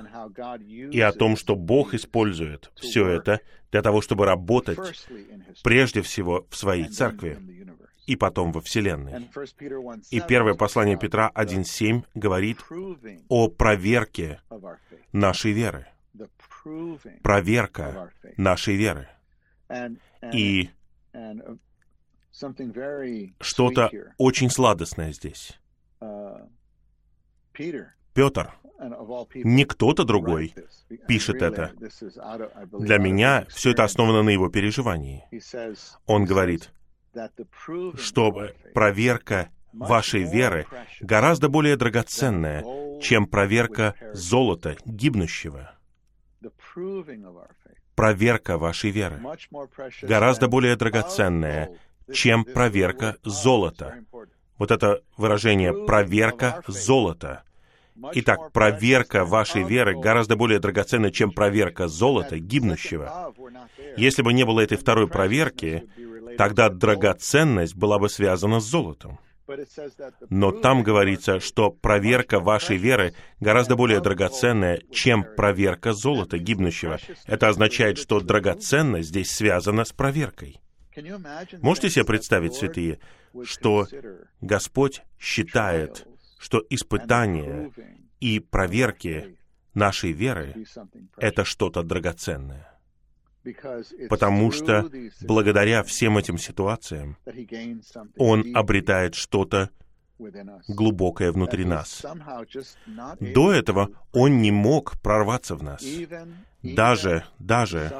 и 0.91 0.99
о 0.99 1.11
том, 1.11 1.35
что 1.35 1.55
Бог 1.55 1.93
использует 1.93 2.71
все 2.75 3.07
это 3.07 3.39
для 3.71 3.81
того, 3.81 4.01
чтобы 4.01 4.25
работать 4.25 5.07
прежде 5.63 6.01
всего 6.01 6.45
в 6.49 6.55
своей 6.55 6.87
церкви 6.87 7.39
и 8.05 8.15
потом 8.15 8.51
во 8.51 8.61
Вселенной. 8.61 9.29
И 10.11 10.21
первое 10.21 10.53
послание 10.53 10.97
Петра 10.97 11.31
1.7 11.33 12.03
говорит 12.13 12.59
о 13.29 13.47
проверке 13.47 14.41
нашей 15.11 15.51
веры. 15.51 15.87
Проверка 17.23 18.11
нашей 18.37 18.75
веры. 18.75 19.09
И 20.31 20.69
что-то 23.39 23.91
очень 24.17 24.49
сладостное 24.49 25.11
здесь. 25.11 25.59
Петр, 28.13 28.53
не 29.35 29.65
кто-то 29.65 30.03
другой 30.03 30.53
пишет 31.07 31.41
это. 31.41 31.71
Для 32.79 32.97
меня 32.97 33.45
все 33.49 33.71
это 33.71 33.83
основано 33.83 34.23
на 34.23 34.29
его 34.29 34.49
переживании. 34.49 35.23
Он 36.05 36.25
говорит, 36.25 36.71
что 37.95 38.49
проверка 38.73 39.49
вашей 39.71 40.23
веры 40.23 40.65
гораздо 41.01 41.49
более 41.49 41.77
драгоценная, 41.77 42.63
чем 43.01 43.27
проверка 43.27 43.95
золота, 44.13 44.75
гибнущего. 44.85 45.75
Проверка 47.95 48.57
вашей 48.57 48.91
веры 48.91 49.21
гораздо 50.01 50.47
более 50.47 50.75
драгоценная, 50.75 51.69
чем 52.11 52.43
проверка 52.43 53.17
золота. 53.23 53.95
Вот 54.57 54.71
это 54.71 55.01
выражение 55.17 55.73
«проверка 55.85 56.61
золота». 56.67 57.43
Итак, 58.13 58.51
проверка 58.51 59.23
вашей 59.23 59.63
веры 59.63 59.99
гораздо 59.99 60.35
более 60.35 60.59
драгоценна, 60.59 61.11
чем 61.11 61.31
проверка 61.31 61.87
золота, 61.87 62.39
гибнущего. 62.39 63.33
Если 63.97 64.23
бы 64.23 64.33
не 64.33 64.45
было 64.45 64.61
этой 64.61 64.77
второй 64.77 65.07
проверки, 65.07 65.83
тогда 66.37 66.69
драгоценность 66.69 67.75
была 67.75 67.99
бы 67.99 68.09
связана 68.09 68.59
с 68.59 68.65
золотом. 68.65 69.19
Но 70.29 70.51
там 70.51 70.83
говорится, 70.83 71.39
что 71.39 71.69
проверка 71.69 72.39
вашей 72.39 72.77
веры 72.77 73.13
гораздо 73.39 73.75
более 73.75 73.99
драгоценная, 73.99 74.81
чем 74.91 75.25
проверка 75.35 75.93
золота 75.93 76.37
гибнущего. 76.37 76.99
Это 77.25 77.49
означает, 77.49 77.97
что 77.97 78.19
драгоценность 78.19 79.09
здесь 79.09 79.31
связана 79.31 79.83
с 79.85 79.91
проверкой. 79.91 80.59
Можете 81.61 81.89
себе 81.89 82.05
представить, 82.05 82.53
святые, 82.53 82.99
что 83.43 83.87
Господь 84.41 85.01
считает, 85.19 86.07
что 86.37 86.63
испытания 86.69 87.71
и 88.19 88.39
проверки 88.39 89.37
нашей 89.73 90.11
веры— 90.11 90.65
это 91.17 91.43
что-то 91.43 91.83
драгоценное? 91.83 92.72
Потому 94.09 94.51
что 94.51 94.89
благодаря 95.21 95.83
всем 95.83 96.17
этим 96.17 96.37
ситуациям 96.37 97.17
Он 98.17 98.55
обретает 98.55 99.15
что-то 99.15 99.69
глубокое 100.67 101.31
внутри 101.31 101.65
нас. 101.65 102.05
До 103.19 103.51
этого 103.51 103.89
Он 104.13 104.41
не 104.41 104.51
мог 104.51 104.99
прорваться 105.01 105.55
в 105.55 105.63
нас. 105.63 105.83
Даже, 106.61 107.25
даже 107.39 107.91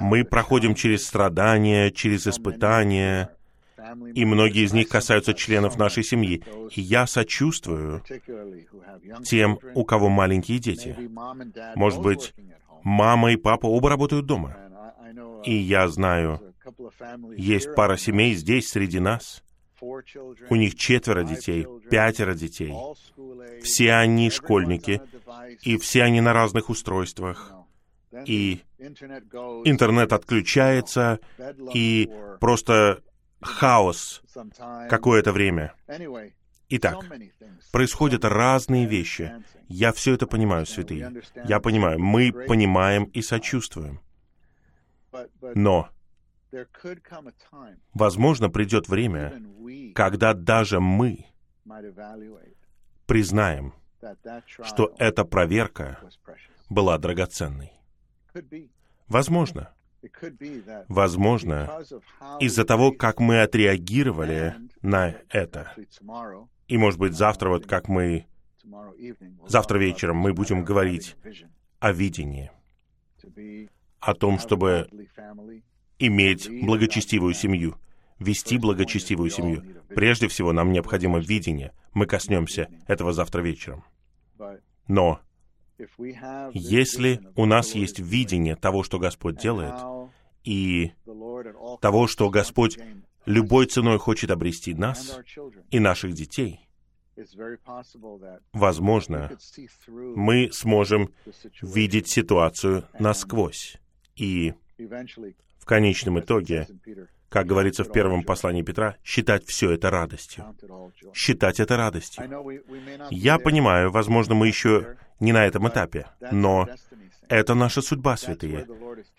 мы 0.00 0.24
проходим 0.24 0.74
через 0.74 1.06
страдания, 1.06 1.90
через 1.90 2.26
испытания, 2.26 3.30
и 4.14 4.24
многие 4.24 4.64
из 4.64 4.72
них 4.72 4.88
касаются 4.88 5.34
членов 5.34 5.76
нашей 5.76 6.04
семьи. 6.04 6.42
И 6.74 6.80
я 6.80 7.06
сочувствую 7.06 8.02
тем, 9.24 9.58
у 9.74 9.84
кого 9.84 10.08
маленькие 10.08 10.58
дети. 10.58 10.96
Может 11.74 12.00
быть, 12.00 12.34
мама 12.84 13.32
и 13.32 13.36
папа 13.36 13.66
оба 13.66 13.90
работают 13.90 14.26
дома. 14.26 14.56
И 15.44 15.54
я 15.54 15.88
знаю, 15.88 16.54
есть 17.36 17.74
пара 17.74 17.96
семей 17.96 18.34
здесь, 18.34 18.68
среди 18.68 19.00
нас. 19.00 19.42
У 19.80 20.56
них 20.56 20.76
четверо 20.76 21.24
детей, 21.24 21.66
пятеро 21.90 22.34
детей. 22.34 22.72
Все 23.62 23.94
они 23.94 24.30
школьники, 24.30 25.02
и 25.62 25.76
все 25.76 26.04
они 26.04 26.20
на 26.20 26.32
разных 26.32 26.70
устройствах. 26.70 27.52
И 28.26 28.62
интернет 28.78 30.12
отключается, 30.12 31.18
и 31.74 32.10
просто 32.40 33.02
хаос 33.42 34.22
какое-то 34.88 35.32
время. 35.32 35.74
Итак, 36.68 37.04
происходят 37.72 38.24
разные 38.24 38.86
вещи. 38.86 39.32
Я 39.68 39.92
все 39.92 40.14
это 40.14 40.26
понимаю, 40.26 40.66
святые. 40.66 41.22
Я 41.46 41.60
понимаю, 41.60 41.98
мы 41.98 42.32
понимаем 42.32 43.04
и 43.04 43.22
сочувствуем. 43.22 44.00
Но, 45.54 45.88
возможно, 47.92 48.48
придет 48.48 48.88
время, 48.88 49.42
когда 49.94 50.34
даже 50.34 50.80
мы 50.80 51.26
признаем, 53.06 53.74
что 54.62 54.94
эта 54.98 55.24
проверка 55.24 55.98
была 56.68 56.98
драгоценной. 56.98 57.72
Возможно. 59.06 59.72
Возможно, 60.88 61.82
из-за 62.40 62.64
того, 62.64 62.92
как 62.92 63.20
мы 63.20 63.42
отреагировали 63.42 64.54
на 64.82 65.16
это. 65.28 65.74
И, 66.68 66.76
может 66.76 66.98
быть, 66.98 67.14
завтра, 67.14 67.48
вот 67.48 67.66
как 67.66 67.88
мы... 67.88 68.26
Завтра 69.46 69.78
вечером 69.78 70.16
мы 70.16 70.32
будем 70.32 70.64
говорить 70.64 71.16
о 71.80 71.92
видении, 71.92 72.50
о 74.00 74.14
том, 74.14 74.38
чтобы 74.38 74.88
иметь 75.98 76.48
благочестивую 76.64 77.34
семью, 77.34 77.76
вести 78.18 78.58
благочестивую 78.58 79.30
семью. 79.30 79.62
Прежде 79.88 80.28
всего, 80.28 80.52
нам 80.52 80.72
необходимо 80.72 81.18
видение. 81.18 81.72
Мы 81.92 82.06
коснемся 82.06 82.68
этого 82.86 83.12
завтра 83.12 83.42
вечером. 83.42 83.84
Но 84.88 85.20
если 86.52 87.20
у 87.36 87.46
нас 87.46 87.74
есть 87.74 87.98
видение 87.98 88.56
того, 88.56 88.82
что 88.82 88.98
Господь 88.98 89.36
делает, 89.36 89.74
и 90.44 90.92
того, 91.80 92.06
что 92.06 92.30
Господь 92.30 92.78
любой 93.26 93.66
ценой 93.66 93.98
хочет 93.98 94.30
обрести 94.30 94.74
нас 94.74 95.18
и 95.70 95.80
наших 95.80 96.12
детей, 96.12 96.60
возможно, 98.52 99.38
мы 99.88 100.50
сможем 100.52 101.14
видеть 101.62 102.08
ситуацию 102.08 102.84
насквозь. 102.98 103.78
И 104.16 104.52
в 105.58 105.64
конечном 105.64 106.20
итоге, 106.20 106.66
как 107.34 107.48
говорится 107.48 107.82
в 107.82 107.90
первом 107.90 108.22
послании 108.22 108.62
Петра, 108.62 108.94
считать 109.02 109.44
все 109.44 109.72
это 109.72 109.90
радостью. 109.90 110.54
Считать 111.12 111.58
это 111.58 111.76
радостью. 111.76 112.22
Я 113.10 113.40
понимаю, 113.40 113.90
возможно, 113.90 114.36
мы 114.36 114.46
еще 114.46 114.98
не 115.18 115.32
на 115.32 115.44
этом 115.44 115.68
этапе, 115.68 116.06
но 116.30 116.68
это 117.28 117.54
наша 117.54 117.82
судьба, 117.82 118.16
святые. 118.16 118.68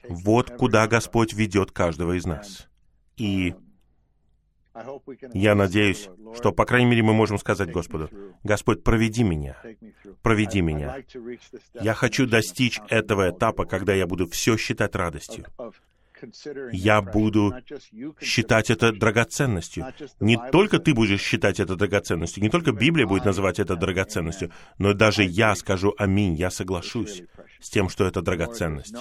Вот 0.07 0.49
куда 0.49 0.87
Господь 0.87 1.33
ведет 1.33 1.71
каждого 1.71 2.13
из 2.13 2.25
нас. 2.25 2.69
И 3.17 3.53
я 5.33 5.53
надеюсь, 5.53 6.07
что, 6.37 6.53
по 6.53 6.63
крайней 6.63 6.91
мере, 6.91 7.03
мы 7.03 7.13
можем 7.13 7.37
сказать 7.37 7.69
Господу, 7.69 8.09
«Господь, 8.45 8.81
проведи 8.81 9.23
меня, 9.23 9.57
проведи 10.21 10.61
меня. 10.61 11.03
Я 11.81 11.93
хочу 11.93 12.27
достичь 12.27 12.79
этого 12.87 13.31
этапа, 13.31 13.65
когда 13.65 13.93
я 13.93 14.07
буду 14.07 14.25
все 14.29 14.55
считать 14.55 14.95
радостью. 14.95 15.47
Я 16.71 17.01
буду 17.01 17.53
считать 18.21 18.69
это 18.69 18.91
драгоценностью. 18.91 19.85
Не 20.19 20.37
только 20.51 20.79
ты 20.79 20.93
будешь 20.93 21.21
считать 21.21 21.59
это 21.59 21.75
драгоценностью, 21.75 22.43
не 22.43 22.49
только 22.49 22.71
Библия 22.71 23.05
будет 23.05 23.25
называть 23.25 23.59
это 23.59 23.75
драгоценностью, 23.75 24.51
но 24.77 24.93
даже 24.93 25.23
я 25.23 25.55
скажу 25.55 25.93
«Аминь», 25.97 26.35
я 26.35 26.49
соглашусь 26.49 27.23
с 27.59 27.69
тем, 27.69 27.89
что 27.89 28.05
это 28.05 28.21
драгоценность. 28.21 28.93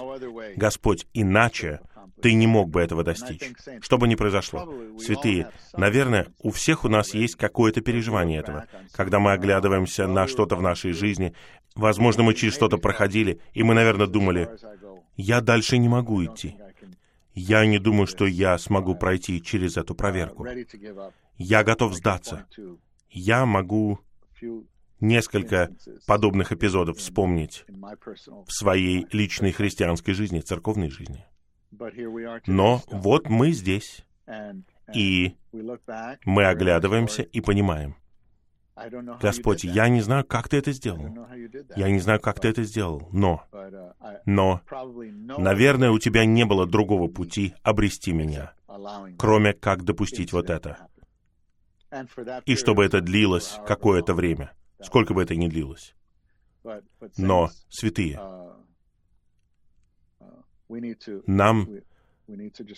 Господь, 0.56 1.06
иначе 1.12 1.80
ты 2.22 2.32
не 2.32 2.46
мог 2.46 2.70
бы 2.70 2.80
этого 2.80 3.02
достичь. 3.04 3.42
Что 3.80 3.98
бы 3.98 4.08
ни 4.08 4.14
произошло. 4.14 4.72
Святые, 4.98 5.50
наверное, 5.76 6.28
у 6.40 6.50
всех 6.50 6.84
у 6.84 6.88
нас 6.88 7.14
есть 7.14 7.36
какое-то 7.36 7.80
переживание 7.80 8.40
этого. 8.40 8.64
Когда 8.92 9.18
мы 9.18 9.32
оглядываемся 9.32 10.06
на 10.06 10.26
что-то 10.26 10.56
в 10.56 10.62
нашей 10.62 10.92
жизни, 10.92 11.34
возможно, 11.74 12.22
мы 12.22 12.34
через 12.34 12.54
что-то 12.54 12.78
проходили, 12.78 13.40
и 13.52 13.62
мы, 13.62 13.74
наверное, 13.74 14.06
думали, 14.06 14.48
я 15.16 15.40
дальше 15.40 15.78
не 15.78 15.88
могу 15.88 16.24
идти. 16.24 16.56
Я 17.34 17.66
не 17.66 17.78
думаю, 17.78 18.06
что 18.06 18.26
я 18.26 18.56
смогу 18.58 18.94
пройти 18.94 19.42
через 19.42 19.76
эту 19.76 19.94
проверку. 19.94 20.46
Я 21.36 21.64
готов 21.64 21.94
сдаться. 21.94 22.46
Я 23.10 23.44
могу 23.44 23.98
несколько 25.00 25.70
подобных 26.06 26.52
эпизодов 26.52 26.98
вспомнить 26.98 27.64
в 27.68 28.52
своей 28.52 29.06
личной 29.12 29.52
христианской 29.52 30.14
жизни, 30.14 30.40
церковной 30.40 30.90
жизни. 30.90 31.24
Но 32.46 32.82
вот 32.86 33.28
мы 33.28 33.52
здесь, 33.52 34.04
и 34.94 35.34
мы 36.24 36.46
оглядываемся 36.46 37.22
и 37.22 37.40
понимаем, 37.40 37.96
Господь, 39.20 39.64
я 39.64 39.88
не 39.88 40.00
знаю, 40.00 40.24
как 40.24 40.48
ты 40.48 40.56
это 40.56 40.72
сделал. 40.72 41.26
Я 41.76 41.90
не 41.90 42.00
знаю, 42.00 42.20
как 42.20 42.40
ты 42.40 42.48
это 42.48 42.64
сделал, 42.64 43.08
но, 43.12 43.44
но, 44.26 44.60
наверное, 45.38 45.90
у 45.90 45.98
тебя 45.98 46.24
не 46.24 46.44
было 46.44 46.66
другого 46.66 47.08
пути 47.08 47.54
обрести 47.62 48.12
меня, 48.12 48.52
кроме 49.16 49.52
как 49.52 49.84
допустить 49.84 50.32
вот 50.32 50.50
это. 50.50 50.88
И 52.46 52.56
чтобы 52.56 52.84
это 52.84 53.00
длилось 53.00 53.58
какое-то 53.66 54.14
время, 54.14 54.52
сколько 54.82 55.14
бы 55.14 55.22
это 55.22 55.36
ни 55.36 55.48
длилось. 55.48 55.94
Но, 57.16 57.50
святые, 57.68 58.20
нам 61.26 61.68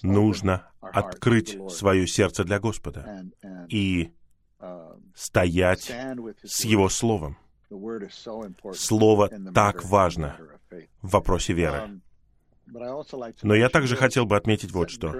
нужно 0.02 0.68
открыть 0.80 1.58
свое 1.70 2.06
сердце 2.06 2.44
для 2.44 2.58
Господа 2.58 3.24
и 3.68 4.12
стоять 5.14 5.92
с 6.44 6.64
Его 6.64 6.88
Словом. 6.88 7.36
Слово 8.74 9.30
так 9.54 9.84
важно 9.84 10.36
в 11.02 11.10
вопросе 11.10 11.52
веры. 11.52 12.00
Но 13.42 13.54
я 13.54 13.68
также 13.68 13.96
хотел 13.96 14.26
бы 14.26 14.36
отметить 14.36 14.72
вот 14.72 14.90
что. 14.90 15.14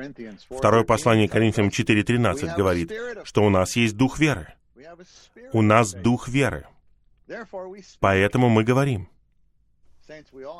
Второе 0.51 0.85
послание 0.85 1.29
Коринфянам 1.29 1.71
4.13 1.71 2.57
говорит, 2.57 2.93
что 3.25 3.45
у 3.45 3.51
нас 3.51 3.77
есть 3.77 3.97
дух 3.97 4.19
веры. 4.19 4.55
У 5.53 5.63
нас 5.63 5.93
дух 5.93 6.29
веры. 6.29 6.67
Поэтому 8.01 8.49
мы 8.49 8.65
говорим. 8.65 9.09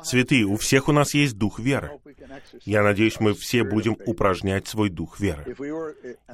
Святые, 0.03 0.45
у 0.45 0.57
всех 0.57 0.87
у 0.87 0.91
нас 0.91 1.13
есть 1.13 1.37
дух 1.37 1.59
веры. 1.59 1.99
Я 2.65 2.83
надеюсь, 2.83 3.19
мы 3.19 3.33
все 3.33 3.63
будем 3.63 3.97
упражнять 4.05 4.67
свой 4.67 4.89
дух 4.89 5.19
веры. 5.19 5.55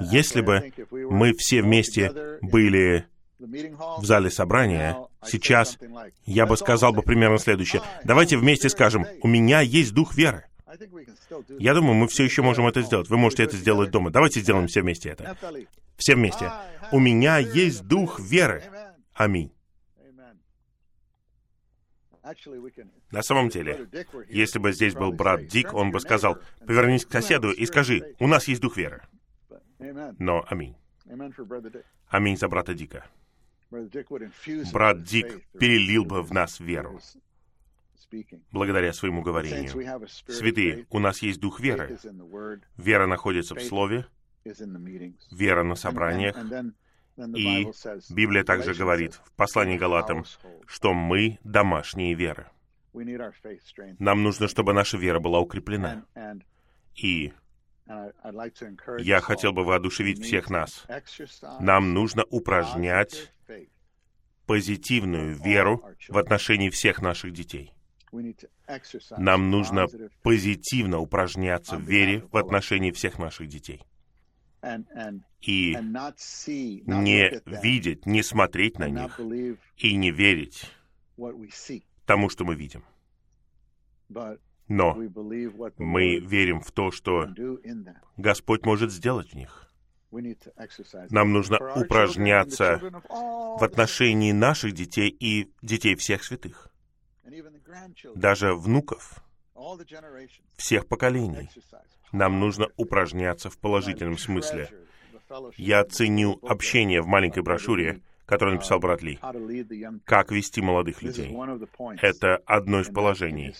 Если 0.00 0.40
бы 0.40 0.72
мы 0.90 1.32
все 1.34 1.62
вместе 1.62 2.38
были 2.40 3.06
в 3.38 4.04
зале 4.04 4.30
собрания, 4.30 4.96
сейчас 5.24 5.78
я 6.24 6.46
бы 6.46 6.56
сказал 6.56 6.92
бы 6.92 7.02
примерно 7.02 7.38
следующее. 7.38 7.82
Давайте 8.04 8.36
вместе 8.36 8.68
скажем, 8.68 9.06
у 9.22 9.28
меня 9.28 9.60
есть 9.60 9.92
дух 9.92 10.14
веры. 10.14 10.44
Я 11.58 11.74
думаю, 11.74 11.94
мы 11.94 12.08
все 12.08 12.24
еще 12.24 12.42
можем 12.42 12.66
это 12.66 12.82
сделать. 12.82 13.08
Вы 13.08 13.16
можете 13.16 13.44
это 13.44 13.56
сделать 13.56 13.90
дома. 13.90 14.10
Давайте 14.10 14.40
сделаем 14.40 14.66
все 14.66 14.82
вместе 14.82 15.10
это. 15.10 15.36
Все 15.96 16.14
вместе. 16.14 16.50
У 16.90 16.98
меня 16.98 17.38
есть 17.38 17.84
дух 17.84 18.18
веры. 18.18 18.64
Аминь. 19.14 19.53
На 23.10 23.22
самом 23.22 23.48
деле, 23.50 23.88
если 24.28 24.58
бы 24.58 24.72
здесь 24.72 24.94
был 24.94 25.12
брат 25.12 25.46
Дик, 25.46 25.74
он 25.74 25.90
бы 25.90 26.00
сказал, 26.00 26.38
повернись 26.66 27.04
к 27.04 27.12
соседу 27.12 27.50
и 27.50 27.66
скажи, 27.66 28.14
у 28.18 28.26
нас 28.26 28.48
есть 28.48 28.62
дух 28.62 28.76
веры. 28.76 29.02
Но 30.18 30.44
аминь. 30.48 30.74
Аминь 32.08 32.36
за 32.36 32.48
брата 32.48 32.74
Дика. 32.74 33.06
Брат 34.72 35.02
Дик 35.02 35.42
перелил 35.58 36.04
бы 36.04 36.22
в 36.22 36.32
нас 36.32 36.60
веру. 36.60 37.00
благодаря 38.52 38.92
своему 38.92 39.22
говорению. 39.22 40.08
Святые, 40.28 40.86
у 40.90 40.98
нас 41.00 41.20
есть 41.20 41.40
дух 41.40 41.60
веры. 41.60 41.98
Вера 42.76 43.06
находится 43.06 43.54
в 43.54 43.62
Слове, 43.62 44.06
вера 45.30 45.62
на 45.64 45.74
собраниях, 45.74 46.36
и 47.16 47.66
Библия 48.10 48.44
также 48.44 48.74
говорит 48.74 49.14
в 49.24 49.32
послании 49.32 49.78
Галатам, 49.78 50.24
что 50.66 50.94
мы 50.94 51.38
домашние 51.44 52.14
веры. 52.14 52.48
Нам 53.98 54.22
нужно, 54.22 54.48
чтобы 54.48 54.72
наша 54.72 54.96
вера 54.96 55.20
была 55.20 55.40
укреплена. 55.40 56.04
И 56.96 57.32
я 58.98 59.20
хотел 59.20 59.52
бы 59.52 59.64
воодушевить 59.64 60.22
всех 60.22 60.50
нас. 60.50 60.86
Нам 61.60 61.92
нужно 61.92 62.24
упражнять 62.30 63.32
позитивную 64.46 65.34
веру 65.34 65.84
в 66.08 66.18
отношении 66.18 66.70
всех 66.70 67.00
наших 67.02 67.32
детей. 67.32 67.72
Нам 69.18 69.50
нужно 69.50 69.86
позитивно 70.22 70.98
упражняться 70.98 71.76
в 71.76 71.82
вере 71.82 72.24
в 72.30 72.36
отношении 72.36 72.92
всех 72.92 73.18
наших 73.18 73.48
детей 73.48 73.82
и 75.40 75.76
не 75.76 77.42
видеть, 77.62 78.06
не 78.06 78.22
смотреть 78.22 78.78
на 78.78 78.88
них 78.88 79.20
и 79.76 79.96
не 79.96 80.10
верить 80.10 80.70
тому, 82.06 82.28
что 82.28 82.44
мы 82.44 82.54
видим. 82.54 82.84
Но 84.68 84.94
мы 85.78 86.18
верим 86.18 86.60
в 86.60 86.72
то, 86.72 86.90
что 86.90 87.28
Господь 88.16 88.64
может 88.64 88.90
сделать 88.90 89.32
в 89.32 89.34
них. 89.34 89.70
Нам 91.10 91.32
нужно 91.32 91.58
упражняться 91.74 92.80
в 93.08 93.62
отношении 93.62 94.32
наших 94.32 94.72
детей 94.72 95.08
и 95.08 95.52
детей 95.60 95.96
всех 95.96 96.22
святых, 96.22 96.68
даже 98.14 98.54
внуков, 98.54 99.22
всех 100.56 100.86
поколений. 100.86 101.50
Нам 102.12 102.40
нужно 102.40 102.68
упражняться 102.76 103.50
в 103.50 103.58
положительном 103.58 104.18
смысле. 104.18 104.70
Я 105.56 105.84
ценю 105.84 106.38
общение 106.42 107.00
в 107.00 107.06
маленькой 107.06 107.42
брошюре, 107.42 108.00
которую 108.26 108.56
написал 108.56 108.78
брат 108.78 109.02
Ли. 109.02 109.18
Как 110.04 110.30
вести 110.30 110.60
молодых 110.60 111.02
людей. 111.02 111.36
Это 112.00 112.36
одно 112.46 112.80
из 112.80 112.88
положений 112.88 113.54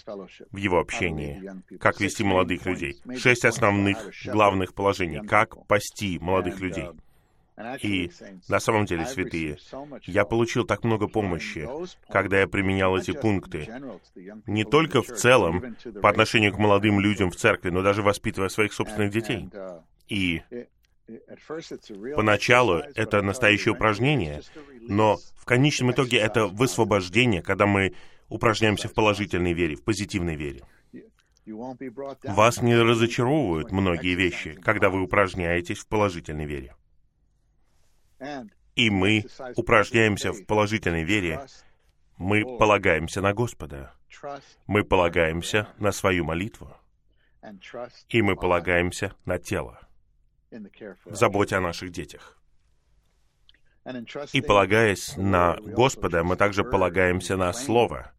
в 0.51 0.57
его 0.57 0.79
общении. 0.79 1.43
Как 1.79 2.01
вести 2.01 2.25
молодых 2.25 2.65
людей. 2.67 2.97
Шесть 3.17 3.45
основных 3.45 4.11
главных 4.27 4.75
положений. 4.75 5.27
Как 5.29 5.67
пасти 5.67 6.19
молодых 6.19 6.61
людей. 6.61 6.87
И 7.83 8.11
на 8.49 8.59
самом 8.59 8.85
деле, 8.85 9.07
святые, 9.07 9.59
я 10.03 10.25
получил 10.25 10.65
так 10.65 10.83
много 10.83 11.07
помощи, 11.07 11.69
когда 12.09 12.41
я 12.41 12.49
применял 12.49 12.97
эти 12.97 13.13
пункты, 13.13 13.69
не 14.47 14.65
только 14.65 15.03
в 15.03 15.09
целом 15.09 15.77
по 16.03 16.11
отношению 16.11 16.53
к 16.53 16.59
молодым 16.59 16.99
людям 16.99 17.31
в 17.31 17.37
церкви, 17.37 17.71
но 17.71 17.83
даже 17.83 18.03
воспитывая 18.03 18.49
своих 18.49 18.73
собственных 18.73 19.11
детей. 19.11 19.49
И 20.09 20.43
Поначалу 22.17 22.77
это 22.95 23.21
настоящее 23.21 23.75
упражнение, 23.75 24.41
но 24.81 25.19
в 25.37 25.45
конечном 25.45 25.93
итоге 25.93 26.17
это 26.19 26.47
высвобождение, 26.47 27.43
когда 27.43 27.67
мы 27.67 27.95
упражняемся 28.31 28.89
в 28.89 28.95
положительной 28.95 29.53
вере, 29.53 29.77
в 29.77 29.85
позитивной 29.85 30.35
вере. 30.35 30.63
Вас 32.25 32.63
не 32.63 32.75
разочаровывают 32.75 33.71
многие 33.71 34.15
вещи, 34.15 34.55
когда 34.55 34.89
вы 34.89 35.03
упражняетесь 35.03 35.79
в 35.79 35.87
положительной 35.89 36.47
вере. 36.47 36.75
И 38.75 38.91
мы 38.91 39.25
упражняемся 39.57 40.33
в 40.33 40.45
положительной 40.47 41.05
вере, 41.05 41.47
мы 42.17 42.45
полагаемся 42.59 43.21
на 43.21 43.33
Господа, 43.33 43.93
мы 44.67 44.85
полагаемся 44.85 45.69
на 45.79 45.93
свою 45.93 46.25
молитву, 46.25 46.77
и 48.09 48.23
мы 48.23 48.37
полагаемся 48.37 49.15
на 49.25 49.39
тело 49.39 49.81
в 51.05 51.15
заботе 51.15 51.57
о 51.57 51.61
наших 51.61 51.91
детях. 51.91 52.39
И 54.33 54.41
полагаясь 54.41 55.17
на 55.17 55.57
Господа, 55.61 56.25
мы 56.25 56.37
также 56.37 56.65
полагаемся 56.65 57.37
на 57.37 57.53
Слово. 57.53 58.14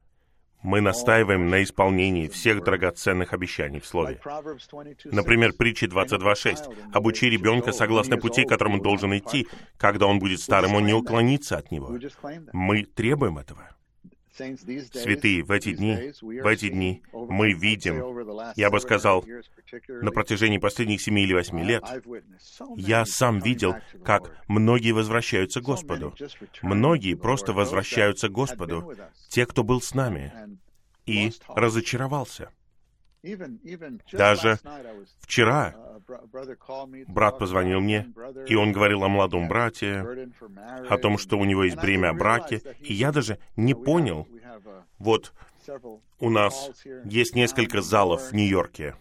Мы 0.66 0.82
настаиваем 0.82 1.47
на 1.47 1.61
исполнении 1.61 2.28
всех 2.28 2.63
драгоценных 2.63 3.34
обещаний 3.34 3.80
в 3.80 3.86
Слове. 3.86 4.20
Например, 5.05 5.53
притчи 5.53 5.86
22.6. 5.86 6.91
«Обучи 6.91 7.30
ребенка 7.30 7.72
согласно 7.72 8.18
пути, 8.18 8.45
которым 8.45 8.74
он 8.74 8.82
должен 8.82 9.16
идти. 9.16 9.47
Когда 9.78 10.07
он 10.07 10.18
будет 10.18 10.39
старым, 10.39 10.74
он 10.74 10.88
не 10.88 10.93
уклонится 10.93 11.57
от 11.57 11.70
него». 11.70 11.95
Мы 12.51 12.84
требуем 12.84 13.38
этого. 13.38 13.74
Святые, 14.36 15.43
в 15.43 15.51
эти 15.51 15.73
дни, 15.73 16.11
в 16.21 16.47
эти 16.47 16.69
дни 16.69 17.01
мы 17.13 17.53
видим, 17.53 18.53
я 18.55 18.69
бы 18.69 18.81
сказал, 18.81 19.25
на 19.88 20.11
протяжении 20.11 20.57
последних 20.57 21.01
семи 21.01 21.23
или 21.23 21.33
восьми 21.33 21.63
лет, 21.63 21.83
я 22.75 23.05
сам 23.05 23.39
видел, 23.39 23.75
как 24.03 24.43
многие 24.47 24.91
возвращаются 24.91 25.61
к 25.61 25.63
Господу. 25.63 26.13
Многие 26.61 27.15
просто 27.15 27.53
возвращаются 27.53 28.27
к 28.27 28.33
Господу, 28.33 28.93
те, 29.29 29.45
кто 29.45 29.63
был 29.63 29.81
с 29.81 29.93
нами, 29.93 30.33
и 31.05 31.31
разочаровался. 31.47 32.49
Даже 34.11 34.59
вчера 35.19 35.76
брат 37.07 37.39
позвонил 37.39 37.80
мне, 37.82 38.13
и 38.47 38.55
он 38.55 38.71
говорил 38.71 39.03
о 39.03 39.07
молодом 39.07 39.47
брате, 39.47 40.05
о 40.89 40.97
том, 40.97 41.17
что 41.17 41.38
у 41.38 41.45
него 41.45 41.63
есть 41.63 41.78
бремя 41.78 42.09
о 42.09 42.13
браке, 42.13 42.61
и 42.82 42.93
я 42.93 43.11
даже 43.11 43.39
не 43.55 43.73
понял, 43.73 44.28
вот 44.99 45.34
у 46.19 46.30
нас 46.30 46.71
есть 47.05 47.36
несколько 47.36 47.82
залов 47.82 48.32
в 48.32 48.34
Нью-Йорке, 48.34 48.95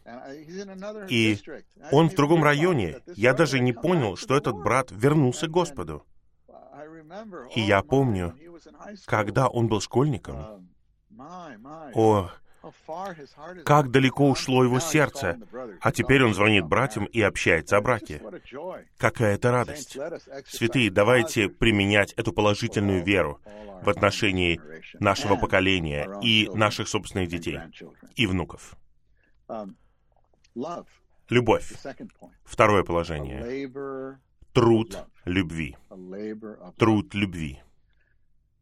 и 1.08 1.38
он 1.92 2.08
в 2.08 2.14
другом 2.14 2.42
районе. 2.42 3.00
Я 3.14 3.34
даже 3.34 3.60
не 3.60 3.72
понял, 3.72 4.16
что 4.16 4.36
этот 4.36 4.56
брат 4.56 4.90
вернулся 4.90 5.46
к 5.46 5.50
Господу. 5.50 6.04
И 7.54 7.60
я 7.60 7.82
помню, 7.82 8.34
когда 9.04 9.48
он 9.48 9.68
был 9.68 9.80
школьником, 9.80 10.68
о, 11.94 12.30
как 13.64 13.90
далеко 13.90 14.28
ушло 14.30 14.64
его 14.64 14.80
сердце, 14.80 15.38
а 15.80 15.92
теперь 15.92 16.24
он 16.24 16.34
звонит 16.34 16.64
братьям 16.64 17.04
и 17.06 17.20
общается 17.20 17.76
о 17.76 17.80
браке. 17.80 18.22
Какая 18.98 19.34
это 19.34 19.50
радость. 19.50 19.96
Святые, 20.46 20.90
давайте 20.90 21.48
применять 21.48 22.12
эту 22.14 22.32
положительную 22.32 23.04
веру 23.04 23.40
в 23.82 23.90
отношении 23.90 24.60
нашего 24.98 25.36
поколения 25.36 26.08
и 26.22 26.48
наших 26.54 26.88
собственных 26.88 27.28
детей 27.28 27.60
и 28.16 28.26
внуков. 28.26 28.76
Любовь. 31.28 31.72
Второе 32.44 32.82
положение. 32.82 34.18
Труд 34.52 34.98
любви. 35.24 35.76
Труд 36.78 37.14
любви. 37.14 37.60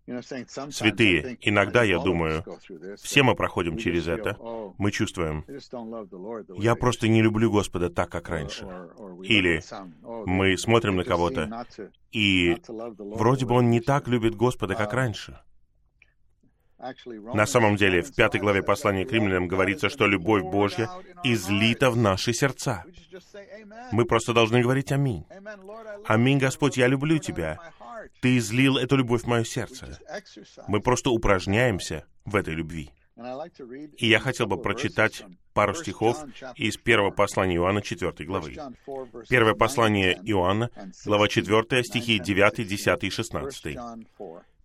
Святые, 0.07 1.39
иногда 1.41 1.85
я 1.85 1.99
думаю, 1.99 2.45
все 3.01 3.23
мы 3.23 3.37
проходим 3.37 3.77
через 3.77 4.09
это, 4.09 4.37
мы 4.79 4.91
чувствуем, 4.91 5.45
я 6.59 6.75
просто 6.75 7.09
не 7.09 7.23
люблю 7.23 7.51
Господа 7.53 7.89
так, 7.89 8.11
как 8.11 8.29
раньше. 8.29 8.65
Или 9.23 9.63
мы 10.03 10.57
смотрим 10.59 10.97
на 10.97 11.05
кого-то, 11.05 11.67
и 12.11 12.57
вроде 12.99 13.47
бы 13.47 13.55
он 13.55 13.71
не 13.71 13.81
так 13.81 14.09
любит 14.09 14.35
Господа, 14.35 14.75
как 14.75 14.93
раньше. 14.93 15.39
На 17.35 17.47
самом 17.47 17.76
деле, 17.76 18.03
в 18.03 18.14
пятой 18.14 18.41
главе 18.41 18.62
послания 18.62 19.05
к 19.05 19.12
римлянам 19.12 19.47
говорится, 19.47 19.89
что 19.89 20.07
любовь 20.07 20.43
Божья 20.43 20.91
излита 21.22 21.91
в 21.91 21.97
наши 21.97 22.33
сердца. 22.33 22.85
Мы 23.93 24.05
просто 24.05 24.33
должны 24.33 24.62
говорить 24.62 24.91
«Аминь». 24.91 25.24
«Аминь, 26.07 26.39
Господь, 26.39 26.76
я 26.76 26.89
люблю 26.89 27.18
Тебя». 27.18 27.59
Ты 28.20 28.39
излил 28.39 28.78
эту 28.78 28.97
любовь 28.97 29.22
в 29.22 29.26
мое 29.26 29.45
сердце. 29.45 29.99
Мы 30.66 30.80
просто 30.80 31.11
упражняемся 31.11 32.05
в 32.24 32.37
этой 32.37 32.55
любви. 32.55 32.91
И 33.99 34.09
я 34.09 34.18
хотел 34.18 34.47
бы 34.47 34.61
прочитать 34.61 35.24
пару 35.53 35.74
стихов 35.74 36.24
из 36.57 36.76
первого 36.76 37.11
послания 37.11 37.57
Иоанна 37.57 37.83
4 37.83 38.12
главы. 38.26 38.57
Первое 39.28 39.55
послание 39.55 40.18
Иоанна, 40.24 40.70
глава 41.05 41.28
4, 41.28 41.85
стихи 41.85 42.18
9, 42.18 42.66
10 42.66 43.05
и 43.05 43.11
16. 43.11 43.76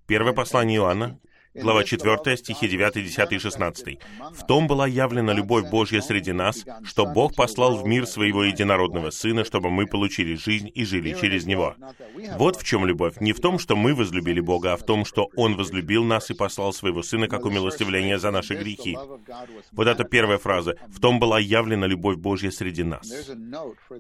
Первое 0.08 0.34
послание 0.34 0.78
Иоанна, 0.78 1.20
глава 1.58 1.84
4, 1.84 2.38
стихи 2.38 2.68
9, 2.68 2.94
10 2.94 3.32
и 3.32 3.40
16. 3.40 4.00
«В 4.34 4.46
том 4.46 4.68
была 4.68 4.88
явлена 4.88 5.34
любовь 5.34 5.70
Божья 5.70 6.02
среди 6.02 6.32
нас, 6.32 6.66
что 6.84 7.06
Бог 7.06 7.36
послал 7.36 7.78
в 7.78 7.88
мир 7.88 8.06
своего 8.06 8.44
единородного 8.44 9.10
Сына, 9.10 9.44
чтобы 9.44 9.70
мы 9.70 9.88
получили 9.88 10.36
жизнь 10.36 10.72
и 10.74 10.86
жили 10.86 11.16
через 11.20 11.46
Него». 11.46 11.76
Вот 12.38 12.58
в 12.58 12.64
чем 12.64 12.86
любовь. 12.86 13.20
Не 13.20 13.34
в 13.34 13.40
том, 13.40 13.60
что 13.60 13.76
мы 13.76 13.96
возлюбили 13.96 14.40
Бога, 14.40 14.74
а 14.74 14.78
в 14.78 14.84
том, 14.84 15.06
что 15.06 15.30
Он 15.36 15.56
возлюбил 15.56 16.04
нас 16.04 16.30
и 16.30 16.34
послал 16.34 16.74
своего 16.74 17.02
Сына 17.04 17.28
как 17.28 17.46
умилостивление 17.46 18.20
за 18.20 18.32
наши 18.32 18.56
грехи. 18.56 18.98
Вот 19.72 19.88
это 19.88 20.04
первая 20.04 20.38
фраза. 20.38 20.76
«В 20.88 21.00
том 21.00 21.20
была 21.20 21.40
явлена 21.40 21.88
любовь 21.88 22.18
Божья 22.18 22.52
среди 22.52 22.84
нас». 22.84 23.08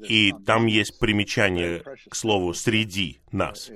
И 0.07 0.33
там 0.45 0.65
есть 0.67 0.99
примечание 0.99 1.83
к 2.09 2.15
слову 2.15 2.53
«среди 2.53 3.19
нас». 3.31 3.71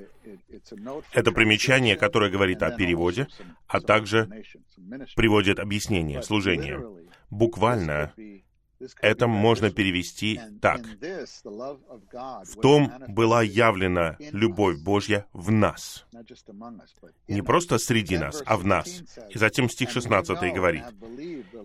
Это 1.14 1.32
примечание, 1.32 1.96
которое 1.96 2.32
говорит 2.32 2.64
о 2.64 2.72
переводе, 2.72 3.28
а 3.68 3.80
также 3.82 4.30
приводит 5.16 5.60
объяснение 5.60 6.22
служения. 6.22 6.80
Буквально 7.30 8.14
это 9.02 9.28
можно 9.28 9.72
перевести 9.72 10.40
так. 10.62 10.82
В 10.84 12.62
том 12.62 12.92
была 13.08 13.44
явлена 13.44 14.18
любовь 14.32 14.78
Божья 14.80 15.26
в 15.34 15.52
нас. 15.52 16.06
Не 17.28 17.42
просто 17.42 17.78
среди 17.78 18.18
нас, 18.18 18.42
а 18.46 18.58
в 18.58 18.66
нас. 18.66 19.04
И 19.30 19.38
затем 19.38 19.70
стих 19.70 19.92
16 19.92 20.54
говорит, 20.54 20.84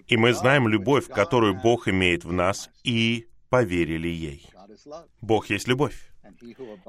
«И 0.07 0.17
мы 0.17 0.35
знаем 0.35 0.69
любовь, 0.69 1.07
которую 1.07 1.55
Бог 1.55 1.89
имеет 1.89 2.25
в 2.25 2.33
нас, 2.33 2.71
и 2.85 3.27
поверили 3.49 4.09
ей». 4.09 4.49
Бог 5.21 5.51
есть 5.51 5.69
любовь. 5.69 6.06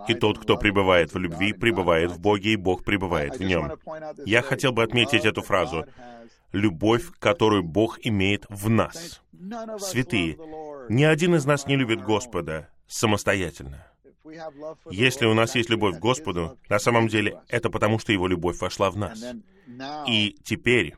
И 0.08 0.14
тот, 0.14 0.40
кто 0.40 0.58
пребывает 0.58 1.14
в 1.14 1.18
любви, 1.18 1.54
пребывает 1.54 2.12
в 2.12 2.20
Боге, 2.20 2.54
и 2.54 2.56
Бог 2.56 2.84
пребывает 2.84 3.38
в 3.38 3.44
нем. 3.44 3.72
Я 4.26 4.42
хотел 4.42 4.72
бы 4.72 4.84
отметить 4.84 5.26
эту 5.26 5.42
фразу. 5.42 5.86
Любовь, 6.52 7.06
которую 7.20 7.64
Бог 7.64 8.00
имеет 8.04 8.46
в 8.50 8.70
нас. 8.70 9.22
Святые, 9.80 10.38
ни 10.90 11.04
один 11.04 11.36
из 11.36 11.46
нас 11.46 11.68
не 11.68 11.76
любит 11.76 12.02
Господа 12.02 12.70
самостоятельно. 12.88 13.86
Если 14.90 15.26
у 15.26 15.34
нас 15.34 15.56
есть 15.56 15.70
любовь 15.70 15.98
к 15.98 16.00
Господу, 16.00 16.58
на 16.70 16.80
самом 16.80 17.08
деле 17.08 17.40
это 17.48 17.70
потому, 17.70 18.00
что 18.00 18.12
Его 18.12 18.28
любовь 18.28 18.60
вошла 18.60 18.92
в 18.92 18.98
нас. 18.98 19.24
И 20.08 20.38
теперь 20.44 20.96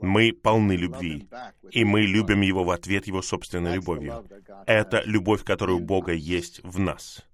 мы 0.00 0.32
полны 0.32 0.72
любви, 0.72 1.28
и 1.70 1.84
мы 1.84 2.02
любим 2.02 2.40
Его 2.40 2.64
в 2.64 2.70
ответ 2.70 3.06
Его 3.06 3.22
собственной 3.22 3.76
любовью. 3.76 4.26
Это 4.66 5.02
любовь, 5.04 5.44
которая 5.44 5.76
у 5.76 5.80
Бога 5.80 6.12
есть 6.12 6.60
в 6.62 6.78
нас. 6.78 7.24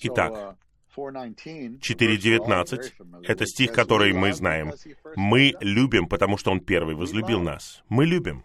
Итак, 0.00 0.56
4.19— 0.96 2.92
это 3.26 3.46
стих, 3.46 3.72
который 3.72 4.12
мы 4.12 4.32
знаем. 4.32 4.72
Мы 5.16 5.54
любим, 5.60 6.06
потому 6.06 6.36
что 6.36 6.50
Он 6.50 6.60
первый 6.60 6.94
возлюбил 6.94 7.40
нас. 7.40 7.82
Мы 7.88 8.04
любим, 8.04 8.44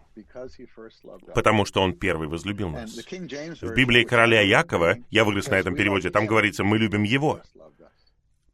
потому 1.34 1.64
что 1.66 1.82
Он 1.82 1.92
первый 1.94 2.28
возлюбил 2.28 2.70
нас. 2.70 2.96
В 2.96 3.74
Библии 3.74 4.04
короля 4.04 4.40
Якова, 4.40 4.96
я 5.10 5.24
вырос 5.24 5.48
на 5.48 5.56
этом 5.56 5.74
переводе, 5.74 6.10
там 6.10 6.26
говорится 6.26 6.64
«мы 6.64 6.78
любим 6.78 7.02
Его», 7.02 7.40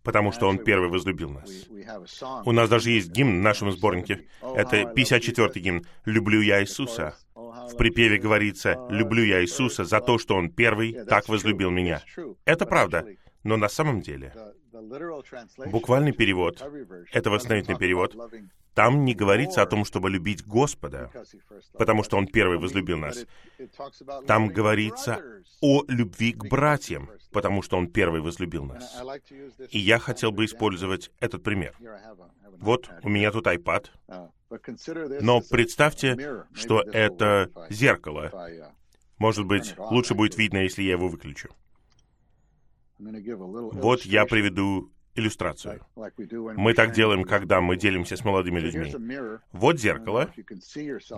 потому 0.05 0.31
что 0.31 0.47
Он 0.47 0.59
первый 0.59 0.89
возлюбил 0.89 1.31
нас. 1.31 1.51
У 2.45 2.53
нас 2.53 2.69
даже 2.69 2.91
есть 2.91 3.11
гимн 3.11 3.39
в 3.39 3.43
нашем 3.43 3.73
сборнике. 3.73 4.27
Это 4.41 4.83
54-й 4.83 5.61
гимн 5.61 5.87
«Люблю 6.05 6.41
я 6.41 6.63
Иисуса». 6.63 7.17
В 7.35 7.77
припеве 7.77 8.19
говорится 8.19 8.77
«Люблю 8.91 9.25
я 9.25 9.43
Иисуса 9.43 9.85
за 9.85 10.01
то, 10.01 10.19
что 10.19 10.37
Он 10.37 10.51
первый 10.51 11.05
так 11.07 11.29
возлюбил 11.29 11.71
меня». 11.71 12.03
Это 12.45 12.67
правда, 12.67 13.07
но 13.43 13.57
на 13.57 13.69
самом 13.69 14.03
деле 14.03 14.33
буквальный 15.67 16.13
перевод, 16.13 16.63
это 17.13 17.31
восстановительный 17.31 17.79
перевод, 17.79 18.17
там 18.75 19.05
не 19.05 19.15
говорится 19.15 19.63
о 19.63 19.67
том, 19.67 19.85
чтобы 19.85 20.11
любить 20.11 20.45
Господа, 20.45 21.11
потому 21.79 22.03
что 22.03 22.17
Он 22.17 22.27
первый 22.27 22.59
возлюбил 22.59 22.99
нас. 22.99 23.25
Там 24.27 24.49
говорится 24.49 25.21
о 25.61 25.85
любви 25.89 26.33
к 26.33 26.45
братьям, 26.45 27.09
потому 27.33 27.63
что 27.63 27.77
Он 27.77 27.89
первый 27.89 28.21
возлюбил 28.21 28.65
нас. 28.65 29.01
И 29.71 29.79
я 29.79 29.99
хотел 29.99 30.33
бы 30.33 30.45
использовать 30.45 31.11
этот 31.21 31.43
пример. 31.43 31.77
Вот 32.59 32.91
у 33.03 33.09
меня 33.09 33.31
тут 33.31 33.47
iPad, 33.47 33.91
но 35.21 35.41
представьте, 35.41 36.45
что 36.53 36.81
это 36.81 37.51
зеркало. 37.71 38.33
Может 39.19 39.47
быть, 39.47 39.75
лучше 39.79 40.15
будет 40.15 40.37
видно, 40.37 40.59
если 40.59 40.83
я 40.83 40.93
его 40.93 41.09
выключу. 41.09 41.49
Вот 43.73 44.03
я 44.03 44.27
приведу 44.27 44.91
иллюстрацию. 45.15 45.87
Мы 45.95 46.75
так 46.75 46.93
делаем, 46.93 47.25
когда 47.25 47.61
мы 47.61 47.77
делимся 47.77 48.17
с 48.17 48.25
молодыми 48.25 48.61
людьми. 48.61 48.93
Вот 49.53 49.79
зеркало. 49.79 50.33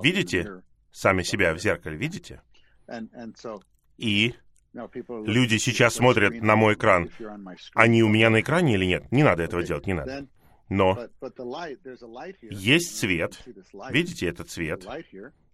Видите 0.02 0.62
сами 0.92 1.22
себя 1.22 1.54
в 1.54 1.58
зеркале? 1.58 1.96
Видите? 1.96 2.42
И 3.96 4.34
люди 4.72 5.56
сейчас 5.56 5.94
смотрят 5.94 6.42
на 6.42 6.56
мой 6.56 6.74
экран. 6.74 7.10
Они 7.74 8.02
у 8.02 8.08
меня 8.08 8.30
на 8.30 8.40
экране 8.40 8.74
или 8.74 8.84
нет? 8.84 9.10
Не 9.10 9.22
надо 9.22 9.42
этого 9.42 9.62
делать, 9.62 9.86
не 9.86 9.94
надо. 9.94 10.26
Но 10.68 10.98
есть 12.50 12.98
свет. 12.98 13.44
Видите 13.90 14.26
этот 14.26 14.50
свет? 14.50 14.86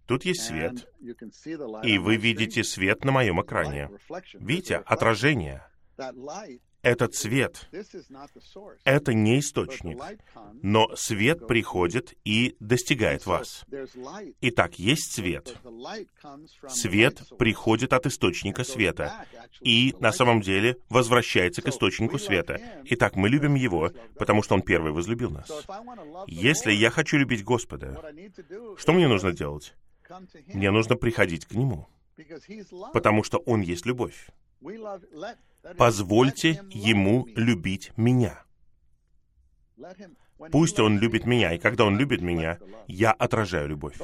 Тут 0.05 0.25
есть 0.25 0.41
свет. 0.41 0.89
И 1.83 1.97
вы 1.97 2.17
видите 2.17 2.63
свет 2.63 3.05
на 3.05 3.11
моем 3.11 3.41
экране. 3.41 3.89
Видите? 4.33 4.77
Отражение. 4.77 5.65
Этот 6.83 7.15
свет— 7.15 7.69
это 8.83 9.13
не 9.13 9.39
источник, 9.39 9.97
но 10.61 10.93
свет 10.97 11.47
приходит 11.47 12.13
и 12.25 12.57
достигает 12.59 13.25
вас. 13.25 13.65
Итак, 14.41 14.77
есть 14.77 15.13
свет. 15.13 15.55
Свет 16.67 17.23
приходит 17.39 17.93
от 17.93 18.05
источника 18.05 18.65
света 18.65 19.25
и 19.61 19.95
на 20.01 20.11
самом 20.11 20.41
деле 20.41 20.75
возвращается 20.89 21.61
к 21.61 21.69
источнику 21.69 22.19
света. 22.19 22.59
Итак, 22.83 23.15
мы 23.15 23.29
любим 23.29 23.55
Его, 23.55 23.91
потому 24.15 24.43
что 24.43 24.55
Он 24.55 24.61
первый 24.61 24.91
возлюбил 24.91 25.31
нас. 25.31 25.49
Если 26.27 26.73
я 26.73 26.89
хочу 26.89 27.15
любить 27.15 27.45
Господа, 27.45 28.01
что 28.77 28.91
мне 28.91 29.07
нужно 29.07 29.31
делать? 29.31 29.73
Мне 30.47 30.69
нужно 30.69 30.97
приходить 30.97 31.45
к 31.45 31.53
Нему, 31.53 31.87
потому 32.91 33.23
что 33.23 33.37
Он 33.37 33.61
есть 33.61 33.85
любовь. 33.85 34.27
Позвольте 35.77 36.63
Ему 36.71 37.27
любить 37.35 37.91
меня. 37.97 38.43
Пусть 40.51 40.79
Он 40.79 40.99
любит 40.99 41.25
меня, 41.25 41.53
и 41.53 41.59
когда 41.59 41.85
Он 41.85 41.97
любит 41.97 42.21
меня, 42.21 42.59
я 42.87 43.11
отражаю 43.11 43.69
любовь. 43.69 43.95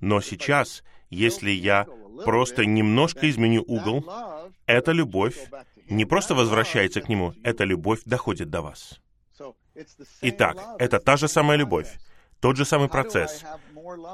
Но 0.00 0.20
сейчас, 0.20 0.82
если 1.10 1.50
я 1.50 1.86
просто 2.24 2.64
немножко 2.64 3.28
изменю 3.28 3.62
угол, 3.66 4.04
эта 4.66 4.92
любовь 4.92 5.50
не 5.88 6.04
просто 6.04 6.34
возвращается 6.34 7.00
к 7.00 7.08
Нему, 7.08 7.34
эта 7.42 7.64
любовь 7.64 8.00
доходит 8.04 8.50
до 8.50 8.62
вас. 8.62 9.00
Итак, 10.22 10.56
это 10.78 10.98
та 10.98 11.16
же 11.16 11.28
самая 11.28 11.58
любовь, 11.58 11.98
тот 12.40 12.56
же 12.56 12.64
самый 12.64 12.88
процесс. 12.88 13.44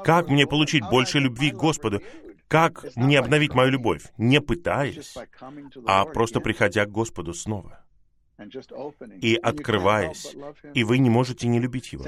Как 0.03 0.27
мне 0.27 0.45
получить 0.45 0.83
больше 0.89 1.19
любви 1.19 1.51
к 1.51 1.55
Господу? 1.55 2.01
Как 2.53 2.85
мне 2.95 3.17
обновить 3.17 3.55
мою 3.55 3.71
любовь? 3.71 4.13
Не 4.19 4.39
пытаясь, 4.39 5.17
а 5.87 6.05
просто 6.05 6.39
приходя 6.39 6.85
к 6.85 6.91
Господу 6.91 7.33
снова 7.33 7.83
и 9.19 9.35
открываясь, 9.35 10.35
и 10.75 10.83
вы 10.83 10.99
не 10.99 11.09
можете 11.09 11.47
не 11.47 11.59
любить 11.59 11.93
Его. 11.93 12.05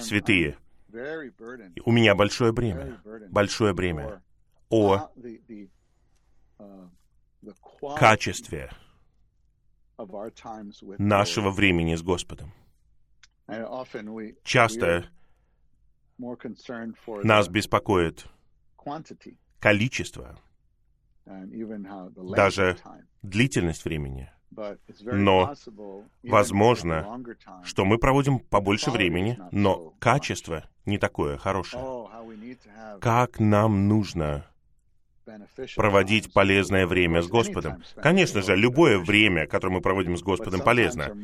Святые, 0.00 0.56
у 1.84 1.90
меня 1.90 2.14
большое 2.14 2.52
бремя, 2.52 3.02
большое 3.30 3.74
бремя 3.74 4.22
о 4.68 5.08
качестве 7.96 8.70
нашего 10.98 11.50
времени 11.50 11.96
с 11.96 12.02
Господом. 12.02 12.52
Часто 14.44 15.10
нас 17.24 17.48
беспокоит 17.48 18.26
количество, 19.60 20.36
даже 21.24 22.78
длительность 23.22 23.84
времени. 23.84 24.30
Но 25.00 25.54
возможно, 26.24 27.22
что 27.64 27.84
мы 27.84 27.98
проводим 27.98 28.40
побольше 28.40 28.90
времени, 28.90 29.38
но 29.52 29.94
качество 30.00 30.64
не 30.86 30.98
такое 30.98 31.36
хорошее. 31.36 32.08
Как 33.00 33.38
нам 33.38 33.86
нужно 33.86 34.46
проводить 35.76 36.32
полезное 36.32 36.86
время 36.86 37.22
с 37.22 37.28
Господом. 37.28 37.82
Конечно 37.96 38.42
же, 38.42 38.56
любое 38.56 38.98
время, 38.98 39.46
которое 39.46 39.74
мы 39.74 39.80
проводим 39.80 40.16
с 40.16 40.22
Господом, 40.22 40.60
полезно. 40.60 41.14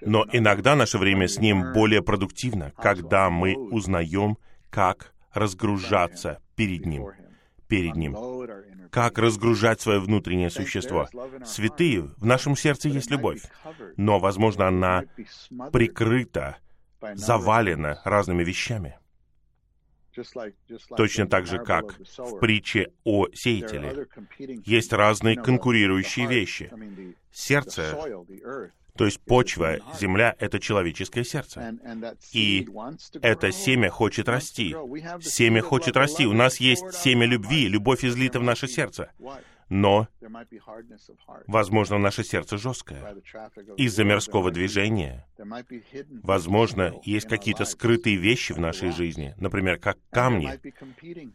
Но 0.00 0.26
иногда 0.32 0.74
наше 0.74 0.96
время 0.96 1.28
с 1.28 1.38
Ним 1.38 1.72
более 1.74 2.02
продуктивно, 2.02 2.72
когда 2.76 3.28
мы 3.28 3.54
узнаем, 3.54 4.38
как 4.70 5.12
разгружаться 5.32 6.40
перед 6.56 6.86
Ним, 6.86 7.08
перед 7.72 7.96
Ним, 7.96 8.14
как 8.90 9.16
разгружать 9.16 9.80
свое 9.80 9.98
внутреннее 9.98 10.50
существо. 10.50 11.08
Святые, 11.46 12.02
в 12.18 12.26
нашем 12.26 12.54
сердце 12.54 12.90
есть 12.90 13.10
любовь, 13.10 13.40
но, 13.96 14.18
возможно, 14.18 14.68
она 14.68 15.04
прикрыта, 15.72 16.58
завалена 17.14 18.02
разными 18.04 18.44
вещами. 18.44 18.98
Точно 20.94 21.26
так 21.26 21.46
же, 21.46 21.58
как 21.60 21.98
в 22.18 22.38
притче 22.38 22.92
о 23.04 23.28
сеятеле. 23.32 24.06
Есть 24.66 24.92
разные 24.92 25.36
конкурирующие 25.36 26.26
вещи. 26.26 26.70
Сердце, 27.32 27.98
то 28.96 29.06
есть 29.06 29.20
почва, 29.20 29.78
земля— 29.98 30.34
это 30.38 30.60
человеческое 30.60 31.24
сердце. 31.24 31.76
И 32.32 32.68
это 33.22 33.50
семя 33.50 33.90
хочет 33.90 34.28
расти. 34.28 34.74
Семя 35.20 35.62
хочет 35.62 35.96
расти. 35.96 36.26
У 36.26 36.34
нас 36.34 36.58
есть 36.58 36.92
семя 36.94 37.26
любви, 37.26 37.68
любовь 37.68 38.04
излита 38.04 38.38
в 38.38 38.42
наше 38.42 38.68
сердце 38.68 39.10
но, 39.72 40.06
возможно, 41.46 41.96
наше 41.96 42.24
сердце 42.24 42.58
жесткое 42.58 43.16
из-за 43.78 44.04
мирского 44.04 44.50
движения. 44.50 45.26
Возможно, 46.22 46.92
есть 47.04 47.26
какие-то 47.26 47.64
скрытые 47.64 48.16
вещи 48.16 48.52
в 48.52 48.58
нашей 48.58 48.90
жизни, 48.90 49.34
например, 49.38 49.78
как 49.78 49.96
камни. 50.10 50.60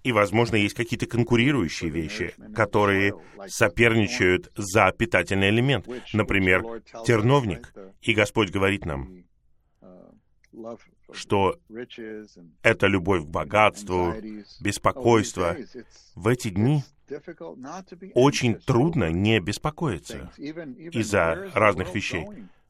И, 0.04 0.12
возможно, 0.12 0.56
есть 0.56 0.76
какие-то 0.76 1.08
конкурирующие 1.08 1.90
вещи, 1.90 2.36
которые 2.56 3.14
соперничают 3.48 4.52
за 4.56 4.92
питательный 4.92 5.50
элемент, 5.50 5.88
например, 6.14 6.84
терновник. 7.08 7.74
И 8.04 8.14
Господь 8.14 8.52
говорит 8.52 8.86
нам, 8.86 9.24
что 11.12 11.56
это 12.62 12.86
любовь 12.86 13.24
к 13.24 13.30
богатству, 13.30 14.14
беспокойство. 14.62 15.56
В 16.14 16.28
эти 16.28 16.50
дни 16.50 16.84
очень 18.14 18.56
трудно 18.56 19.12
не 19.12 19.40
беспокоиться 19.40 20.32
из-за 20.38 21.52
разных 21.54 21.94
вещей. 21.94 22.28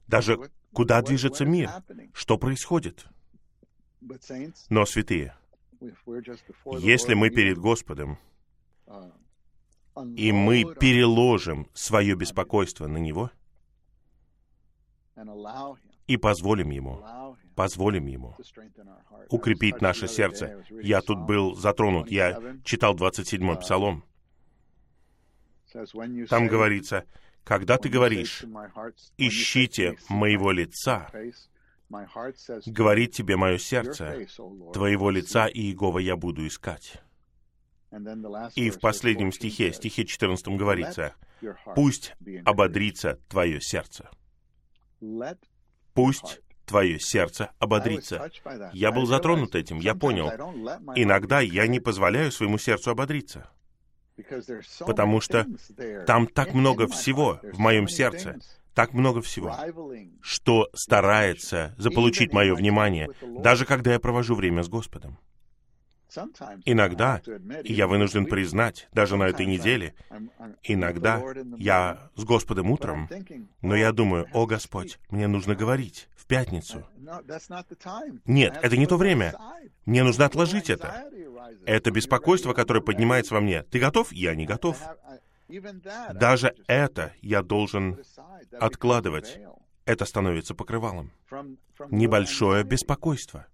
Даже 0.07 0.49
куда 0.73 1.01
движется 1.01 1.45
мир, 1.45 1.71
что 2.13 2.37
происходит. 2.37 3.07
Но, 4.69 4.85
святые, 4.85 5.35
если 6.79 7.13
мы 7.13 7.29
перед 7.29 7.57
Господом, 7.57 8.17
и 10.15 10.31
мы 10.31 10.75
переложим 10.79 11.67
свое 11.73 12.15
беспокойство 12.15 12.87
на 12.87 12.97
Него, 12.97 13.31
и 16.05 16.15
позволим 16.17 16.69
Ему, 16.69 17.03
позволим 17.55 18.05
Ему 18.05 18.35
укрепить 19.29 19.81
наше 19.81 20.07
сердце. 20.07 20.63
Я 20.69 21.01
тут 21.01 21.19
был 21.19 21.55
затронут, 21.55 22.11
я 22.11 22.57
читал 22.63 22.95
27-й 22.95 23.59
Псалом. 23.59 24.03
Там 26.29 26.47
говорится, 26.47 27.05
когда 27.43 27.77
ты 27.77 27.89
говоришь, 27.89 28.43
ищите 29.17 29.97
моего 30.09 30.51
лица, 30.51 31.09
говорит 32.65 33.13
тебе 33.13 33.37
мое 33.37 33.57
сердце, 33.57 34.27
твоего 34.73 35.09
лица 35.09 35.47
и 35.47 35.61
Иегова 35.61 35.99
я 35.99 36.15
буду 36.15 36.45
искать. 36.45 37.01
И 38.55 38.69
в 38.69 38.79
последнем 38.79 39.31
стихе, 39.31 39.71
стихе 39.71 40.05
14 40.05 40.47
говорится, 40.49 41.15
«Пусть 41.75 42.15
ободрится 42.43 43.19
твое 43.29 43.61
сердце». 43.61 44.09
Пусть 45.93 46.41
твое 46.65 46.99
сердце 46.99 47.51
ободрится. 47.59 48.29
Я 48.73 48.91
был 48.91 49.05
затронут 49.05 49.55
этим, 49.55 49.79
я 49.79 49.95
понял. 49.95 50.27
Иногда 50.95 51.39
я 51.39 51.65
не 51.67 51.79
позволяю 51.79 52.31
своему 52.31 52.57
сердцу 52.57 52.91
ободриться 52.91 53.49
потому 54.79 55.21
что 55.21 55.45
там 56.05 56.27
так 56.27 56.53
много 56.53 56.87
всего 56.87 57.39
в 57.43 57.59
моем 57.59 57.87
сердце, 57.87 58.39
так 58.73 58.93
много 58.93 59.21
всего, 59.21 59.55
что 60.21 60.69
старается 60.73 61.73
заполучить 61.77 62.33
мое 62.33 62.53
внимание, 62.53 63.09
даже 63.21 63.65
когда 63.65 63.93
я 63.93 63.99
провожу 63.99 64.35
время 64.35 64.63
с 64.63 64.69
Господом. 64.69 65.17
Иногда, 66.65 67.21
и 67.63 67.73
я 67.73 67.87
вынужден 67.87 68.25
признать, 68.25 68.87
даже 68.93 69.17
на 69.17 69.23
этой 69.23 69.45
неделе, 69.45 69.93
иногда 70.63 71.21
я 71.57 72.09
с 72.15 72.23
Господом 72.23 72.71
утром, 72.71 73.09
но 73.61 73.75
я 73.75 73.91
думаю, 73.91 74.27
о 74.33 74.45
Господь, 74.45 74.99
мне 75.09 75.27
нужно 75.27 75.55
говорить 75.55 76.07
в 76.15 76.25
пятницу. 76.25 76.85
Нет, 78.25 78.59
это 78.61 78.77
не 78.77 78.87
то 78.87 78.97
время. 78.97 79.33
Мне 79.85 80.03
нужно 80.03 80.25
отложить 80.25 80.69
это. 80.69 81.05
Это 81.65 81.91
беспокойство, 81.91 82.53
которое 82.53 82.81
поднимается 82.81 83.33
во 83.33 83.41
мне. 83.41 83.63
Ты 83.63 83.79
готов? 83.79 84.11
Я 84.11 84.35
не 84.35 84.45
готов. 84.45 84.81
Даже 86.13 86.53
это 86.67 87.13
я 87.21 87.41
должен 87.41 87.97
откладывать. 88.59 89.39
Это 89.85 90.05
становится 90.05 90.53
покрывалом. 90.53 91.11
Небольшое 91.89 92.63
беспокойство. 92.63 93.47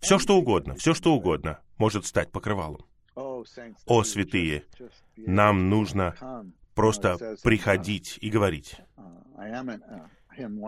Все 0.00 0.18
что 0.18 0.36
угодно, 0.36 0.74
все 0.74 0.94
что 0.94 1.14
угодно 1.14 1.60
может 1.78 2.06
стать 2.06 2.30
покрывалом. 2.30 2.84
О, 3.14 4.04
святые, 4.04 4.64
нам 5.16 5.70
нужно 5.70 6.44
просто 6.74 7.36
приходить 7.42 8.18
и 8.20 8.30
говорить. 8.30 8.76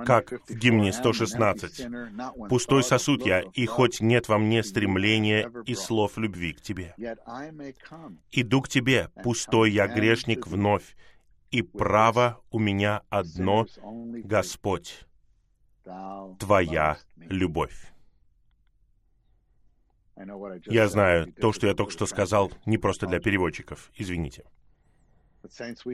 Как 0.07 0.33
в 0.49 0.55
гимне 0.55 0.93
116. 0.93 1.87
«Пустой 2.49 2.83
сосуд 2.83 3.27
я, 3.27 3.41
и 3.41 3.67
хоть 3.67 4.01
нет 4.01 4.29
во 4.29 4.39
мне 4.39 4.63
стремления 4.63 5.51
и 5.67 5.75
слов 5.75 6.17
любви 6.17 6.55
к 6.55 6.63
Тебе. 6.63 6.95
Иду 8.33 8.63
к 8.63 8.69
Тебе, 8.69 9.11
пустой 9.23 9.73
я 9.73 9.87
грешник 9.87 10.47
вновь, 10.47 10.97
и 11.51 11.61
право 11.61 12.41
у 12.51 12.59
меня 12.59 13.03
одно, 13.11 13.67
Господь, 14.25 15.01
Твоя 16.39 16.97
любовь». 17.17 17.93
Я 20.67 20.89
знаю, 20.89 21.33
то, 21.33 21.53
что 21.53 21.67
я 21.67 21.75
только 21.75 21.93
что 21.93 22.07
сказал, 22.07 22.53
не 22.67 22.79
просто 22.79 23.07
для 23.07 23.21
переводчиков, 23.21 23.91
извините. 23.95 24.45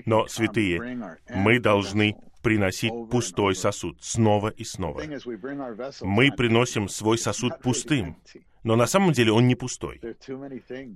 Но, 0.07 0.27
святые, 0.27 0.81
мы 1.31 1.61
должны 1.61 2.16
приносить 2.43 2.93
пустой 3.11 3.55
сосуд 3.55 4.03
снова 4.03 4.49
и 4.49 4.64
снова. 4.64 5.03
Мы 6.03 6.33
приносим 6.33 6.89
свой 6.89 7.18
сосуд 7.18 7.61
пустым, 7.61 8.16
но 8.62 8.77
на 8.77 8.87
самом 8.87 9.12
деле 9.12 9.33
он 9.33 9.47
не 9.47 9.55
пустой. 9.55 10.01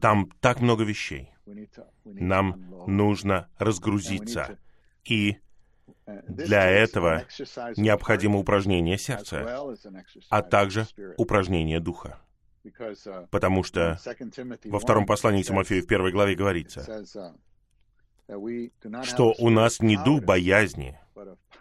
Там 0.01 0.31
так 0.41 0.61
много 0.61 0.85
вещей. 0.85 1.31
Нам 2.05 2.87
нужно 2.87 3.49
разгрузиться. 3.59 4.59
И 5.05 5.39
для 6.27 6.67
этого 6.67 7.25
необходимо 7.77 8.39
упражнение 8.39 8.99
сердца, 8.99 9.47
а 10.31 10.43
также 10.43 10.87
упражнение 11.17 11.81
духа. 11.81 12.21
Потому 13.31 13.63
что 13.63 13.99
во 14.65 14.79
втором 14.79 15.07
послании 15.07 15.43
Тимофею 15.43 15.83
в 15.83 15.87
первой 15.87 16.13
главе 16.13 16.35
говорится, 16.35 17.05
что 19.05 19.35
у 19.39 19.51
нас 19.51 19.81
не 19.81 19.97
дух 19.97 20.23
боязни, 20.23 20.99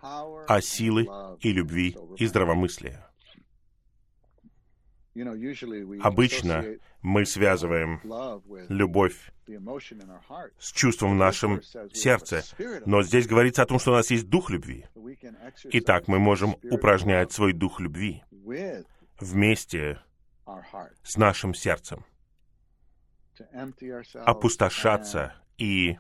а 0.01 0.61
силы 0.61 1.07
и 1.39 1.51
любви 1.51 1.95
и 2.17 2.25
здравомыслия. 2.25 3.07
Обычно 6.01 6.63
мы 7.01 7.25
связываем 7.25 8.01
любовь 8.69 9.31
с 10.59 10.71
чувством 10.73 11.13
в 11.13 11.15
нашем 11.15 11.61
сердце, 11.93 12.43
но 12.85 13.01
здесь 13.01 13.27
говорится 13.27 13.63
о 13.63 13.65
том, 13.65 13.79
что 13.79 13.91
у 13.91 13.95
нас 13.95 14.11
есть 14.11 14.29
дух 14.29 14.49
любви. 14.49 14.85
Итак, 15.63 16.07
мы 16.07 16.19
можем 16.19 16.57
упражнять 16.63 17.31
свой 17.31 17.53
дух 17.53 17.79
любви 17.79 18.23
вместе 19.19 19.99
с 21.03 21.17
нашим 21.17 21.53
сердцем, 21.53 22.05
опустошаться 24.25 25.33
и 25.57 25.97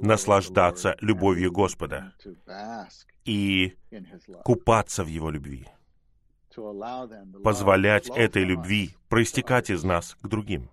наслаждаться 0.00 0.96
любовью 1.00 1.52
Господа 1.52 2.12
и 3.24 3.76
купаться 4.44 5.04
в 5.04 5.08
Его 5.08 5.30
любви, 5.30 5.66
позволять 7.42 8.08
этой 8.10 8.44
любви 8.44 8.96
проистекать 9.08 9.70
из 9.70 9.84
нас 9.84 10.16
к 10.20 10.28
другим, 10.28 10.70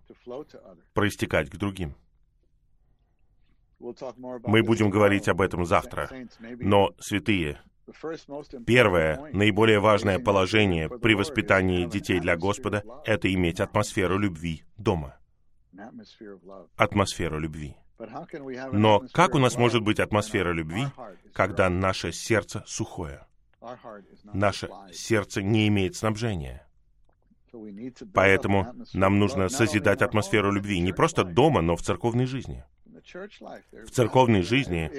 проистекать 0.94 1.50
к 1.50 1.56
другим. 1.56 1.96
Мы 3.80 4.64
будем 4.64 4.90
говорить 4.90 5.28
об 5.28 5.42
этом 5.42 5.66
завтра, 5.66 6.10
но, 6.40 6.96
святые, 7.00 7.60
Первое, 8.66 9.30
наиболее 9.34 9.80
важное 9.80 10.20
положение 10.20 10.90
при 10.90 11.16
воспитании 11.16 11.86
детей 11.86 12.20
для 12.20 12.38
Господа— 12.38 12.84
это 13.06 13.34
иметь 13.34 13.60
атмосферу 13.60 14.18
любви 14.18 14.64
дома 14.78 15.18
атмосферу 16.76 17.40
любви. 17.40 17.76
Но 18.72 19.04
как 19.12 19.36
у 19.36 19.40
нас 19.40 19.58
может 19.58 19.82
быть 19.84 20.00
атмосфера 20.00 20.52
любви, 20.52 20.86
когда 21.34 21.70
наше 21.70 22.12
сердце 22.12 22.64
сухое? 22.66 23.26
Наше 24.34 24.70
сердце 24.92 25.42
не 25.42 25.68
имеет 25.68 25.96
снабжения. 25.96 26.68
Поэтому 28.14 28.74
нам 28.94 29.20
нужно 29.20 29.48
созидать 29.50 30.02
атмосферу 30.02 30.52
любви 30.52 30.80
не 30.80 30.92
просто 30.92 31.24
дома, 31.24 31.62
но 31.62 31.76
в 31.76 31.82
церковной 31.82 32.26
жизни. 32.26 32.64
В 32.92 33.92
церковной 33.92 34.42
жизни 34.42 34.90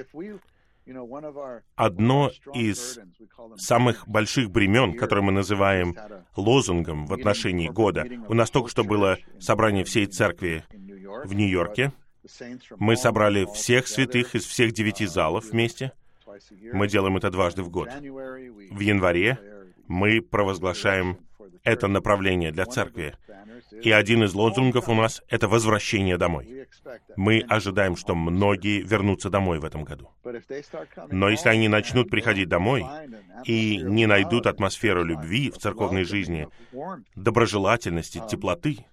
Одно 1.77 2.31
из 2.53 2.99
самых 3.57 4.07
больших 4.07 4.51
бремен, 4.51 4.97
которое 4.97 5.23
мы 5.23 5.33
называем 5.33 5.97
лозунгом 6.37 7.07
в 7.07 7.13
отношении 7.15 7.69
года, 7.69 8.07
у 8.29 8.35
нас 8.35 8.51
только 8.51 8.69
что 8.69 8.85
было 8.85 9.19
собрание 9.41 9.85
всей 9.85 10.07
церкви 10.07 10.65
в 11.25 11.33
Нью-Йорке. 11.33 11.93
Мы 12.79 12.97
собрали 12.97 13.47
всех 13.55 13.87
святых 13.87 14.35
из 14.35 14.45
всех 14.45 14.73
девяти 14.73 15.07
залов 15.07 15.51
вместе. 15.51 15.93
Мы 16.73 16.89
делаем 16.89 17.17
это 17.17 17.31
дважды 17.31 17.63
в 17.63 17.71
год. 17.71 17.89
В 17.91 18.81
январе 18.81 19.39
мы 19.87 20.21
провозглашаем 20.21 21.19
это 21.63 21.89
направление 21.89 22.53
для 22.53 22.67
церкви. 22.67 23.15
И 23.83 23.91
один 23.91 24.25
из 24.25 24.35
лозунгов 24.35 24.89
у 24.89 24.95
нас— 24.95 25.23
это 25.29 25.49
возвращение 25.49 26.17
домой. 26.17 26.67
Мы 27.17 27.41
ожидаем, 27.49 27.97
что 27.97 28.15
многие 28.15 28.83
вернутся 28.83 29.31
домой 29.31 29.59
в 29.59 29.65
этом 29.65 29.85
году. 29.85 30.11
Но 31.11 31.29
если 31.29 31.49
они 31.49 31.69
начнут 31.69 32.11
приходить 32.11 32.49
домой 32.49 32.85
и 33.45 33.79
не 33.79 34.07
найдут 34.07 34.47
атмосферу 34.47 35.05
любви 35.05 35.51
в 35.51 35.59
церковной 35.59 36.05
жизни, 36.05 36.49
доброжелательности, 37.15 38.23
теплоты, 38.29 38.87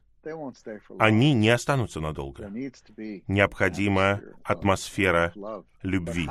они 1.00 1.34
не 1.34 1.50
останутся 1.50 2.00
надолго. 2.00 2.48
Необходима 3.28 4.22
атмосфера 4.44 5.34
любви. 5.82 6.30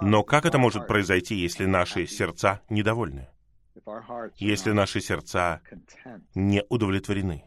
Но 0.00 0.24
как 0.24 0.44
это 0.44 0.58
может 0.58 0.86
произойти, 0.86 1.36
если 1.36 1.66
наши 1.66 2.06
сердца 2.06 2.62
недовольны? 2.68 3.28
Если 4.36 4.72
наши 4.72 5.00
сердца 5.00 5.60
не 6.34 6.64
удовлетворены? 6.68 7.44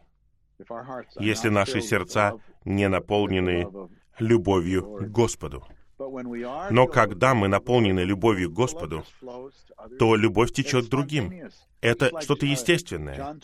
Если 1.18 1.48
наши 1.48 1.80
сердца 1.80 2.34
не 2.64 2.88
наполнены 2.88 3.66
любовью 4.18 4.82
к 4.82 5.08
Господу? 5.08 5.64
Но 6.70 6.86
когда 6.86 7.34
мы 7.34 7.48
наполнены 7.48 8.00
любовью 8.00 8.50
к 8.50 8.54
Господу, 8.54 9.04
то 9.98 10.16
любовь 10.16 10.52
течет 10.52 10.88
другим. 10.88 11.50
Это 11.82 12.10
что-то 12.20 12.46
естественное. 12.46 13.38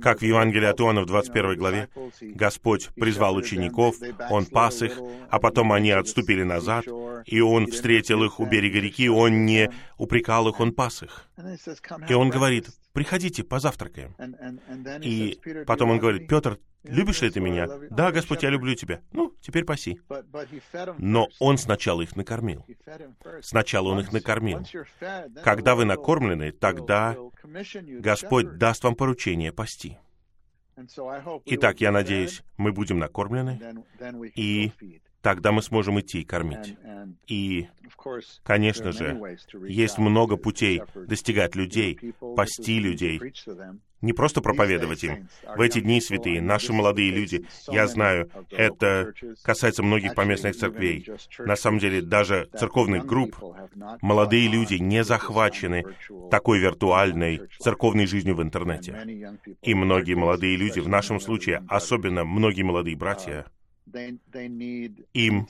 Как 0.00 0.20
в 0.20 0.22
Евангелии 0.22 0.66
от 0.66 0.80
Иоанна 0.80 1.02
в 1.02 1.06
21 1.06 1.56
главе, 1.56 1.88
Господь 2.20 2.88
призвал 2.94 3.36
учеников, 3.36 3.96
Он 4.30 4.46
пас 4.46 4.82
их, 4.82 4.98
а 5.30 5.38
потом 5.38 5.72
они 5.72 5.90
отступили 5.90 6.42
назад, 6.42 6.86
и 7.26 7.40
Он 7.40 7.66
встретил 7.66 8.24
их 8.24 8.40
у 8.40 8.46
берега 8.46 8.78
реки, 8.78 9.08
Он 9.08 9.44
не 9.44 9.70
упрекал 9.98 10.48
их, 10.48 10.60
Он 10.60 10.72
пас 10.72 11.02
их. 11.02 11.28
И 12.08 12.14
Он 12.14 12.30
говорит, 12.30 12.68
приходите, 12.96 13.44
позавтракаем. 13.44 14.16
И 15.02 15.38
потом 15.66 15.90
Он 15.90 15.98
говорит, 15.98 16.28
Петр, 16.28 16.58
любишь 16.82 17.20
ли 17.20 17.30
ты 17.30 17.40
меня? 17.40 17.68
Да, 17.90 18.10
Господь, 18.10 18.42
я 18.42 18.48
люблю 18.48 18.74
тебя. 18.74 19.02
Ну, 19.12 19.34
теперь 19.42 19.66
паси. 19.66 20.00
Но 20.96 21.28
Он 21.38 21.58
сначала 21.58 22.00
их 22.00 22.16
накормил. 22.16 22.64
Сначала 23.42 23.90
Он 23.90 24.00
их 24.00 24.12
накормил. 24.12 24.66
Когда 25.44 25.74
вы 25.74 25.84
накормлены, 25.84 26.52
тогда 26.52 27.14
Господь 28.00 28.56
даст 28.56 28.82
вам 28.82 28.94
поручение 28.94 29.52
пасти. 29.52 29.98
Итак, 31.44 31.80
я 31.82 31.92
надеюсь, 31.92 32.42
мы 32.56 32.72
будем 32.72 32.98
накормлены, 32.98 33.84
и 34.34 34.72
тогда 35.26 35.50
мы 35.50 35.60
сможем 35.60 35.98
идти 35.98 36.20
и 36.20 36.24
кормить. 36.24 36.76
И, 37.26 37.66
конечно 38.44 38.92
же, 38.92 39.36
есть 39.66 39.98
много 39.98 40.36
путей 40.36 40.82
достигать 40.94 41.56
людей, 41.56 41.98
пасти 42.36 42.78
людей, 42.78 43.20
не 44.02 44.12
просто 44.12 44.40
проповедовать 44.40 45.02
им. 45.02 45.28
В 45.56 45.60
эти 45.60 45.80
дни, 45.80 46.00
святые, 46.00 46.40
наши 46.40 46.72
молодые 46.72 47.10
люди, 47.10 47.44
я 47.66 47.88
знаю, 47.88 48.30
это 48.52 49.14
касается 49.42 49.82
многих 49.82 50.14
поместных 50.14 50.54
церквей. 50.54 51.04
На 51.40 51.56
самом 51.56 51.80
деле, 51.80 52.02
даже 52.02 52.48
церковных 52.56 53.04
групп, 53.04 53.36
молодые 54.02 54.46
люди 54.46 54.74
не 54.74 55.02
захвачены 55.02 55.82
такой 56.30 56.60
виртуальной 56.60 57.40
церковной 57.58 58.06
жизнью 58.06 58.36
в 58.36 58.42
интернете. 58.42 59.36
И 59.60 59.74
многие 59.74 60.14
молодые 60.14 60.56
люди, 60.56 60.78
в 60.78 60.88
нашем 60.88 61.18
случае, 61.18 61.64
особенно 61.66 62.24
многие 62.24 62.62
молодые 62.62 62.96
братья, 62.96 63.44
им 65.14 65.46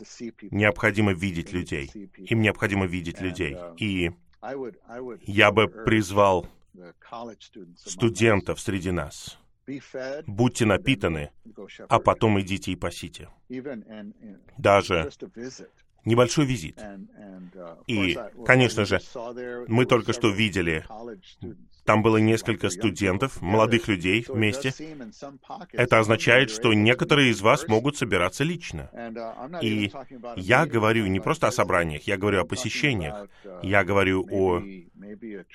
необходимо 0.50 1.12
видеть 1.12 1.52
людей. 1.52 1.90
Им 2.16 2.42
необходимо 2.42 2.86
видеть 2.86 3.20
людей. 3.20 3.56
И 3.78 4.10
я 5.22 5.50
бы 5.50 5.68
призвал 5.68 6.46
студентов 7.84 8.60
среди 8.60 8.90
нас 8.90 9.38
будьте 10.26 10.64
напитаны, 10.64 11.30
а 11.88 11.98
потом 11.98 12.40
идите 12.40 12.72
и 12.72 12.76
пасите. 12.76 13.28
Даже 14.58 15.10
небольшой 16.06 16.46
визит. 16.46 16.82
И, 17.86 18.18
конечно 18.46 18.86
же, 18.86 19.00
мы 19.68 19.84
только 19.84 20.12
что 20.12 20.30
видели, 20.30 20.84
там 21.84 22.02
было 22.02 22.16
несколько 22.16 22.68
студентов, 22.68 23.40
молодых 23.40 23.86
людей 23.86 24.24
вместе. 24.28 24.72
Это 25.72 25.98
означает, 26.00 26.50
что 26.50 26.74
некоторые 26.74 27.30
из 27.30 27.40
вас 27.40 27.68
могут 27.68 27.96
собираться 27.96 28.42
лично. 28.42 28.90
И 29.62 29.92
я 30.36 30.66
говорю 30.66 31.06
не 31.06 31.20
просто 31.20 31.46
о 31.46 31.52
собраниях, 31.52 32.02
я 32.02 32.16
говорю 32.16 32.40
о 32.40 32.44
посещениях. 32.44 33.28
Я 33.62 33.84
говорю 33.84 34.26
о 34.30 34.62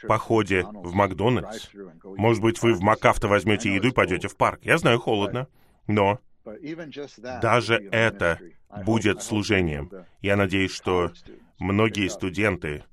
походе 0.08 0.64
в 0.64 0.94
Макдональдс. 0.94 1.70
Может 2.04 2.42
быть, 2.42 2.62
вы 2.62 2.74
в 2.74 2.82
Макафто 2.82 3.28
возьмете 3.28 3.74
еду 3.74 3.90
и 3.90 3.92
пойдете 3.92 4.28
в 4.30 4.38
парк. 4.38 4.62
Я 4.64 4.78
знаю, 4.78 5.00
холодно, 5.00 5.48
но 5.88 6.20
даже 7.42 7.76
это 7.92 8.40
будет 8.86 9.22
служением. 9.24 9.92
Я 10.22 10.36
надеюсь, 10.36 10.72
что 10.72 11.12
многие 11.60 12.10
студенты 12.10 12.84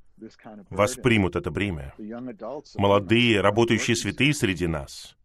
воспримут 0.71 1.37
это 1.37 1.51
бремя. 1.51 1.95
Молодые, 2.77 3.41
работающие 3.41 3.97
святые 3.97 4.35
среди 4.35 4.67
нас. 4.67 5.17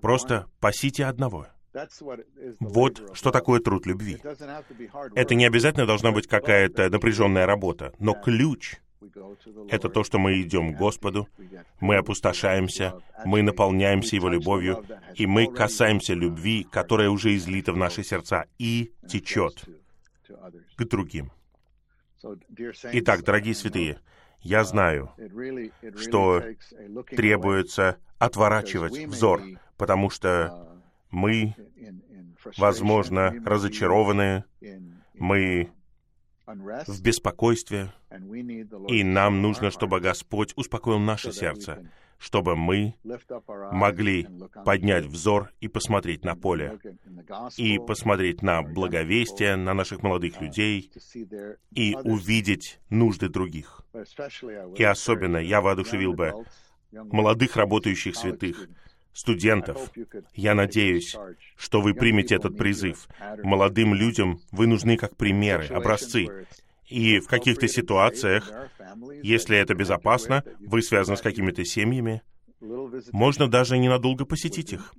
Просто 0.00 0.46
пасите 0.60 1.06
одного. 1.06 1.46
Вот 2.60 3.10
что 3.14 3.30
такое 3.30 3.60
труд 3.60 3.86
любви. 3.86 4.18
Это 5.14 5.34
не 5.34 5.44
обязательно 5.44 5.86
должна 5.86 6.12
быть 6.12 6.28
какая-то 6.28 6.88
напряженная 6.90 7.46
работа, 7.46 7.92
но 7.98 8.14
ключ— 8.14 8.76
это 9.68 9.88
то, 9.88 10.04
что 10.04 10.18
мы 10.18 10.40
идем 10.40 10.74
к 10.74 10.78
Господу, 10.78 11.28
мы 11.80 11.96
опустошаемся, 11.96 13.00
мы 13.24 13.42
наполняемся 13.42 14.16
Его 14.16 14.28
любовью, 14.28 14.84
и 15.14 15.26
мы 15.26 15.46
касаемся 15.46 16.14
любви, 16.14 16.66
которая 16.70 17.10
уже 17.10 17.34
излита 17.36 17.72
в 17.72 17.76
наши 17.76 18.02
сердца 18.02 18.46
и 18.58 18.92
течет 19.08 19.64
к 20.76 20.84
другим. 20.84 21.32
Итак, 22.92 23.22
дорогие 23.22 23.54
святые, 23.54 23.98
я 24.40 24.64
знаю, 24.64 25.10
что 25.96 26.42
требуется 27.10 27.98
отворачивать 28.18 29.06
взор, 29.06 29.42
потому 29.76 30.10
что 30.10 30.80
мы, 31.10 31.54
возможно, 32.56 33.34
разочарованы, 33.44 34.44
мы 35.14 35.70
в 36.46 37.02
беспокойстве, 37.02 37.92
и 38.88 39.04
нам 39.04 39.42
нужно, 39.42 39.70
чтобы 39.70 40.00
Господь 40.00 40.52
успокоил 40.56 40.98
наше 40.98 41.32
сердце, 41.32 41.90
чтобы 42.18 42.56
мы 42.56 42.94
могли 43.72 44.26
поднять 44.64 45.04
взор 45.04 45.50
и 45.60 45.68
посмотреть 45.68 46.24
на 46.24 46.36
поле, 46.36 46.78
и 47.56 47.78
посмотреть 47.78 48.42
на 48.42 48.62
благовестие, 48.62 49.56
на 49.56 49.74
наших 49.74 50.02
молодых 50.02 50.40
людей, 50.40 50.90
и 51.72 51.94
увидеть 51.94 52.80
нужды 52.90 53.28
других. 53.28 53.82
И 54.76 54.84
особенно 54.84 55.38
я 55.38 55.60
воодушевил 55.60 56.12
бы 56.12 56.44
молодых 56.92 57.56
работающих 57.56 58.16
святых, 58.16 58.68
студентов. 59.14 59.90
Я 60.34 60.54
надеюсь, 60.54 61.16
что 61.56 61.80
вы 61.80 61.94
примете 61.94 62.34
этот 62.34 62.58
призыв. 62.58 63.08
Молодым 63.42 63.94
людям 63.94 64.40
вы 64.50 64.66
нужны 64.66 64.96
как 64.98 65.16
примеры, 65.16 65.66
образцы. 65.68 66.46
И 66.86 67.18
в 67.20 67.28
каких-то 67.28 67.66
ситуациях, 67.66 68.52
если 69.22 69.56
это 69.56 69.74
безопасно, 69.74 70.44
вы 70.60 70.82
связаны 70.82 71.16
с 71.16 71.22
какими-то 71.22 71.64
семьями, 71.64 72.22
можно 73.12 73.48
даже 73.48 73.78
ненадолго 73.78 74.24
посетить 74.24 74.72
их. 74.72 74.94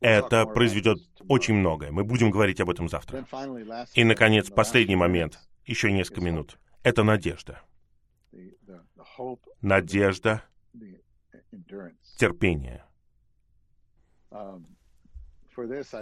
Это 0.00 0.46
произведет 0.46 0.98
очень 1.28 1.54
многое. 1.54 1.90
Мы 1.90 2.04
будем 2.04 2.30
говорить 2.30 2.60
об 2.60 2.70
этом 2.70 2.88
завтра. 2.88 3.26
И, 3.94 4.04
наконец, 4.04 4.50
последний 4.50 4.96
момент, 4.96 5.38
еще 5.66 5.90
несколько 5.92 6.20
минут. 6.20 6.58
Это 6.82 7.02
надежда. 7.04 7.62
Надежда, 9.60 10.42
терпение. 12.18 12.84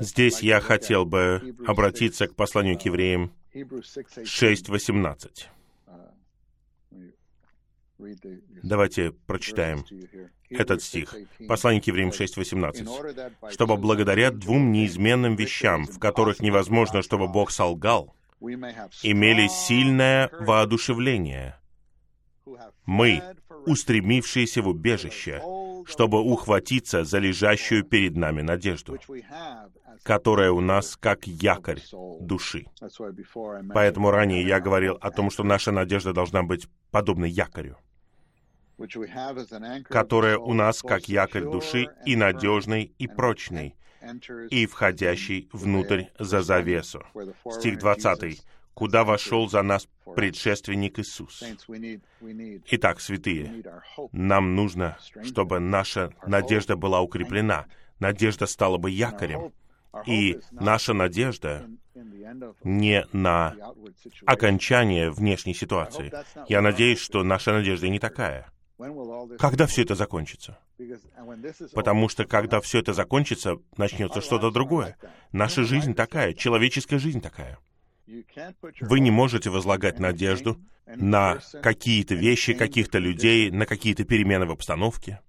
Здесь 0.01 0.41
я 0.41 0.61
хотел 0.61 1.07
бы 1.07 1.55
обратиться 1.67 2.27
к 2.27 2.35
посланию 2.35 2.79
к 2.79 2.83
евреям 2.83 3.33
6.18. 3.55 5.47
Давайте 8.63 9.13
прочитаем 9.27 9.85
этот 10.51 10.83
стих. 10.83 11.17
Послание 11.49 11.81
к 11.81 11.87
евреям 11.87 12.11
6.18. 12.11 13.51
«Чтобы 13.53 13.77
благодаря 13.79 14.31
двум 14.31 14.71
неизменным 14.73 15.35
вещам, 15.37 15.87
в 15.87 15.99
которых 15.99 16.41
невозможно, 16.41 17.01
чтобы 17.03 17.27
Бог 17.29 17.51
солгал, 17.51 18.15
имели 18.41 19.49
сильное 19.49 20.31
воодушевление, 20.41 21.59
мы, 22.85 23.23
устремившиеся 23.65 24.63
в 24.63 24.69
убежище, 24.69 25.43
чтобы 25.87 26.21
ухватиться 26.21 27.05
за 27.05 27.19
лежащую 27.19 27.85
перед 27.85 28.17
нами 28.17 28.43
надежду, 28.43 28.99
которая 30.03 30.51
у 30.51 30.61
нас 30.61 30.97
как 30.97 31.27
якорь 31.27 31.81
души. 32.21 32.67
Поэтому 33.73 34.11
ранее 34.11 34.47
я 34.47 34.61
говорил 34.61 34.99
о 35.01 35.11
том, 35.11 35.31
что 35.31 35.45
наша 35.45 35.73
надежда 35.73 36.13
должна 36.13 36.43
быть 36.43 36.69
подобна 36.91 37.25
якорю, 37.25 37.79
которая 39.89 40.39
у 40.39 40.53
нас 40.53 40.83
как 40.83 41.09
якорь 41.09 41.45
души 41.45 41.89
и 42.05 42.17
надежный, 42.17 42.95
и 42.99 43.07
прочный, 43.07 43.77
и 44.51 44.67
входящий 44.67 45.49
внутрь 45.53 46.05
за 46.19 46.43
завесу. 46.43 47.03
Стих 47.51 47.79
20 47.79 48.43
куда 48.77 49.05
вошел 49.05 49.49
за 49.49 49.63
нас 49.63 49.89
предшественник 50.15 50.99
Иисус. 50.99 51.43
Итак, 52.67 53.01
святые, 53.01 53.65
нам 54.13 54.55
нужно, 54.55 54.99
чтобы 55.25 55.61
наша 55.61 56.13
надежда 56.27 56.77
была 56.77 57.01
укреплена, 57.01 57.65
надежда 58.01 58.45
стала 58.45 58.77
бы 58.77 58.91
якорем, 58.91 59.55
и 60.05 60.39
наша 60.53 60.93
надежда 60.93 61.67
не 62.65 63.07
на 63.13 63.57
окончание 64.27 65.11
внешней 65.11 65.55
ситуации. 65.55 66.13
Я 66.47 66.61
надеюсь, 66.61 67.01
что 67.01 67.23
наша 67.23 67.55
надежда 67.55 67.89
не 67.89 67.99
такая. 67.99 68.53
Когда 69.39 69.67
все 69.67 69.85
это 69.85 69.95
закончится? 69.95 70.59
Потому 71.73 72.11
что 72.11 72.27
когда 72.27 72.61
все 72.61 72.81
это 72.81 72.93
закончится, 72.93 73.57
начнется 73.79 74.21
что-то 74.21 74.51
другое. 74.51 74.99
Наша 75.33 75.65
жизнь 75.65 75.95
такая, 75.95 76.35
человеческая 76.35 76.99
жизнь 76.99 77.23
такая. 77.23 77.59
Вы 78.81 79.01
не 79.01 79.11
можете 79.11 79.51
возлагать 79.51 79.99
надежду 79.99 80.61
на 80.87 81.39
какие-то 81.63 82.15
вещи, 82.15 82.55
каких-то 82.55 82.99
людей, 82.99 83.51
на 83.51 83.67
какие-то 83.67 84.05
перемены 84.05 84.47
в 84.47 84.53
обстановке. 84.53 85.21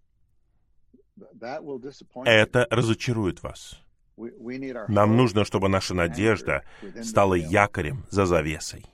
Это 2.26 2.68
разочарует 2.70 3.42
вас. 3.44 3.80
Нам 4.88 5.16
нужно, 5.16 5.46
чтобы 5.46 5.70
наша 5.70 5.94
надежда 5.94 6.64
стала 7.04 7.36
якорем 7.36 8.06
за 8.10 8.26
завесой. 8.26 8.86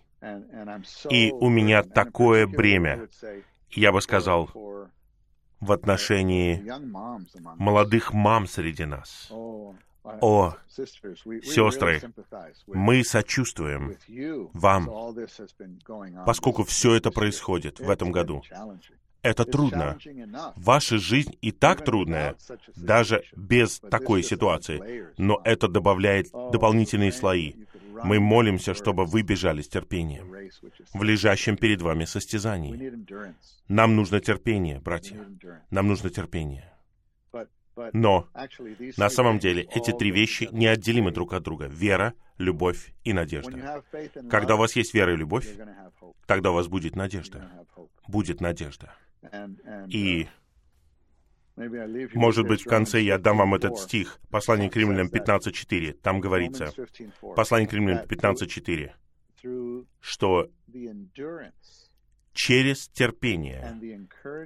И 1.09 1.31
у 1.31 1.49
меня 1.49 1.83
такое 1.83 2.47
бремя, 2.47 3.07
я 3.71 3.91
бы 3.91 4.01
сказал, 4.01 4.49
в 5.59 5.71
отношении 5.71 6.63
молодых 7.57 8.13
мам 8.13 8.47
среди 8.47 8.85
нас. 8.85 9.31
О, 10.03 10.55
сестры, 10.67 12.01
мы 12.67 13.03
сочувствуем 13.03 13.95
вам, 14.53 14.89
поскольку 16.25 16.63
все 16.63 16.95
это 16.95 17.09
происходит 17.11 17.79
в 17.79 17.89
этом 17.89 18.11
году. 18.11 18.41
Это 19.21 19.45
трудно. 19.45 19.97
Ваша 20.57 20.97
жизнь 20.97 21.37
и 21.41 21.51
так 21.51 21.85
трудная, 21.85 22.35
даже 22.75 23.23
без 23.35 23.79
такой 23.79 24.23
ситуации, 24.23 25.07
но 25.17 25.41
это 25.45 25.69
добавляет 25.69 26.27
дополнительные 26.31 27.13
слои. 27.13 27.53
Мы 28.03 28.19
молимся, 28.19 28.73
чтобы 28.73 29.05
вы 29.05 29.21
бежали 29.21 29.61
с 29.61 29.69
терпением 29.69 30.33
в 30.93 31.03
лежащем 31.03 31.55
перед 31.55 31.81
вами 31.81 32.03
состязании. 32.03 32.93
Нам 33.69 33.95
нужно 33.95 34.19
терпение, 34.19 34.79
братья. 34.79 35.25
Нам 35.69 35.87
нужно 35.87 36.09
терпение. 36.09 36.72
Но 37.93 38.27
на 38.97 39.09
самом 39.09 39.39
деле 39.39 39.67
эти 39.71 39.91
три 39.91 40.11
вещи 40.11 40.47
неотделимы 40.51 41.11
друг 41.11 41.33
от 41.33 41.43
друга. 41.43 41.67
Вера, 41.67 42.13
любовь 42.37 42.93
и 43.03 43.13
надежда. 43.13 43.83
Когда 44.29 44.55
у 44.55 44.57
вас 44.57 44.75
есть 44.75 44.93
вера 44.93 45.13
и 45.13 45.17
любовь, 45.17 45.47
тогда 46.25 46.51
у 46.51 46.53
вас 46.53 46.67
будет 46.67 46.95
надежда. 46.95 47.49
Будет 48.07 48.41
надежда. 48.41 48.93
И 49.87 50.27
может 51.55 52.47
быть, 52.47 52.61
в 52.61 52.67
конце 52.67 53.01
я 53.01 53.19
дам 53.19 53.37
вам 53.37 53.53
этот 53.53 53.77
стих, 53.77 54.19
послание 54.31 54.69
к 54.69 54.75
римлянам 54.75 55.07
15.4. 55.07 55.93
Там 55.93 56.19
говорится, 56.19 56.73
послание 57.35 57.67
к 57.67 57.73
римлянам 57.73 58.05
15.4, 58.05 59.85
что 59.99 60.49
через 62.33 62.87
терпение 62.87 63.79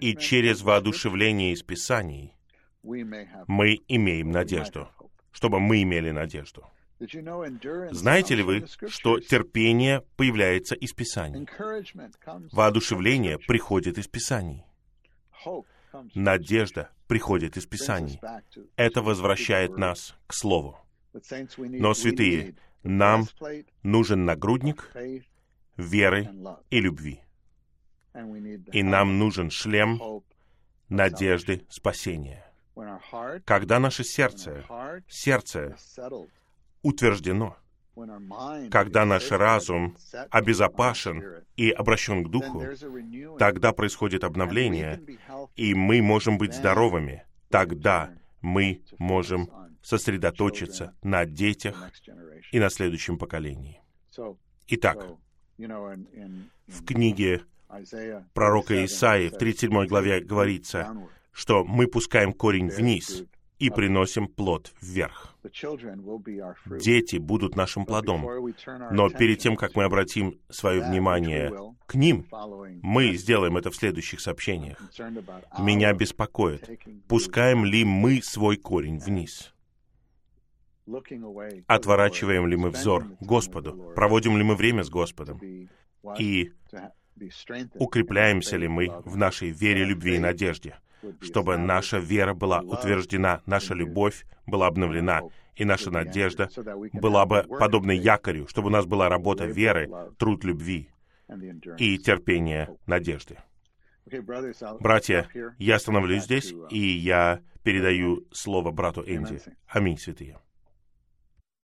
и 0.01 0.15
через 0.15 0.61
воодушевление 0.61 1.53
из 1.53 1.63
Писаний 1.63 2.36
мы 2.83 3.79
имеем 3.87 4.31
надежду, 4.31 4.89
чтобы 5.31 5.59
мы 5.59 5.83
имели 5.83 6.11
надежду. 6.11 6.65
Знаете 6.99 8.35
ли 8.35 8.43
вы, 8.43 8.65
что 8.87 9.19
терпение 9.19 10.01
появляется 10.15 10.75
из 10.75 10.93
Писаний? 10.93 11.47
Воодушевление 12.51 13.37
приходит 13.37 13.97
из 13.97 14.07
Писаний. 14.07 14.63
Надежда 16.15 16.89
приходит 17.07 17.57
из 17.57 17.65
Писаний. 17.65 18.19
Это 18.75 19.01
возвращает 19.01 19.77
нас 19.77 20.15
к 20.25 20.33
Слову. 20.33 20.77
Но, 21.57 21.93
святые, 21.93 22.55
нам 22.83 23.27
нужен 23.83 24.25
нагрудник 24.25 24.91
веры 25.77 26.29
и 26.69 26.79
любви. 26.79 27.21
И 28.71 28.81
нам 28.83 29.19
нужен 29.19 29.51
шлем 29.51 30.01
надежды 30.89 31.65
спасения. 31.69 32.46
Когда 33.45 33.79
наше 33.79 34.03
сердце, 34.03 34.63
сердце 35.07 35.75
утверждено, 36.81 37.57
когда 38.69 39.05
наш 39.05 39.31
разум 39.31 39.97
обезопасен 40.29 41.43
и 41.55 41.71
обращен 41.71 42.23
к 42.23 42.29
Духу, 42.29 42.63
тогда 43.39 43.73
происходит 43.73 44.23
обновление, 44.23 45.01
и 45.55 45.73
мы 45.73 46.01
можем 46.01 46.37
быть 46.37 46.53
здоровыми. 46.53 47.25
Тогда 47.49 48.11
мы 48.41 48.81
можем 48.99 49.49
сосредоточиться 49.81 50.93
на 51.01 51.25
детях 51.25 51.91
и 52.51 52.59
на 52.59 52.69
следующем 52.69 53.17
поколении. 53.17 53.81
Итак, 54.67 55.05
в 55.57 56.85
книге 56.85 57.41
пророка 58.33 58.85
Исаии 58.85 59.29
в 59.29 59.37
37 59.37 59.85
главе 59.87 60.19
говорится, 60.21 60.95
что 61.37 61.63
мы 61.63 61.85
пускаем 61.85 62.33
корень 62.33 62.67
вниз 62.67 63.23
и 63.59 63.69
приносим 63.69 64.27
плод 64.27 64.73
вверх. 64.81 65.35
Дети 66.81 67.17
будут 67.17 67.55
нашим 67.55 67.85
плодом. 67.85 68.27
Но 68.91 69.09
перед 69.09 69.37
тем, 69.37 69.55
как 69.55 69.75
мы 69.75 69.83
обратим 69.83 70.39
свое 70.49 70.81
внимание 70.81 71.53
к 71.85 71.93
ним, 71.93 72.25
мы 72.81 73.13
сделаем 73.13 73.55
это 73.55 73.69
в 73.69 73.75
следующих 73.75 74.19
сообщениях. 74.19 74.81
Меня 75.59 75.93
беспокоит, 75.93 76.67
пускаем 77.07 77.65
ли 77.65 77.85
мы 77.85 78.23
свой 78.23 78.57
корень 78.57 78.97
вниз. 78.97 79.53
Отворачиваем 81.67 82.47
ли 82.47 82.57
мы 82.57 82.71
взор 82.71 83.05
Господу? 83.19 83.93
Проводим 83.95 84.37
ли 84.37 84.43
мы 84.43 84.55
время 84.55 84.83
с 84.83 84.89
Господом? 84.89 85.39
И 86.17 86.51
укрепляемся 87.75 88.57
ли 88.57 88.67
мы 88.67 88.89
в 89.05 89.17
нашей 89.17 89.51
вере, 89.51 89.85
любви 89.85 90.15
и 90.15 90.19
надежде? 90.19 90.77
Чтобы 91.21 91.57
наша 91.57 91.99
вера 91.99 92.33
была 92.33 92.61
утверждена, 92.61 93.41
наша 93.45 93.73
любовь 93.73 94.25
была 94.45 94.67
обновлена, 94.67 95.21
и 95.55 95.65
наша 95.65 95.91
надежда 95.91 96.49
была 96.93 97.25
бы 97.25 97.43
подобна 97.43 97.91
якорю, 97.91 98.47
чтобы 98.47 98.67
у 98.67 98.71
нас 98.71 98.85
была 98.85 99.09
работа 99.09 99.45
веры, 99.45 99.89
труд 100.17 100.43
любви 100.43 100.89
и 101.77 101.97
терпение 101.97 102.69
надежды. 102.85 103.37
Братья, 104.79 105.27
я 105.57 105.75
остановлюсь 105.75 106.23
здесь, 106.23 106.53
и 106.69 106.79
я 106.79 107.41
передаю 107.63 108.25
слово 108.31 108.71
брату 108.71 109.01
Энди. 109.01 109.41
Аминь, 109.67 109.97
святые. 109.97 110.37